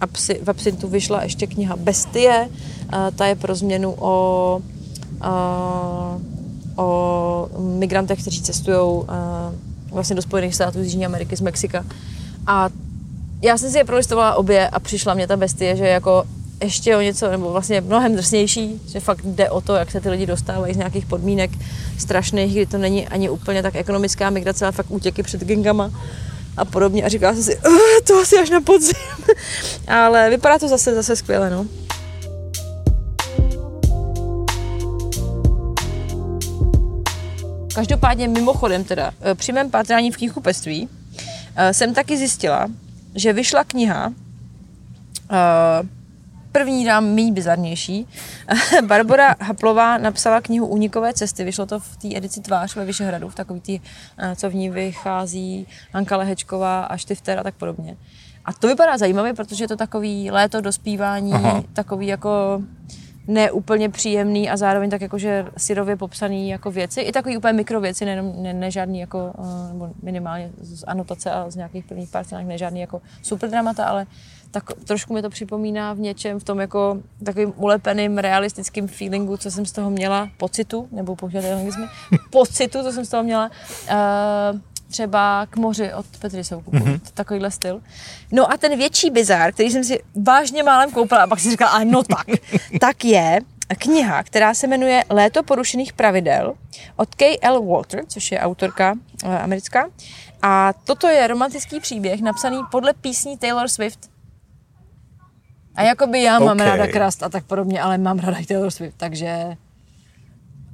a 0.01 0.07
psi, 0.07 0.39
v 0.43 0.49
Absintu 0.49 0.87
vyšla 0.87 1.23
ještě 1.23 1.47
kniha 1.47 1.75
Bestie, 1.75 2.49
a 2.89 3.11
ta 3.11 3.25
je 3.25 3.35
pro 3.35 3.55
změnu 3.55 3.95
o, 3.99 4.61
a, 5.21 6.17
o 6.75 7.49
migrantech, 7.59 8.21
kteří 8.21 8.41
cestují 8.41 9.03
vlastně 9.91 10.15
do 10.15 10.21
Spojených 10.21 10.55
států 10.55 10.79
z 10.79 10.85
Jižní 10.85 11.05
Ameriky, 11.05 11.35
z 11.35 11.41
Mexika. 11.41 11.85
A 12.47 12.69
já 13.41 13.57
jsem 13.57 13.71
si 13.71 13.77
je 13.77 13.83
prolistovala 13.83 14.35
obě 14.35 14.69
a 14.69 14.79
přišla 14.79 15.13
mě 15.13 15.27
ta 15.27 15.37
bestie, 15.37 15.75
že 15.75 15.87
jako 15.87 16.23
ještě 16.62 16.97
o 16.97 17.02
něco, 17.02 17.32
nebo 17.32 17.52
vlastně 17.52 17.82
mnohem 17.82 18.15
drsnější, 18.15 18.82
že 18.88 19.00
fakt 19.00 19.26
jde 19.26 19.50
o 19.50 19.62
to, 19.62 19.76
jak 19.76 19.91
se 19.91 20.02
ty 20.02 20.10
lidi 20.10 20.26
dostávají 20.26 20.74
z 20.74 20.78
nějakých 20.78 21.06
podmínek 21.06 21.52
strašných, 21.97 22.52
kdy 22.52 22.65
to 22.65 22.78
není 22.78 23.08
ani 23.08 23.30
úplně 23.30 23.63
tak 23.63 23.76
ekonomická 23.76 24.30
migrace, 24.30 24.65
ale 24.65 24.71
fakt 24.71 24.91
útěky 24.91 25.24
před 25.24 25.41
gengama 25.41 25.91
a 26.58 26.65
podobně. 26.65 27.04
A 27.04 27.10
říká 27.10 27.36
se 27.36 27.43
si, 27.43 27.60
to 28.08 28.21
asi 28.21 28.38
až 28.38 28.50
na 28.50 28.62
podzim. 28.62 28.95
ale 29.88 30.30
vypadá 30.30 30.59
to 30.59 30.68
zase, 30.68 30.95
zase 30.95 31.16
skvěle, 31.16 31.49
no. 31.49 31.66
Každopádně 37.76 38.28
mimochodem 38.28 38.84
teda, 38.84 39.12
eh, 39.22 39.36
při 39.36 39.51
mém 39.51 39.72
pátrání 39.72 40.12
v 40.12 40.18
knihkupectví 40.18 40.89
eh, 41.55 41.74
jsem 41.74 41.93
taky 41.93 42.18
zjistila, 42.18 42.68
že 43.16 43.34
vyšla 43.34 43.64
kniha 43.64 44.07
uh, 45.32 45.88
První 46.52 46.86
dám 46.86 47.06
méně 47.06 47.32
bizarnější. 47.32 48.08
Barbara 48.88 49.36
Haplová 49.41 49.97
napsala 49.97 50.41
knihu 50.41 50.68
Unikové 50.68 51.14
cesty. 51.14 51.43
Vyšlo 51.43 51.66
to 51.66 51.80
v 51.80 51.97
té 51.97 52.08
edici 52.18 52.41
Tvář 52.41 52.76
ve 52.76 52.86
Vyšehradu, 52.86 53.30
v 53.30 53.36
takový 53.36 53.62
tý, 53.62 53.80
eh, 54.18 54.36
co 54.36 54.49
v 54.49 54.56
ní 54.56 54.70
vychází 54.70 55.68
Anka 55.93 56.18
Lehečková 56.18 56.84
a 56.84 56.97
Štifter 56.97 57.39
a 57.39 57.43
tak 57.43 57.56
podobně. 57.56 57.97
A 58.45 58.54
to 58.54 58.68
vypadá 58.68 58.97
zajímavě, 58.97 59.34
protože 59.34 59.64
je 59.64 59.68
to 59.68 59.76
takový 59.76 60.32
léto 60.32 60.62
dospívání, 60.62 61.34
Aha. 61.34 61.64
takový 61.74 62.08
jako 62.08 62.62
neúplně 63.28 63.89
příjemný 63.89 64.49
a 64.49 64.58
zároveň 64.58 64.89
tak 64.89 65.02
jakože 65.02 65.45
syrově 65.58 65.95
popsaný 65.95 66.49
jako 66.49 66.72
věci. 66.72 67.02
I 67.02 67.12
takový 67.12 67.38
úplně 67.38 67.54
mikrověci, 67.54 68.06
nejenom, 68.06 68.34
ne, 68.43 68.54
ne 68.54 68.72
žádný 68.72 68.99
jako, 68.99 69.34
eh, 69.39 69.74
nebo 69.74 69.89
minimálně 70.04 70.49
z 70.62 70.84
anotace 70.88 71.32
a 71.32 71.49
z 71.49 71.56
nějakých 71.56 71.86
prvních 71.86 72.10
pár 72.10 72.26
stránek, 72.26 72.47
ne 72.47 72.58
žádný 72.58 72.80
jako 72.80 73.02
super 73.22 73.49
dramata, 73.49 73.86
ale 73.86 74.06
tak 74.52 74.64
trošku 74.86 75.14
mi 75.14 75.22
to 75.22 75.30
připomíná 75.30 75.93
v 75.93 75.99
něčem, 75.99 76.39
v 76.39 76.43
tom 76.43 76.60
jako 76.60 76.97
takovým 77.26 77.54
ulepeným 77.56 78.18
realistickým 78.18 78.88
feelingu, 78.88 79.38
co 79.38 79.52
jsem 79.52 79.66
z 79.66 79.72
toho 79.72 79.89
měla, 79.89 80.30
pocitu, 80.38 80.88
nebo 80.91 81.16
používat 81.16 81.45
anglicky, 81.45 81.82
pocitu, 82.30 82.84
co 82.84 82.91
jsem 82.91 83.06
z 83.06 83.10
toho 83.10 83.24
měla, 83.24 83.52
uh, 84.52 84.60
třeba 84.88 85.45
k 85.49 85.58
moři 85.58 85.93
od 85.93 86.06
Petry 86.20 86.43
Soukupu, 86.43 86.78
mm-hmm. 86.78 86.99
takovýhle 87.14 87.52
styl. 87.52 87.82
No 88.32 88.52
a 88.52 88.58
ten 88.58 88.78
větší 88.78 89.10
bizár, 89.10 89.52
který 89.54 89.72
jsem 89.72 89.84
si 89.84 89.99
vážně 90.16 90.64
málem 90.64 90.91
koupila 90.91 91.24
a 91.24 91.28
pak 91.28 91.39
si 91.39 91.49
říkala, 91.49 91.72
a 91.72 91.84
no 91.84 92.04
tak, 92.04 92.28
tak 92.80 93.06
je 93.06 93.39
kniha, 93.78 94.24
která 94.24 94.54
se 94.54 94.68
jmenuje 94.68 95.04
Léto 95.10 95.43
porušených 95.43 95.93
pravidel 95.93 96.54
od 96.95 97.16
K.L. 97.16 97.62
Walter, 97.62 98.04
což 98.08 98.32
je 98.32 98.39
autorka 98.39 98.95
eh, 99.24 99.39
americká. 99.39 99.89
A 100.41 100.74
toto 100.84 101.08
je 101.08 101.28
romantický 101.28 101.80
příběh 101.80 102.22
napsaný 102.22 102.62
podle 102.72 102.93
písní 102.93 103.38
Taylor 103.38 103.68
Swift. 103.68 104.11
A 105.82 105.84
jakoby 105.84 106.21
já 106.23 106.39
mám 106.39 106.57
Ok. 106.57 106.65
ráda 106.65 106.88
krast 106.88 107.23
a 107.23 107.29
tak 107.29 107.43
podobně, 107.45 107.82
ale 107.82 107.97
mám 107.97 108.19
ráda 108.19 108.38
i 108.38 108.45
Taylor 108.45 108.71
Swift, 108.71 108.93
takže 108.97 109.57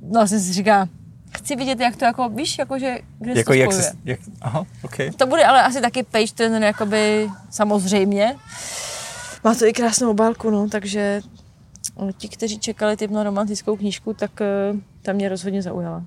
no 0.02 0.28
jsem 0.28 0.40
si 0.40 0.54
říká, 0.54 0.88
chci 1.38 1.56
vidět, 1.56 1.80
jak 1.80 1.96
to 1.96 2.06
jako, 2.06 2.30
víš, 2.30 2.58
jakože, 2.60 2.98
kde 3.20 3.34
se 3.34 3.40
Jako 3.40 3.50
to 3.50 3.54
jak 3.54 3.72
spojuje. 3.72 3.90
se, 3.92 3.98
jak, 4.06 4.20
aha, 4.42 4.66
OK. 4.84 4.96
To 5.18 5.28
bude 5.28 5.46
ale 5.46 5.64
asi 5.64 5.82
taky 5.82 6.04
page 6.04 6.34
turner, 6.36 6.64
jakoby 6.64 7.30
samozřejmě. 7.50 8.36
Má 9.44 9.56
to 9.56 9.66
i 9.66 9.74
krásnou 9.74 10.10
obálku, 10.12 10.50
no, 10.50 10.70
takže 10.70 11.22
eh, 12.10 12.14
ti, 12.14 12.30
kteří 12.30 12.60
čekali 12.60 12.98
typ 12.98 13.12
na 13.12 13.24
romantickou 13.24 13.76
knížku, 13.78 14.14
tak 14.14 14.42
eh, 14.42 14.46
ta 15.02 15.14
mě 15.14 15.30
rozhodně 15.30 15.62
zaujala. 15.62 16.04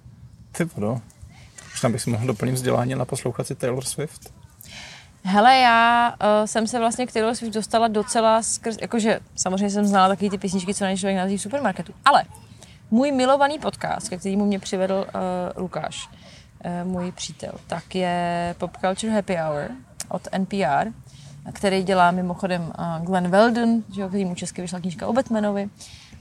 Ty 0.53 0.65
vodo. 0.65 1.01
Možná 1.71 1.89
bych 1.89 2.03
si 2.03 2.11
mohl 2.11 2.27
doplnit 2.27 2.53
vzdělání 2.55 2.95
na 2.95 3.05
poslouchat 3.05 3.47
si 3.47 3.55
Taylor 3.55 3.85
Swift. 3.85 4.35
Hele, 5.25 5.59
já 5.59 6.11
uh, 6.11 6.47
jsem 6.47 6.67
se 6.67 6.79
vlastně 6.79 7.07
k 7.07 7.13
Taylor 7.13 7.35
Swift 7.35 7.55
dostala 7.55 7.89
docela 7.89 8.43
skrz, 8.43 8.77
jakože 8.81 9.21
samozřejmě 9.37 9.71
jsem 9.71 9.87
znala 9.87 10.09
taky 10.09 10.31
ty 10.31 10.39
písničky, 10.39 10.75
co 10.75 10.85
na 10.85 10.97
člověk 10.97 11.17
nazví 11.17 11.37
v 11.37 11.43
supermarketu, 11.43 11.93
ale 12.05 12.25
můj 12.91 13.13
milovaný 13.13 13.59
podcast, 13.59 14.09
ke 14.09 14.17
kterému 14.17 14.45
mě 14.45 14.59
přivedl 14.59 15.07
uh, 15.15 15.63
Lukáš, 15.63 16.09
uh, 16.65 16.91
můj 16.91 17.13
přítel, 17.13 17.53
tak 17.67 17.95
je 17.95 18.55
Pop 18.59 18.77
Culture 18.77 19.13
Happy 19.13 19.37
Hour 19.37 19.71
od 20.09 20.23
NPR, 20.39 20.89
který 21.53 21.83
dělá 21.83 22.11
mimochodem 22.11 22.63
uh, 22.63 23.07
Glenn 23.07 23.29
Weldon, 23.29 23.83
že 23.95 24.09
který 24.09 24.25
mu 24.25 24.35
česky 24.35 24.63
vyšla 24.63 24.81
knížka 24.81 25.07
o 25.07 25.13
Batmanovi 25.13 25.69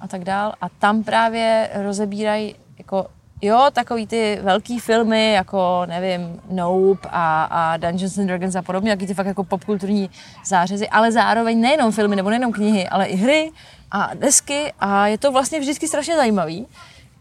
a 0.02 0.08
tak 0.08 0.24
dál. 0.24 0.54
A 0.62 0.70
tam 0.70 1.04
právě 1.04 1.70
rozebírají 1.74 2.56
jako 2.78 3.08
Jo, 3.41 3.69
takový 3.73 4.07
ty 4.07 4.39
velký 4.41 4.79
filmy, 4.79 5.33
jako 5.33 5.83
nevím, 5.85 6.41
Nope 6.49 7.09
a, 7.11 7.43
a 7.43 7.77
Dungeons 7.77 8.17
and 8.17 8.27
Dragons 8.27 8.55
a 8.55 8.61
podobně, 8.61 8.89
jaký 8.89 9.07
ty 9.07 9.13
fakt 9.13 9.25
jako 9.25 9.43
popkulturní 9.43 10.09
zářezy, 10.45 10.89
ale 10.89 11.11
zároveň 11.11 11.61
nejenom 11.61 11.91
filmy 11.91 12.15
nebo 12.15 12.29
nejenom 12.29 12.51
knihy, 12.51 12.87
ale 12.87 13.05
i 13.05 13.15
hry 13.15 13.51
a 13.91 14.11
desky 14.13 14.73
a 14.79 15.07
je 15.07 15.17
to 15.17 15.31
vlastně 15.31 15.59
vždycky 15.59 15.87
strašně 15.87 16.15
zajímavý. 16.15 16.67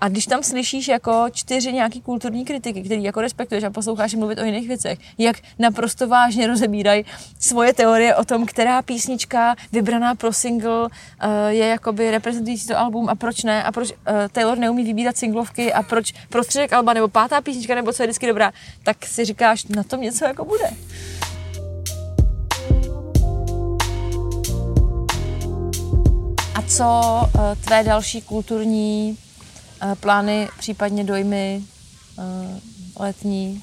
A 0.01 0.09
když 0.09 0.27
tam 0.27 0.43
slyšíš 0.43 0.89
jako 0.89 1.27
čtyři 1.33 1.73
nějaký 1.73 2.01
kulturní 2.01 2.45
kritiky, 2.45 2.83
který 2.83 3.03
jako 3.03 3.21
respektuješ 3.21 3.65
a 3.65 3.71
posloucháš 3.71 4.15
mluvit 4.15 4.39
o 4.39 4.45
jiných 4.45 4.69
věcech, 4.69 4.99
jak 5.19 5.37
naprosto 5.59 6.09
vážně 6.09 6.47
rozebírají 6.47 7.05
svoje 7.39 7.73
teorie 7.73 8.17
o 8.17 8.25
tom, 8.25 8.47
která 8.47 8.83
písnička 8.83 9.57
vybraná 9.73 10.15
pro 10.15 10.33
single 10.33 10.89
eh, 11.21 11.29
je 11.49 11.67
jakoby 11.67 12.11
reprezentující 12.11 12.67
to 12.67 12.79
album 12.79 13.09
a 13.09 13.15
proč 13.15 13.45
ne 13.45 13.65
a 13.65 13.73
proč 13.73 13.93
eh, 13.93 14.29
Taylor 14.33 14.59
neumí 14.59 14.85
vybírat 14.85 15.17
singlovky 15.17 15.73
a 15.73 15.83
proč 15.83 16.13
prostředek 16.29 16.73
alba 16.73 16.93
nebo 16.93 17.09
pátá 17.09 17.41
písnička 17.41 17.75
nebo 17.75 17.93
co 17.93 18.03
je 18.03 18.07
vždycky 18.07 18.27
dobrá, 18.27 18.53
tak 18.83 19.07
si 19.07 19.25
říkáš, 19.25 19.65
na 19.65 19.83
tom 19.83 20.01
něco 20.01 20.25
jako 20.25 20.45
bude. 20.45 20.71
A 26.55 26.63
co 26.63 27.21
eh, 27.25 27.57
tvé 27.57 27.85
další 27.85 28.23
kulturní 28.23 29.19
plány, 30.01 30.49
případně 30.59 31.05
dojmy 31.05 31.63
eh, 32.19 32.61
letní? 33.01 33.63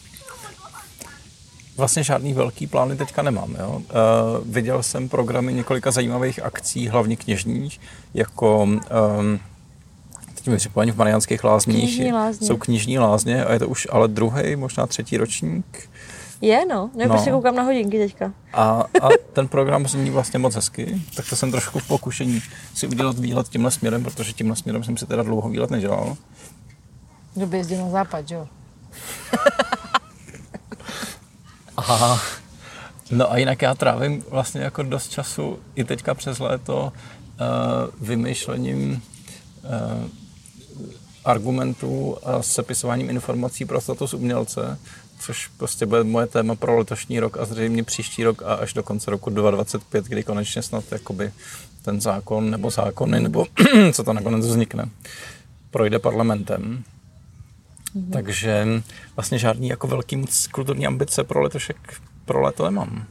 Vlastně 1.78 2.04
žádný 2.04 2.34
velký 2.34 2.68
plány 2.68 2.96
teďka 2.96 3.22
nemám. 3.22 3.56
Jo? 3.60 3.70
Uh, 3.76 3.84
viděl 4.54 4.84
jsem 4.84 5.10
programy 5.10 5.54
několika 5.54 5.92
zajímavých 5.92 6.44
akcí, 6.44 6.88
hlavně 6.88 7.16
knižních, 7.16 7.80
jako 8.14 8.64
um, 8.64 8.82
teď 10.36 10.48
mi 10.48 10.58
připomeň 10.58 10.92
v 10.92 10.98
Mariánských 10.98 11.44
lázních 11.44 11.78
Knižní 11.78 12.14
lázně. 12.14 12.48
jsou 12.48 12.58
knižní 12.58 13.00
lázně 13.00 13.46
a 13.46 13.54
je 13.54 13.60
to 13.60 13.68
už 13.68 13.88
ale 13.92 14.08
druhý, 14.08 14.56
možná 14.56 14.88
třetí 14.88 15.18
ročník. 15.18 15.90
Je, 16.46 16.66
no. 16.66 16.90
Ne, 16.96 17.06
No. 17.08 17.14
prostě 17.14 17.32
koukám 17.32 17.56
na 17.56 17.64
hodinky 17.64 17.98
teďka. 18.00 18.34
A, 18.54 18.64
a 19.02 19.10
ten 19.34 19.48
program 19.48 19.88
zní 19.88 20.10
vlastně 20.10 20.40
moc 20.40 20.56
hezky, 20.56 21.02
tak 21.16 21.30
to 21.30 21.36
jsem 21.36 21.52
trošku 21.52 21.80
v 21.80 21.88
pokušení 21.88 22.42
si 22.74 22.88
udělat 22.88 23.20
výlet 23.20 23.50
tímhle 23.50 23.72
směrem, 23.72 24.04
protože 24.04 24.34
tímhle 24.34 24.56
směrem 24.56 24.84
jsem 24.84 24.98
si 24.98 25.06
teda 25.06 25.24
dlouho 25.24 25.50
výlet 25.50 25.72
nedělal. 25.72 26.18
Kdo 27.36 27.48
by 27.48 27.58
jezdil 27.58 27.78
na 27.86 27.90
západ, 27.90 28.32
jo? 28.32 28.48
Aha. 31.78 32.20
No 33.12 33.32
a 33.32 33.38
jinak 33.38 33.62
já 33.62 33.76
trávím 33.76 34.24
vlastně 34.30 34.62
jako 34.62 34.84
dost 34.84 35.12
času 35.12 35.60
i 35.76 35.84
teďka 35.84 36.14
přes 36.14 36.40
léto 36.40 36.78
uh, 36.84 36.92
vymýšlením 38.08 38.92
uh, 38.92 39.00
argumentů 41.26 42.18
a 42.24 42.42
sepisováním 42.42 43.10
informací 43.10 43.66
pro 43.66 43.82
status 43.82 44.14
umělce, 44.14 44.78
což 45.20 45.48
prostě 45.48 45.86
bude 45.86 46.04
moje 46.04 46.28
téma 46.28 46.56
pro 46.56 46.78
letošní 46.78 47.20
rok 47.20 47.38
a 47.38 47.46
zřejmě 47.46 47.84
příští 47.84 48.24
rok 48.24 48.42
a 48.42 48.54
až 48.54 48.74
do 48.74 48.84
konce 48.84 49.12
roku 49.12 49.30
2025, 49.30 50.06
kdy 50.06 50.24
konečně 50.24 50.62
snad 50.62 50.84
jakoby 50.92 51.32
ten 51.82 52.02
zákon 52.02 52.50
nebo 52.50 52.70
zákony, 52.70 53.20
nebo 53.20 53.46
co 53.94 54.04
to 54.04 54.14
nakonec 54.14 54.46
vznikne, 54.46 54.90
projde 55.72 56.00
parlamentem. 56.00 56.84
Mm-hmm. 57.96 58.12
Takže 58.12 58.68
vlastně 59.16 59.38
žádný 59.38 59.68
jako 59.68 59.88
velký 59.88 60.16
moc 60.16 60.48
kulturní 60.48 60.88
ambice 60.88 61.24
pro 61.24 61.42
letošek, 61.42 61.78
pro 62.26 62.42
léto 62.42 62.66
nemám. 62.66 63.06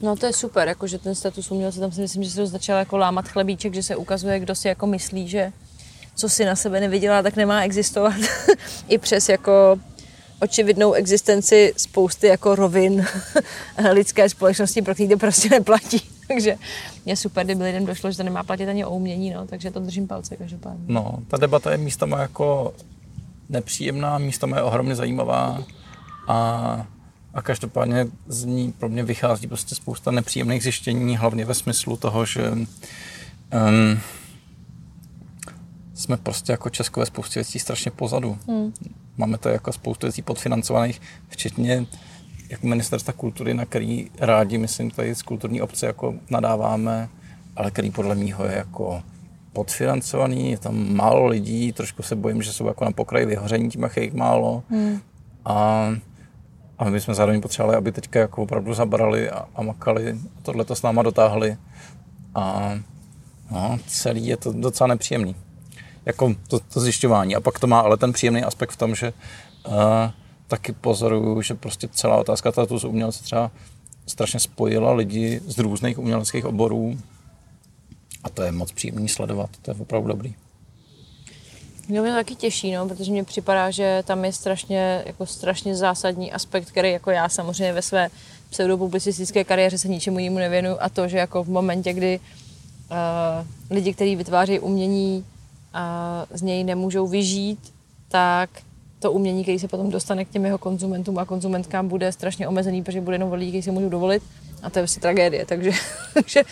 No 0.00 0.16
to 0.16 0.26
je 0.26 0.32
super, 0.32 0.68
jakože 0.68 0.98
ten 0.98 1.14
status 1.14 1.50
umělce, 1.50 1.80
tam 1.80 1.92
si 1.92 2.00
myslím, 2.00 2.24
že 2.24 2.30
se 2.30 2.36
to 2.36 2.46
začal 2.46 2.78
jako 2.78 2.96
lámat 2.96 3.28
chlebíček, 3.28 3.74
že 3.74 3.82
se 3.82 3.96
ukazuje, 3.96 4.40
kdo 4.40 4.54
si 4.54 4.68
jako 4.68 4.86
myslí, 4.86 5.28
že 5.28 5.52
co 6.14 6.28
si 6.28 6.44
na 6.44 6.56
sebe 6.56 6.80
nevydělá, 6.80 7.22
tak 7.22 7.36
nemá 7.36 7.62
existovat. 7.62 8.14
I 8.88 8.98
přes 8.98 9.28
jako 9.28 9.78
očividnou 10.40 10.92
existenci 10.92 11.72
spousty 11.76 12.26
jako 12.26 12.54
rovin 12.54 13.06
lidské 13.92 14.28
společnosti, 14.28 14.82
pro 14.82 14.94
který 14.94 15.08
to 15.08 15.16
prostě 15.16 15.48
neplatí. 15.48 16.02
Takže 16.28 16.56
je 17.06 17.16
super, 17.16 17.44
kdyby 17.44 17.64
lidem 17.64 17.86
došlo, 17.86 18.10
že 18.10 18.16
to 18.16 18.22
nemá 18.22 18.42
platit 18.42 18.68
ani 18.68 18.84
o 18.84 18.90
umění, 18.90 19.30
no, 19.30 19.46
takže 19.46 19.70
to 19.70 19.80
držím 19.80 20.08
palce 20.08 20.36
každopádně. 20.36 20.84
No, 20.88 21.18
ta 21.28 21.36
debata 21.36 21.72
je 21.72 21.78
místama 21.78 22.20
jako 22.20 22.74
nepříjemná, 23.48 24.18
místama 24.18 24.56
je 24.56 24.62
ohromně 24.62 24.94
zajímavá 24.94 25.64
a, 26.28 26.86
a 27.34 27.42
každopádně 27.42 28.06
z 28.26 28.44
ní 28.44 28.72
pro 28.72 28.88
mě 28.88 29.02
vychází 29.02 29.46
prostě 29.46 29.74
spousta 29.74 30.10
nepříjemných 30.10 30.62
zjištění, 30.62 31.16
hlavně 31.16 31.44
ve 31.44 31.54
smyslu 31.54 31.96
toho, 31.96 32.26
že 32.26 32.50
um, 32.50 32.66
jsme 35.94 36.16
prostě 36.16 36.52
jako 36.52 36.70
Česko 36.70 37.00
ve 37.00 37.06
spoustě 37.06 37.40
věcí 37.40 37.58
strašně 37.58 37.90
pozadu. 37.90 38.38
Hmm. 38.48 38.72
Máme 39.16 39.38
to 39.38 39.48
jako 39.48 39.72
spoustu 39.72 40.06
věcí 40.06 40.22
podfinancovaných, 40.22 41.00
včetně 41.28 41.86
jako 42.48 42.66
ministerstva 42.66 43.12
kultury, 43.12 43.54
na 43.54 43.64
který 43.64 44.10
rádi, 44.20 44.58
myslím, 44.58 44.90
tady 44.90 45.14
z 45.14 45.22
kulturní 45.22 45.62
obce 45.62 45.86
jako 45.86 46.14
nadáváme, 46.30 47.08
ale 47.56 47.70
který 47.70 47.90
podle 47.90 48.14
mýho 48.14 48.44
je 48.44 48.56
jako 48.56 49.02
podfinancovaný, 49.52 50.50
je 50.50 50.58
tam 50.58 50.96
málo 50.96 51.26
lidí, 51.26 51.72
trošku 51.72 52.02
se 52.02 52.16
bojím, 52.16 52.42
že 52.42 52.52
jsou 52.52 52.66
jako 52.66 52.84
na 52.84 52.90
pokraji 52.90 53.26
vyhoření 53.26 53.70
tím, 53.70 53.82
jak 53.82 53.96
je 53.96 54.02
jich 54.02 54.14
málo. 54.14 54.62
Hmm. 54.70 55.00
A, 55.44 55.88
a 56.78 56.84
my 56.84 56.90
bychom 56.90 57.14
zároveň 57.14 57.40
potřebovali, 57.40 57.76
aby 57.76 57.92
teďka 57.92 58.20
jako 58.20 58.42
opravdu 58.42 58.74
zabrali 58.74 59.30
a, 59.30 59.48
a 59.54 59.62
makali 59.62 60.12
a 60.12 60.40
tohle 60.42 60.64
to 60.64 60.74
s 60.74 60.82
náma 60.82 61.02
dotáhli. 61.02 61.56
A 62.34 62.74
no, 63.50 63.78
celý 63.86 64.26
je 64.26 64.36
to 64.36 64.52
docela 64.52 64.88
nepříjemný. 64.88 65.36
Jako 66.06 66.34
to, 66.48 66.60
to 66.60 66.80
zjišťování. 66.80 67.36
A 67.36 67.40
pak 67.40 67.58
to 67.58 67.66
má 67.66 67.80
ale 67.80 67.96
ten 67.96 68.12
příjemný 68.12 68.42
aspekt 68.42 68.70
v 68.70 68.76
tom, 68.76 68.94
že 68.94 69.12
uh, 69.66 69.74
taky 70.48 70.72
pozoruju, 70.72 71.42
že 71.42 71.54
prostě 71.54 71.88
celá 71.88 72.16
otázka 72.16 72.52
statusu 72.52 72.88
umělce 72.88 73.24
třeba 73.24 73.50
strašně 74.06 74.40
spojila 74.40 74.92
lidi 74.92 75.40
z 75.46 75.58
různých 75.58 75.98
uměleckých 75.98 76.44
oborů 76.44 76.98
a 78.24 78.28
to 78.28 78.42
je 78.42 78.52
moc 78.52 78.72
příjemný 78.72 79.08
sledovat, 79.08 79.50
to 79.62 79.70
je 79.70 79.74
opravdu 79.80 80.08
dobrý. 80.08 80.34
No, 81.88 82.02
mě 82.02 82.10
to 82.10 82.16
taky 82.16 82.34
těší, 82.34 82.72
no, 82.72 82.88
protože 82.88 83.12
mně 83.12 83.24
připadá, 83.24 83.70
že 83.70 84.02
tam 84.06 84.24
je 84.24 84.32
strašně, 84.32 85.02
jako 85.06 85.26
strašně 85.26 85.76
zásadní 85.76 86.32
aspekt, 86.32 86.68
který 86.68 86.90
jako 86.90 87.10
já 87.10 87.28
samozřejmě 87.28 87.72
ve 87.72 87.82
své 87.82 88.08
pseudopublicistické 88.50 89.44
kariéře 89.44 89.78
se 89.78 89.88
ničemu 89.88 90.18
jinému 90.18 90.38
nevěnu 90.38 90.82
a 90.82 90.88
to, 90.88 91.08
že 91.08 91.18
jako 91.18 91.44
v 91.44 91.48
momentě, 91.48 91.92
kdy 91.92 92.20
uh, 92.90 93.46
lidi, 93.70 93.94
kteří 93.94 94.16
vytváří 94.16 94.58
umění, 94.58 95.24
uh, 95.74 96.36
z 96.36 96.42
něj 96.42 96.64
nemůžou 96.64 97.06
vyžít, 97.06 97.74
tak 98.08 98.50
to 98.98 99.12
umění, 99.12 99.42
který 99.42 99.58
se 99.58 99.68
potom 99.68 99.90
dostane 99.90 100.24
k 100.24 100.28
těm 100.28 100.44
jeho 100.44 100.58
konzumentům 100.58 101.18
a 101.18 101.24
konzumentkám, 101.24 101.88
bude 101.88 102.12
strašně 102.12 102.48
omezený, 102.48 102.82
protože 102.82 103.00
bude 103.00 103.14
jenom 103.14 103.32
lidí, 103.32 103.50
kteří 103.50 103.62
si 103.62 103.70
můžou 103.70 103.88
dovolit. 103.88 104.22
A 104.62 104.70
to 104.70 104.78
je 104.78 104.82
vlastně 104.82 105.00
tragédie, 105.00 105.46
takže, 105.46 105.70
takže 106.14 106.42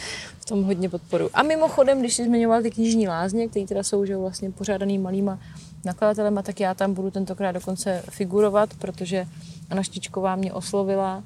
v 0.41 0.45
tom 0.45 0.65
hodně 0.65 0.89
podporu. 0.89 1.31
A 1.35 1.43
mimochodem, 1.43 2.01
když 2.01 2.15
jsi 2.15 2.25
zmiňoval 2.25 2.63
ty 2.63 2.71
knižní 2.71 3.09
lázně, 3.09 3.49
které 3.49 3.67
teda 3.67 3.83
jsou 3.83 4.05
že 4.05 4.17
vlastně 4.17 4.51
pořádaný 4.51 4.99
malýma 4.99 5.39
nakladatelema, 5.85 6.43
tak 6.43 6.61
já 6.61 6.75
tam 6.75 6.95
budu 6.95 7.11
tentokrát 7.11 7.53
dokonce 7.53 8.03
figurovat, 8.11 8.71
protože 8.79 9.27
Anna 9.71 9.83
Štičková 9.83 10.37
mě 10.37 10.53
oslovila, 10.53 11.23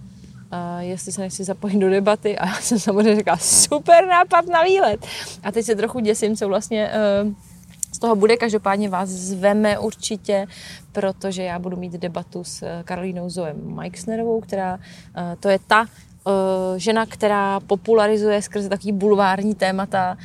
a 0.50 0.80
jestli 0.80 1.12
se 1.12 1.20
nechci 1.20 1.44
zapojit 1.44 1.78
do 1.78 1.90
debaty 1.90 2.38
a 2.38 2.46
já 2.46 2.54
jsem 2.54 2.78
samozřejmě 2.78 3.16
říkala, 3.16 3.36
super 3.36 4.06
nápad 4.06 4.46
na 4.46 4.62
výlet. 4.62 5.06
A 5.42 5.52
teď 5.52 5.66
se 5.66 5.74
trochu 5.74 6.00
děsím, 6.00 6.36
co 6.36 6.48
vlastně 6.48 6.90
uh, 7.24 7.32
z 7.96 7.98
toho 7.98 8.16
bude. 8.16 8.36
Každopádně 8.36 8.88
vás 8.88 9.08
zveme 9.08 9.78
určitě, 9.78 10.46
protože 10.92 11.42
já 11.42 11.58
budu 11.58 11.76
mít 11.76 11.92
debatu 11.92 12.44
s 12.44 12.82
Karolínou 12.84 13.30
Zoem 13.30 13.56
Meixnerovou, 13.74 14.40
která 14.40 14.78
eh, 15.16 15.36
to 15.40 15.48
je 15.48 15.58
ta 15.66 15.86
žena, 16.76 17.06
která 17.06 17.60
popularizuje 17.60 18.42
skrze 18.42 18.68
takový 18.68 18.92
bulvární 18.92 19.54
témata 19.54 20.16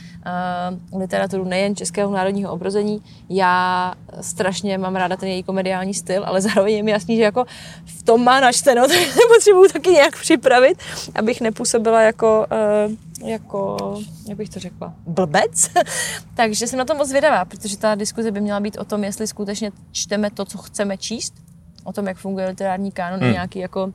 uh, 0.91 0.99
literaturu 0.99 1.43
nejen 1.43 1.75
českého 1.75 2.11
národního 2.11 2.51
obrození. 2.51 3.03
Já 3.29 3.93
strašně 4.21 4.77
mám 4.77 4.95
ráda 4.95 5.17
ten 5.17 5.29
její 5.29 5.43
komediální 5.43 5.93
styl, 5.93 6.23
ale 6.25 6.41
zároveň 6.41 6.73
je 6.73 6.83
mi 6.83 6.91
jasný, 6.91 7.15
že 7.15 7.23
jako 7.23 7.45
v 7.85 8.03
tom 8.03 8.23
má 8.23 8.39
načteno, 8.39 8.87
tak 8.87 8.97
potřebuju 9.35 9.69
taky 9.69 9.89
nějak 9.89 10.19
připravit, 10.19 10.77
abych 11.15 11.41
nepůsobila 11.41 12.01
jako, 12.01 12.45
uh, 13.21 13.27
jako 13.29 13.77
jak 14.27 14.37
bych 14.37 14.49
to 14.49 14.59
řekla, 14.59 14.93
blbec. 15.07 15.69
Takže 16.35 16.67
jsem 16.67 16.79
na 16.79 16.85
to 16.85 16.95
moc 16.95 17.07
zvědavá, 17.07 17.45
protože 17.45 17.77
ta 17.77 17.95
diskuze 17.95 18.31
by 18.31 18.41
měla 18.41 18.59
být 18.59 18.77
o 18.77 18.85
tom, 18.85 19.03
jestli 19.03 19.27
skutečně 19.27 19.71
čteme 19.91 20.29
to, 20.31 20.45
co 20.45 20.57
chceme 20.57 20.97
číst, 20.97 21.33
o 21.83 21.93
tom, 21.93 22.07
jak 22.07 22.17
funguje 22.17 22.47
literární 22.47 22.91
kánon, 22.91 23.19
hmm. 23.19 23.31
nějaký 23.31 23.59
jako 23.59 23.85
uh, 23.85 23.91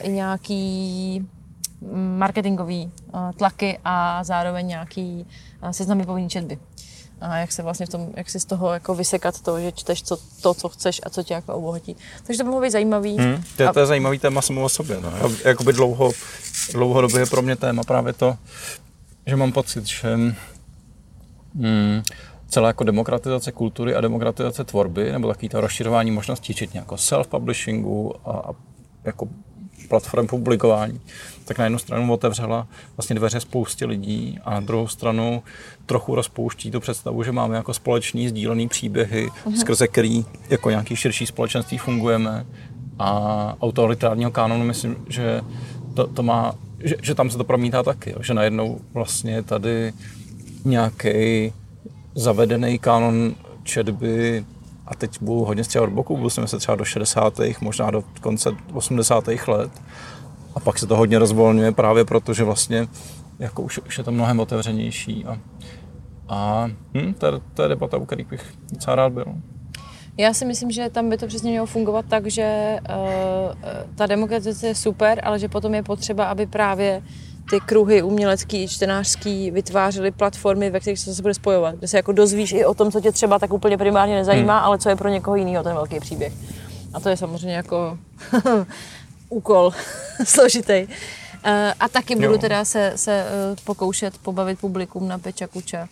i 0.00 0.12
nějaký 0.12 1.26
marketingový 2.16 2.92
tlaky 3.36 3.78
a 3.84 4.24
zároveň 4.24 4.66
nějaký 4.66 5.26
seznamy 5.70 6.06
povinný 6.06 6.28
četby. 6.28 6.58
A 7.20 7.36
jak 7.36 7.52
se 7.52 7.62
vlastně 7.62 7.86
v 7.86 7.88
tom, 7.88 8.08
jak 8.16 8.30
si 8.30 8.40
z 8.40 8.44
toho 8.44 8.72
jako 8.72 8.94
vysekat 8.94 9.40
to, 9.40 9.60
že 9.60 9.72
čteš 9.72 10.02
co, 10.02 10.16
to, 10.42 10.54
co 10.54 10.68
chceš 10.68 11.00
a 11.06 11.10
co 11.10 11.22
tě 11.22 11.34
jako 11.34 11.54
obohatí. 11.54 11.96
Takže 12.26 12.38
to 12.38 12.44
by 12.44 12.50
mohlo 12.50 12.62
být 12.62 12.70
zajímavý. 12.70 13.16
Hmm, 13.18 13.42
to, 13.56 13.62
je, 13.62 13.72
to 13.72 13.80
je 13.80 13.86
zajímavý 13.86 14.18
téma 14.18 14.42
samo 14.42 14.62
o 14.62 14.68
sobě. 14.68 15.00
No. 15.00 15.12
Jakoby 15.44 15.72
dlouho, 15.72 16.12
dlouhodobě 16.72 17.20
je 17.20 17.26
pro 17.26 17.42
mě 17.42 17.56
téma 17.56 17.82
právě 17.82 18.12
to, 18.12 18.36
že 19.26 19.36
mám 19.36 19.52
pocit, 19.52 19.86
že 19.86 20.16
hmm, 21.54 22.02
celá 22.48 22.68
jako 22.68 22.84
demokratizace 22.84 23.52
kultury 23.52 23.94
a 23.94 24.00
demokratizace 24.00 24.64
tvorby, 24.64 25.12
nebo 25.12 25.28
takový 25.28 25.48
to 25.48 25.60
rozširování 25.60 26.10
možností, 26.10 26.52
včetně 26.52 26.80
jako 26.80 26.94
self-publishingu 26.94 28.12
a, 28.24 28.30
a 28.30 28.52
jako 29.04 29.28
platform 29.92 30.26
publikování, 30.26 31.00
tak 31.44 31.58
na 31.58 31.64
jednu 31.64 31.78
stranu 31.78 32.12
otevřela 32.12 32.66
vlastně 32.96 33.16
dveře 33.16 33.40
spoustě 33.40 33.84
lidí 33.84 34.38
a 34.44 34.50
na 34.50 34.60
druhou 34.60 34.88
stranu 34.88 35.42
trochu 35.86 36.14
rozpouští 36.14 36.70
tu 36.70 36.80
představu, 36.80 37.22
že 37.22 37.32
máme 37.32 37.56
jako 37.56 37.74
společný 37.74 38.28
sdílený 38.28 38.68
příběhy, 38.68 39.28
uh-huh. 39.28 39.56
skrze 39.56 39.88
který 39.88 40.24
jako 40.50 40.70
nějaký 40.70 40.96
širší 40.96 41.26
společenství 41.26 41.78
fungujeme 41.78 42.46
a 42.98 43.10
autoritárního 43.60 44.30
kanonu 44.30 44.64
myslím, 44.64 44.96
že 45.08 45.40
to, 45.94 46.06
to 46.06 46.22
má, 46.22 46.54
že, 46.80 46.96
že 47.02 47.14
tam 47.14 47.30
se 47.30 47.38
to 47.38 47.44
promítá 47.44 47.82
taky, 47.82 48.10
jo, 48.10 48.16
že 48.22 48.34
najednou 48.34 48.80
vlastně 48.94 49.42
tady 49.42 49.92
nějaký 50.64 51.52
zavedený 52.14 52.78
kanon 52.78 53.34
četby 53.62 54.44
a 54.92 54.94
teď 54.94 55.22
budu 55.22 55.44
hodně 55.44 55.64
stříhat 55.64 55.88
od 55.88 55.92
boku, 55.92 56.16
budu 56.16 56.30
se 56.30 56.58
třeba 56.58 56.76
do 56.76 56.84
60. 56.84 57.40
možná 57.60 57.90
do 57.90 58.04
konce 58.20 58.50
80. 58.72 59.28
let. 59.46 59.70
A 60.54 60.60
pak 60.60 60.78
se 60.78 60.86
to 60.86 60.96
hodně 60.96 61.18
rozvolňuje 61.18 61.72
právě 61.72 62.04
proto, 62.04 62.34
že 62.34 62.44
vlastně 62.44 62.88
jako 63.38 63.62
už, 63.62 63.78
už 63.78 63.98
je 63.98 64.04
to 64.04 64.12
mnohem 64.12 64.40
otevřenější. 64.40 65.24
A, 65.24 65.38
a 66.28 66.68
hm, 66.94 67.14
to, 67.14 67.26
je, 67.26 67.32
to 67.54 67.62
je 67.62 67.68
debata, 67.68 67.96
u 67.96 68.04
kterých 68.04 68.26
bych 68.26 68.54
docela 68.72 68.96
rád 68.96 69.12
byl. 69.12 69.24
Já 70.16 70.34
si 70.34 70.44
myslím, 70.44 70.70
že 70.70 70.90
tam 70.90 71.08
by 71.08 71.16
to 71.16 71.26
přesně 71.26 71.50
mělo 71.50 71.66
fungovat 71.66 72.04
tak, 72.08 72.26
že 72.26 72.78
uh, 72.90 73.54
ta 73.94 74.06
demokratizace 74.06 74.66
je 74.66 74.74
super, 74.74 75.20
ale 75.24 75.38
že 75.38 75.48
potom 75.48 75.74
je 75.74 75.82
potřeba, 75.82 76.24
aby 76.24 76.46
právě 76.46 77.02
ty 77.52 77.60
kruhy 77.60 78.02
umělecký, 78.02 78.68
čtenářský 78.68 79.50
vytvářely 79.50 80.10
platformy, 80.10 80.70
ve 80.70 80.80
kterých 80.80 80.98
se 80.98 81.22
bude 81.22 81.34
spojovat, 81.34 81.74
kde 81.74 81.88
se 81.88 81.96
jako 81.96 82.12
dozvíš 82.12 82.52
i 82.52 82.64
o 82.64 82.74
tom, 82.74 82.92
co 82.92 83.00
tě 83.00 83.12
třeba 83.12 83.38
tak 83.38 83.52
úplně 83.52 83.78
primárně 83.78 84.14
nezajímá, 84.14 84.58
hmm. 84.58 84.66
ale 84.66 84.78
co 84.78 84.88
je 84.88 84.96
pro 84.96 85.08
někoho 85.08 85.36
jiného 85.36 85.64
ten 85.64 85.74
velký 85.74 86.00
příběh. 86.00 86.32
A 86.94 87.00
to 87.00 87.08
je 87.08 87.16
samozřejmě 87.16 87.56
jako 87.56 87.98
úkol 89.28 89.72
složitý. 90.24 90.82
Uh, 90.82 90.92
a 91.80 91.88
taky 91.88 92.14
budu 92.14 92.32
jo. 92.32 92.38
teda 92.38 92.64
se, 92.64 92.92
se 92.96 93.24
uh, 93.24 93.56
pokoušet 93.64 94.18
pobavit 94.18 94.58
publikum 94.60 95.08
na 95.08 95.18
Peča 95.18 95.46
Kuča. 95.46 95.88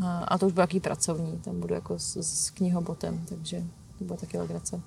Uh, 0.00 0.06
a 0.28 0.38
to 0.38 0.46
už 0.46 0.52
bude 0.52 0.62
jaký 0.62 0.80
pracovní, 0.80 1.40
tam 1.44 1.60
budu 1.60 1.74
jako 1.74 1.98
s, 1.98 2.16
s 2.16 2.50
knihobotem, 2.50 3.24
takže 3.28 3.62
to 3.98 4.04
bude 4.04 4.18
taky 4.18 4.38
legrace. 4.38 4.80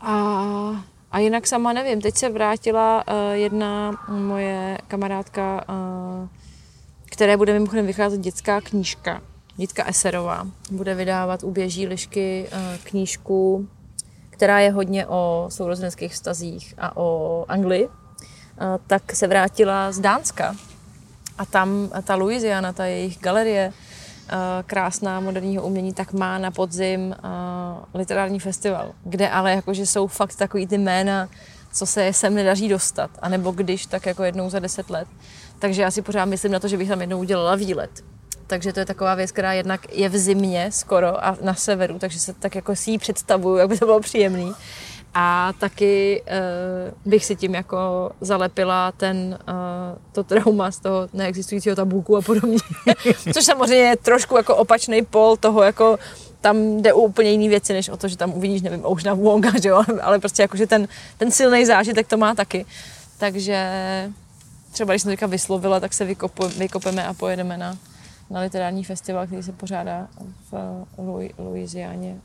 A 0.00 0.84
a 1.14 1.18
jinak 1.18 1.46
sama 1.46 1.72
nevím, 1.72 2.00
teď 2.00 2.16
se 2.16 2.28
vrátila 2.28 3.04
uh, 3.08 3.14
jedna 3.32 3.92
moje 4.08 4.78
kamarádka, 4.88 5.64
uh, 5.68 6.28
které 7.04 7.36
bude 7.36 7.52
mimochodem 7.52 7.86
vycházet 7.86 8.20
dětská 8.20 8.60
knížka, 8.60 9.22
Jitka 9.58 9.84
Eserová. 9.84 10.46
Bude 10.70 10.94
vydávat 10.94 11.44
u 11.44 11.50
Běží 11.50 11.86
lišky 11.86 12.46
uh, 12.52 12.58
knížku, 12.84 13.68
která 14.30 14.60
je 14.60 14.70
hodně 14.70 15.06
o 15.06 15.46
sourozenských 15.48 16.12
vztazích 16.12 16.74
a 16.78 16.96
o 16.96 17.44
Anglii. 17.48 17.86
Uh, 17.86 17.92
tak 18.86 19.12
se 19.12 19.26
vrátila 19.26 19.92
z 19.92 20.00
Dánska. 20.00 20.56
A 21.38 21.44
tam 21.44 21.90
ta 22.04 22.14
Louisiana, 22.14 22.72
ta 22.72 22.84
jejich 22.84 23.18
galerie, 23.18 23.72
krásná 24.66 25.20
moderního 25.20 25.62
umění, 25.62 25.92
tak 25.92 26.12
má 26.12 26.38
na 26.38 26.50
podzim 26.50 27.00
uh, 27.00 27.84
literární 27.94 28.40
festival, 28.40 28.92
kde 29.04 29.28
ale 29.28 29.52
jakože 29.52 29.86
jsou 29.86 30.06
fakt 30.06 30.36
takový 30.36 30.66
ty 30.66 30.78
jména, 30.78 31.28
co 31.72 31.86
se 31.86 32.12
sem 32.12 32.34
nedaří 32.34 32.68
dostat, 32.68 33.10
anebo 33.22 33.50
když, 33.50 33.86
tak 33.86 34.06
jako 34.06 34.24
jednou 34.24 34.50
za 34.50 34.58
deset 34.58 34.90
let. 34.90 35.08
Takže 35.58 35.82
já 35.82 35.90
si 35.90 36.02
pořád 36.02 36.24
myslím 36.24 36.52
na 36.52 36.60
to, 36.60 36.68
že 36.68 36.76
bych 36.76 36.88
tam 36.88 37.00
jednou 37.00 37.18
udělala 37.18 37.54
výlet. 37.54 37.90
Takže 38.46 38.72
to 38.72 38.80
je 38.80 38.86
taková 38.86 39.14
věc, 39.14 39.32
která 39.32 39.52
jednak 39.52 39.92
je 39.92 40.08
v 40.08 40.16
zimě 40.16 40.68
skoro 40.72 41.24
a 41.26 41.36
na 41.40 41.54
severu, 41.54 41.98
takže 41.98 42.20
se 42.20 42.32
tak 42.32 42.54
jako 42.54 42.76
si 42.76 42.90
ji 42.90 42.98
představuju, 42.98 43.56
jak 43.56 43.68
by 43.68 43.78
to 43.78 43.86
bylo 43.86 44.00
příjemný. 44.00 44.52
A 45.14 45.52
taky 45.58 46.22
uh, 46.22 47.10
bych 47.12 47.24
si 47.24 47.36
tím 47.36 47.54
jako 47.54 48.10
zalepila 48.20 48.92
ten, 48.92 49.38
uh, 49.48 49.54
to 50.12 50.24
trauma 50.24 50.70
z 50.70 50.80
toho 50.80 51.08
neexistujícího 51.12 51.76
tabulku 51.76 52.16
a 52.16 52.22
podobně. 52.22 52.58
Což 53.32 53.44
samozřejmě 53.44 53.84
je 53.84 53.96
trošku 53.96 54.36
jako 54.36 54.56
opačný 54.56 55.02
pol 55.02 55.36
toho, 55.36 55.62
jako 55.62 55.98
tam 56.40 56.82
jde 56.82 56.92
o 56.92 56.98
úplně 56.98 57.30
jiné 57.30 57.48
věci, 57.48 57.72
než 57.72 57.88
o 57.88 57.96
to, 57.96 58.08
že 58.08 58.16
tam 58.16 58.34
uvidíš, 58.34 58.62
nevím, 58.62 58.84
na 59.04 59.14
Wonga, 59.14 59.52
že 59.62 59.68
jo? 59.68 59.82
ale 60.02 60.18
prostě 60.18 60.42
jako, 60.42 60.56
že 60.56 60.66
ten, 60.66 60.88
ten 61.18 61.30
silný 61.30 61.66
zážitek 61.66 62.06
to 62.06 62.16
má 62.16 62.34
taky. 62.34 62.66
Takže 63.18 63.70
třeba 64.72 64.92
když 64.92 65.02
jsem 65.02 65.12
teďka 65.12 65.26
vyslovila, 65.26 65.80
tak 65.80 65.94
se 65.94 66.04
vykopu, 66.04 66.48
vykopeme 66.48 67.06
a 67.06 67.14
pojedeme 67.14 67.56
na, 67.56 67.78
na 68.30 68.40
literární 68.40 68.84
festival, 68.84 69.26
který 69.26 69.42
se 69.42 69.52
pořádá 69.52 70.08
v 70.50 70.84
Louisianě. 71.38 72.16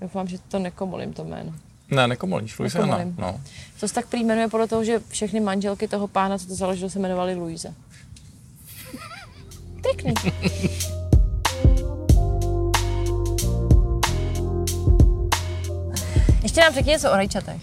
Doufám, 0.00 0.28
že 0.28 0.38
to 0.48 0.58
nekomolím 0.58 1.12
to 1.12 1.24
jméno. 1.24 1.52
Ne, 1.92 2.08
nekomolíš, 2.08 2.58
Louisiana. 2.58 2.98
No. 3.18 3.40
To 3.80 3.88
se 3.88 3.94
tak 3.94 4.06
prý 4.06 4.24
jmenuje 4.24 4.48
podle 4.48 4.68
toho, 4.68 4.84
že 4.84 5.00
všechny 5.08 5.40
manželky 5.40 5.88
toho 5.88 6.08
pána, 6.08 6.38
co 6.38 6.46
to 6.46 6.54
založil, 6.54 6.90
se 6.90 6.98
jmenovaly 6.98 7.34
Louise. 7.34 7.74
Pěkný. 9.82 10.14
Ještě 16.42 16.60
nám 16.60 16.74
řekni 16.74 16.90
něco 16.90 17.10
o 17.10 17.16
rajčatech. 17.16 17.62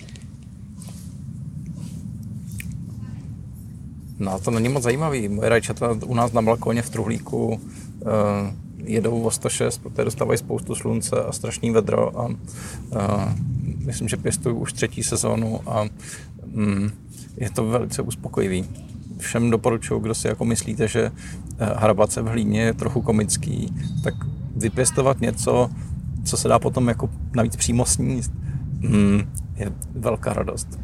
No, 4.20 4.40
to 4.40 4.52
není 4.52 4.70
moc 4.70 4.84
zajímavý. 4.84 5.28
Moje 5.28 5.50
rajčata 5.50 5.98
u 6.06 6.14
nás 6.14 6.32
na 6.32 6.42
balkóně 6.42 6.82
v 6.82 6.90
Truhlíku 6.90 7.48
uh, 7.48 7.60
jedou 8.84 9.22
o 9.22 9.32
106, 9.32 9.78
protože 9.78 10.06
dostávají 10.06 10.38
spoustu 10.38 10.76
slunce 10.76 11.24
a 11.24 11.32
strašný 11.32 11.72
vedro 11.72 12.20
a 12.20 12.26
uh, 12.26 12.36
myslím, 13.86 14.08
že 14.08 14.18
pěstuju 14.18 14.56
už 14.56 14.74
třetí 14.74 15.04
sezónu 15.04 15.70
a 15.70 15.86
mm, 16.46 16.90
je 17.38 17.50
to 17.50 17.66
velice 17.66 18.02
uspokojivý. 18.02 18.66
Všem 19.18 19.50
doporučuji, 19.50 20.00
kdo 20.00 20.16
si 20.16 20.28
jako 20.28 20.46
myslíte, 20.46 20.88
že 20.88 21.12
eh, 21.60 21.66
hrabace 21.76 22.22
v 22.22 22.28
hlíně 22.28 22.62
je 22.62 22.74
trochu 22.74 23.02
komický, 23.02 23.74
tak 24.04 24.14
vypěstovat 24.56 25.22
něco, 25.22 25.70
co 26.26 26.38
se 26.38 26.48
dá 26.48 26.60
potom 26.60 26.88
jako 26.88 27.10
navíc 27.36 27.56
přímo 27.56 27.86
sníst, 27.86 28.32
mm, 28.80 29.22
je 29.56 29.72
velká 29.92 30.34
radost. 30.34 30.80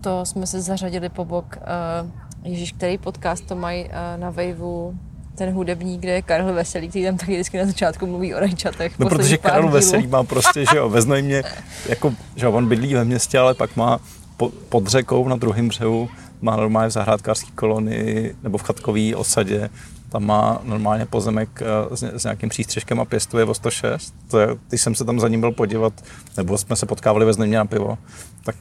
to 0.00 0.24
jsme 0.24 0.46
se 0.46 0.60
zařadili 0.60 1.08
po 1.08 1.24
bok. 1.24 1.56
Uh, 1.56 2.10
Ježíš, 2.44 2.72
který 2.72 2.98
podcast 2.98 3.46
to 3.46 3.56
mají 3.56 3.84
uh, 3.84 3.90
na 4.16 4.30
Waveu? 4.30 4.98
Ten 5.34 5.50
hudebník, 5.50 6.00
kde 6.00 6.12
je 6.12 6.22
Karel 6.22 6.52
Veselý, 6.52 6.88
který 6.88 7.04
tam 7.04 7.16
taky 7.16 7.32
vždycky 7.32 7.58
na 7.58 7.66
začátku 7.66 8.06
mluví 8.06 8.34
o 8.34 8.40
rajčatech. 8.40 8.98
No, 8.98 9.08
protože 9.08 9.36
Karel 9.36 9.68
Veselý 9.68 10.06
má 10.06 10.24
prostě, 10.24 10.64
že 10.70 10.76
jo, 10.76 10.88
ve 10.88 11.02
Znojmě, 11.02 11.42
jako, 11.88 12.14
že 12.36 12.46
jo, 12.46 12.52
on 12.52 12.68
bydlí 12.68 12.94
ve 12.94 13.04
městě, 13.04 13.38
ale 13.38 13.54
pak 13.54 13.76
má 13.76 14.00
po, 14.36 14.48
pod 14.68 14.86
řekou 14.86 15.28
na 15.28 15.36
druhém 15.36 15.68
břehu, 15.68 16.08
má 16.44 16.56
normálně 16.56 16.88
v 16.88 16.92
zahrádkářské 16.92 17.50
kolonii 17.54 18.36
nebo 18.42 18.58
v 18.58 18.62
chatkový 18.62 19.14
osadě, 19.14 19.70
tam 20.08 20.24
má 20.24 20.60
normálně 20.64 21.06
pozemek 21.06 21.62
eh, 21.62 21.96
s, 22.18 22.24
nějakým 22.24 22.48
přístřežkem 22.48 23.00
a 23.00 23.04
pěstuje 23.04 23.44
o 23.44 23.54
106. 23.54 24.14
To 24.30 24.38
je, 24.38 24.48
když 24.68 24.80
jsem 24.80 24.94
se 24.94 25.04
tam 25.04 25.20
za 25.20 25.28
ním 25.28 25.40
byl 25.40 25.52
podívat, 25.52 25.92
nebo 26.36 26.58
jsme 26.58 26.76
se 26.76 26.86
potkávali 26.86 27.24
ve 27.24 27.32
Znojmě 27.32 27.58
na 27.58 27.64
pivo, 27.64 27.98
tak 28.44 28.56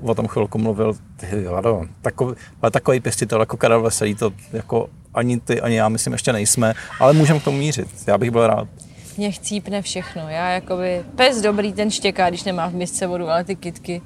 uh, 0.00 0.10
o 0.10 0.14
tom 0.14 0.26
chvilku 0.26 0.58
mluvil, 0.58 0.96
ty 1.16 1.48
Lado, 1.48 1.82
takový, 2.02 2.34
ale 2.62 2.70
takový 2.70 3.00
pěstitel 3.00 3.40
jako 3.40 3.56
Karel 3.56 3.82
Veselý, 3.82 4.14
to 4.14 4.32
jako 4.52 4.88
ani 5.14 5.40
ty, 5.40 5.60
ani 5.60 5.76
já 5.76 5.88
myslím 5.88 6.12
ještě 6.12 6.32
nejsme, 6.32 6.74
ale 7.00 7.12
můžeme 7.12 7.40
k 7.40 7.44
tomu 7.44 7.58
mířit. 7.58 7.88
Já 8.06 8.18
bych 8.18 8.30
byl 8.30 8.46
rád. 8.46 8.68
Mě 9.16 9.30
chcípne 9.30 9.82
všechno. 9.82 10.28
Já 10.28 10.50
jakoby, 10.50 11.04
pes 11.16 11.42
dobrý, 11.42 11.72
ten 11.72 11.90
štěká, 11.90 12.28
když 12.28 12.44
nemá 12.44 12.68
v 12.68 12.74
misce 12.74 13.06
vodu, 13.06 13.28
ale 13.28 13.44
ty 13.44 13.56
kitky. 13.56 14.02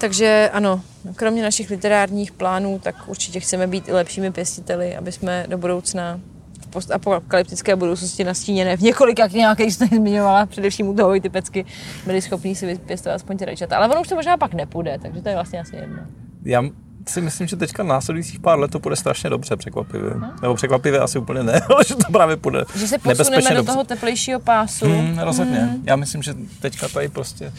Takže 0.00 0.50
ano, 0.52 0.80
kromě 1.16 1.42
našich 1.42 1.70
literárních 1.70 2.32
plánů, 2.32 2.80
tak 2.82 2.94
určitě 3.06 3.40
chceme 3.40 3.66
být 3.66 3.88
i 3.88 3.92
lepšími 3.92 4.32
pěstiteli, 4.32 4.96
aby 4.96 5.12
jsme 5.12 5.46
do 5.48 5.58
budoucna 5.58 6.20
v 6.60 6.66
postapokalyptické 6.66 7.76
budoucnosti 7.76 8.24
nastíněné 8.24 8.76
v 8.76 8.80
několika 8.80 9.28
knihách, 9.28 9.60
jste 9.60 9.86
zmiňovala, 9.86 10.46
především 10.46 10.88
u 10.88 10.94
toho 10.94 11.20
ty 11.20 11.28
pecky, 11.28 11.64
byli 12.06 12.22
schopni 12.22 12.54
si 12.54 12.66
vypěstovat 12.66 13.14
aspoň 13.14 13.38
ty 13.38 13.44
rajčata. 13.44 13.76
Ale 13.76 13.88
ono 13.88 14.00
už 14.00 14.08
to 14.08 14.14
možná 14.14 14.36
pak 14.36 14.54
nepůjde, 14.54 14.98
takže 15.02 15.22
to 15.22 15.28
je 15.28 15.34
vlastně 15.34 15.60
asi 15.60 15.76
jedno. 15.76 15.98
Já 16.44 16.62
si 17.08 17.20
myslím, 17.20 17.46
že 17.46 17.56
teďka 17.56 17.82
následujících 17.82 18.40
pár 18.40 18.58
let 18.58 18.70
to 18.70 18.78
bude 18.78 18.96
strašně 18.96 19.30
dobře 19.30 19.56
překvapivě. 19.56 20.10
Hmm. 20.10 20.30
Nebo 20.42 20.54
překvapivě 20.54 21.00
asi 21.00 21.18
úplně 21.18 21.42
ne, 21.42 21.60
ale 21.74 21.84
že 21.88 21.94
to 21.94 22.12
právě 22.12 22.36
bude 22.36 22.64
Že 22.76 22.88
se 22.88 22.98
posuneme 22.98 23.50
do 23.50 23.56
dobře. 23.56 23.72
toho 23.72 23.84
teplejšího 23.84 24.40
pásu. 24.40 24.86
Hmm, 24.86 25.18
rozhodně. 25.18 25.58
Hmm. 25.58 25.82
Já 25.86 25.96
myslím, 25.96 26.22
že 26.22 26.34
teďka 26.60 26.88
tady 26.88 27.08
prostě 27.08 27.52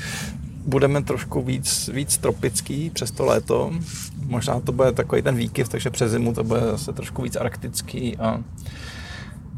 budeme 0.65 1.03
trošku 1.03 1.41
víc, 1.41 1.89
víc 1.93 2.17
tropický 2.17 2.89
přes 2.89 3.11
to 3.11 3.25
léto. 3.25 3.71
Možná 4.25 4.59
to 4.59 4.71
bude 4.71 4.91
takový 4.91 5.21
ten 5.21 5.35
výkyv, 5.35 5.69
takže 5.69 5.89
přes 5.89 6.11
zimu 6.11 6.33
to 6.33 6.43
bude 6.43 6.61
zase 6.61 6.93
trošku 6.93 7.21
víc 7.21 7.35
arktický 7.35 8.17
a 8.17 8.43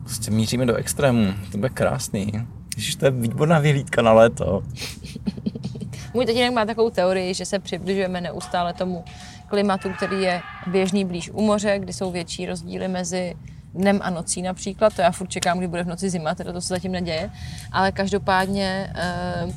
prostě 0.03 0.31
míříme 0.31 0.65
do 0.65 0.75
extrému. 0.75 1.33
To 1.51 1.57
bude 1.57 1.69
krásný. 1.69 2.31
Ježiš, 2.77 2.95
to 2.95 3.05
je 3.05 3.11
výborná 3.11 3.59
vyhlídka 3.59 4.01
na 4.01 4.13
léto. 4.13 4.63
Můj 6.13 6.25
tatínek 6.25 6.53
má 6.53 6.65
takovou 6.65 6.89
teorii, 6.89 7.33
že 7.33 7.45
se 7.45 7.59
přibližujeme 7.59 8.21
neustále 8.21 8.73
tomu 8.73 9.03
klimatu, 9.47 9.89
který 9.97 10.21
je 10.21 10.41
běžný 10.67 11.05
blíž 11.05 11.29
u 11.33 11.41
moře, 11.41 11.79
kdy 11.79 11.93
jsou 11.93 12.11
větší 12.11 12.45
rozdíly 12.45 12.87
mezi 12.87 13.35
dnem 13.73 13.99
a 14.03 14.09
nocí 14.09 14.41
například. 14.41 14.95
To 14.95 15.01
já 15.01 15.11
furt 15.11 15.27
čekám, 15.27 15.57
kdy 15.57 15.67
bude 15.67 15.83
v 15.83 15.87
noci 15.87 16.09
zima, 16.09 16.35
teda 16.35 16.53
to 16.53 16.61
se 16.61 16.67
zatím 16.67 16.91
neděje. 16.91 17.29
Ale 17.71 17.91
každopádně 17.91 18.93
eh, 18.95 19.47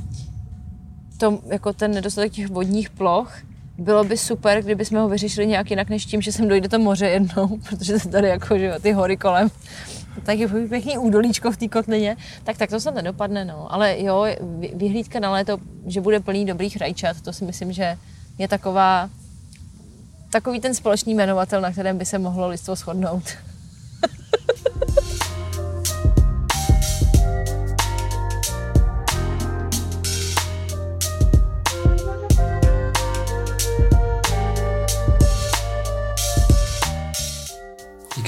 to, 1.20 1.38
jako 1.46 1.72
ten 1.72 1.90
nedostatek 1.90 2.32
těch 2.32 2.48
vodních 2.48 2.90
ploch, 2.90 3.32
bylo 3.78 4.04
by 4.04 4.16
super, 4.16 4.62
kdyby 4.62 4.84
jsme 4.84 5.00
ho 5.00 5.08
vyřešili 5.08 5.46
nějak 5.46 5.70
jinak, 5.70 5.88
než 5.88 6.06
tím, 6.06 6.22
že 6.22 6.32
sem 6.32 6.48
dojde 6.48 6.68
to 6.68 6.78
moře 6.78 7.08
jednou, 7.08 7.58
protože 7.68 7.98
se 7.98 8.08
tady 8.08 8.28
jako, 8.28 8.58
že 8.58 8.64
jo, 8.66 8.74
ty 8.82 8.92
hory 8.92 9.16
kolem, 9.16 9.48
tak 10.22 10.38
je 10.38 10.48
pěkný 10.48 10.98
údolíčko 10.98 11.52
v 11.52 11.56
té 11.56 11.68
kotlině, 11.68 12.16
tak 12.44 12.56
tak 12.56 12.70
to 12.70 12.80
se 12.80 12.90
nedopadne, 12.90 13.44
no. 13.44 13.72
Ale 13.72 13.96
jo, 13.98 14.26
vyhlídka 14.74 15.20
na 15.20 15.32
léto, 15.32 15.58
že 15.86 16.00
bude 16.00 16.20
plný 16.20 16.46
dobrých 16.46 16.76
rajčat, 16.76 17.20
to 17.20 17.32
si 17.32 17.44
myslím, 17.44 17.72
že 17.72 17.96
je 18.38 18.48
taková, 18.48 19.10
takový 20.30 20.60
ten 20.60 20.74
společný 20.74 21.14
jmenovatel, 21.14 21.60
na 21.60 21.72
kterém 21.72 21.98
by 21.98 22.06
se 22.06 22.18
mohlo 22.18 22.48
lidstvo 22.48 22.74
shodnout. 22.74 23.24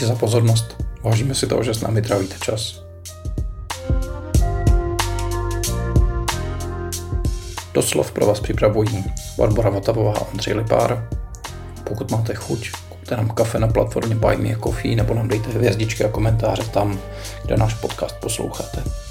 Díky 0.03 0.09
za 0.13 0.19
pozornost. 0.19 0.85
Vážíme 1.03 1.35
si 1.35 1.47
toho, 1.47 1.63
že 1.63 1.75
s 1.75 1.81
námi 1.81 2.03
trávíte 2.03 2.35
čas. 2.41 2.83
Doslov 7.75 8.13
pro 8.13 8.27
vás 8.27 8.41
připravují 8.41 9.05
Barbara 9.39 9.71
Votavová 9.71 10.13
a 10.13 10.21
Ondřej 10.21 10.55
Lipár. 10.55 11.09
Pokud 11.85 12.11
máte 12.11 12.35
chuť, 12.35 12.71
kupte 12.89 13.17
nám 13.17 13.31
kafe 13.31 13.59
na 13.59 13.69
platformě 13.69 14.15
Buy 14.15 14.37
Me 14.37 14.55
a 14.55 14.59
Coffee 14.59 14.97
nebo 14.97 15.15
nám 15.15 15.29
dejte 15.29 15.51
hvězdičky 15.51 16.05
a 16.05 16.09
komentáře 16.09 16.63
tam, 16.63 17.01
kde 17.45 17.57
náš 17.57 17.75
podcast 17.75 18.17
posloucháte. 18.21 19.02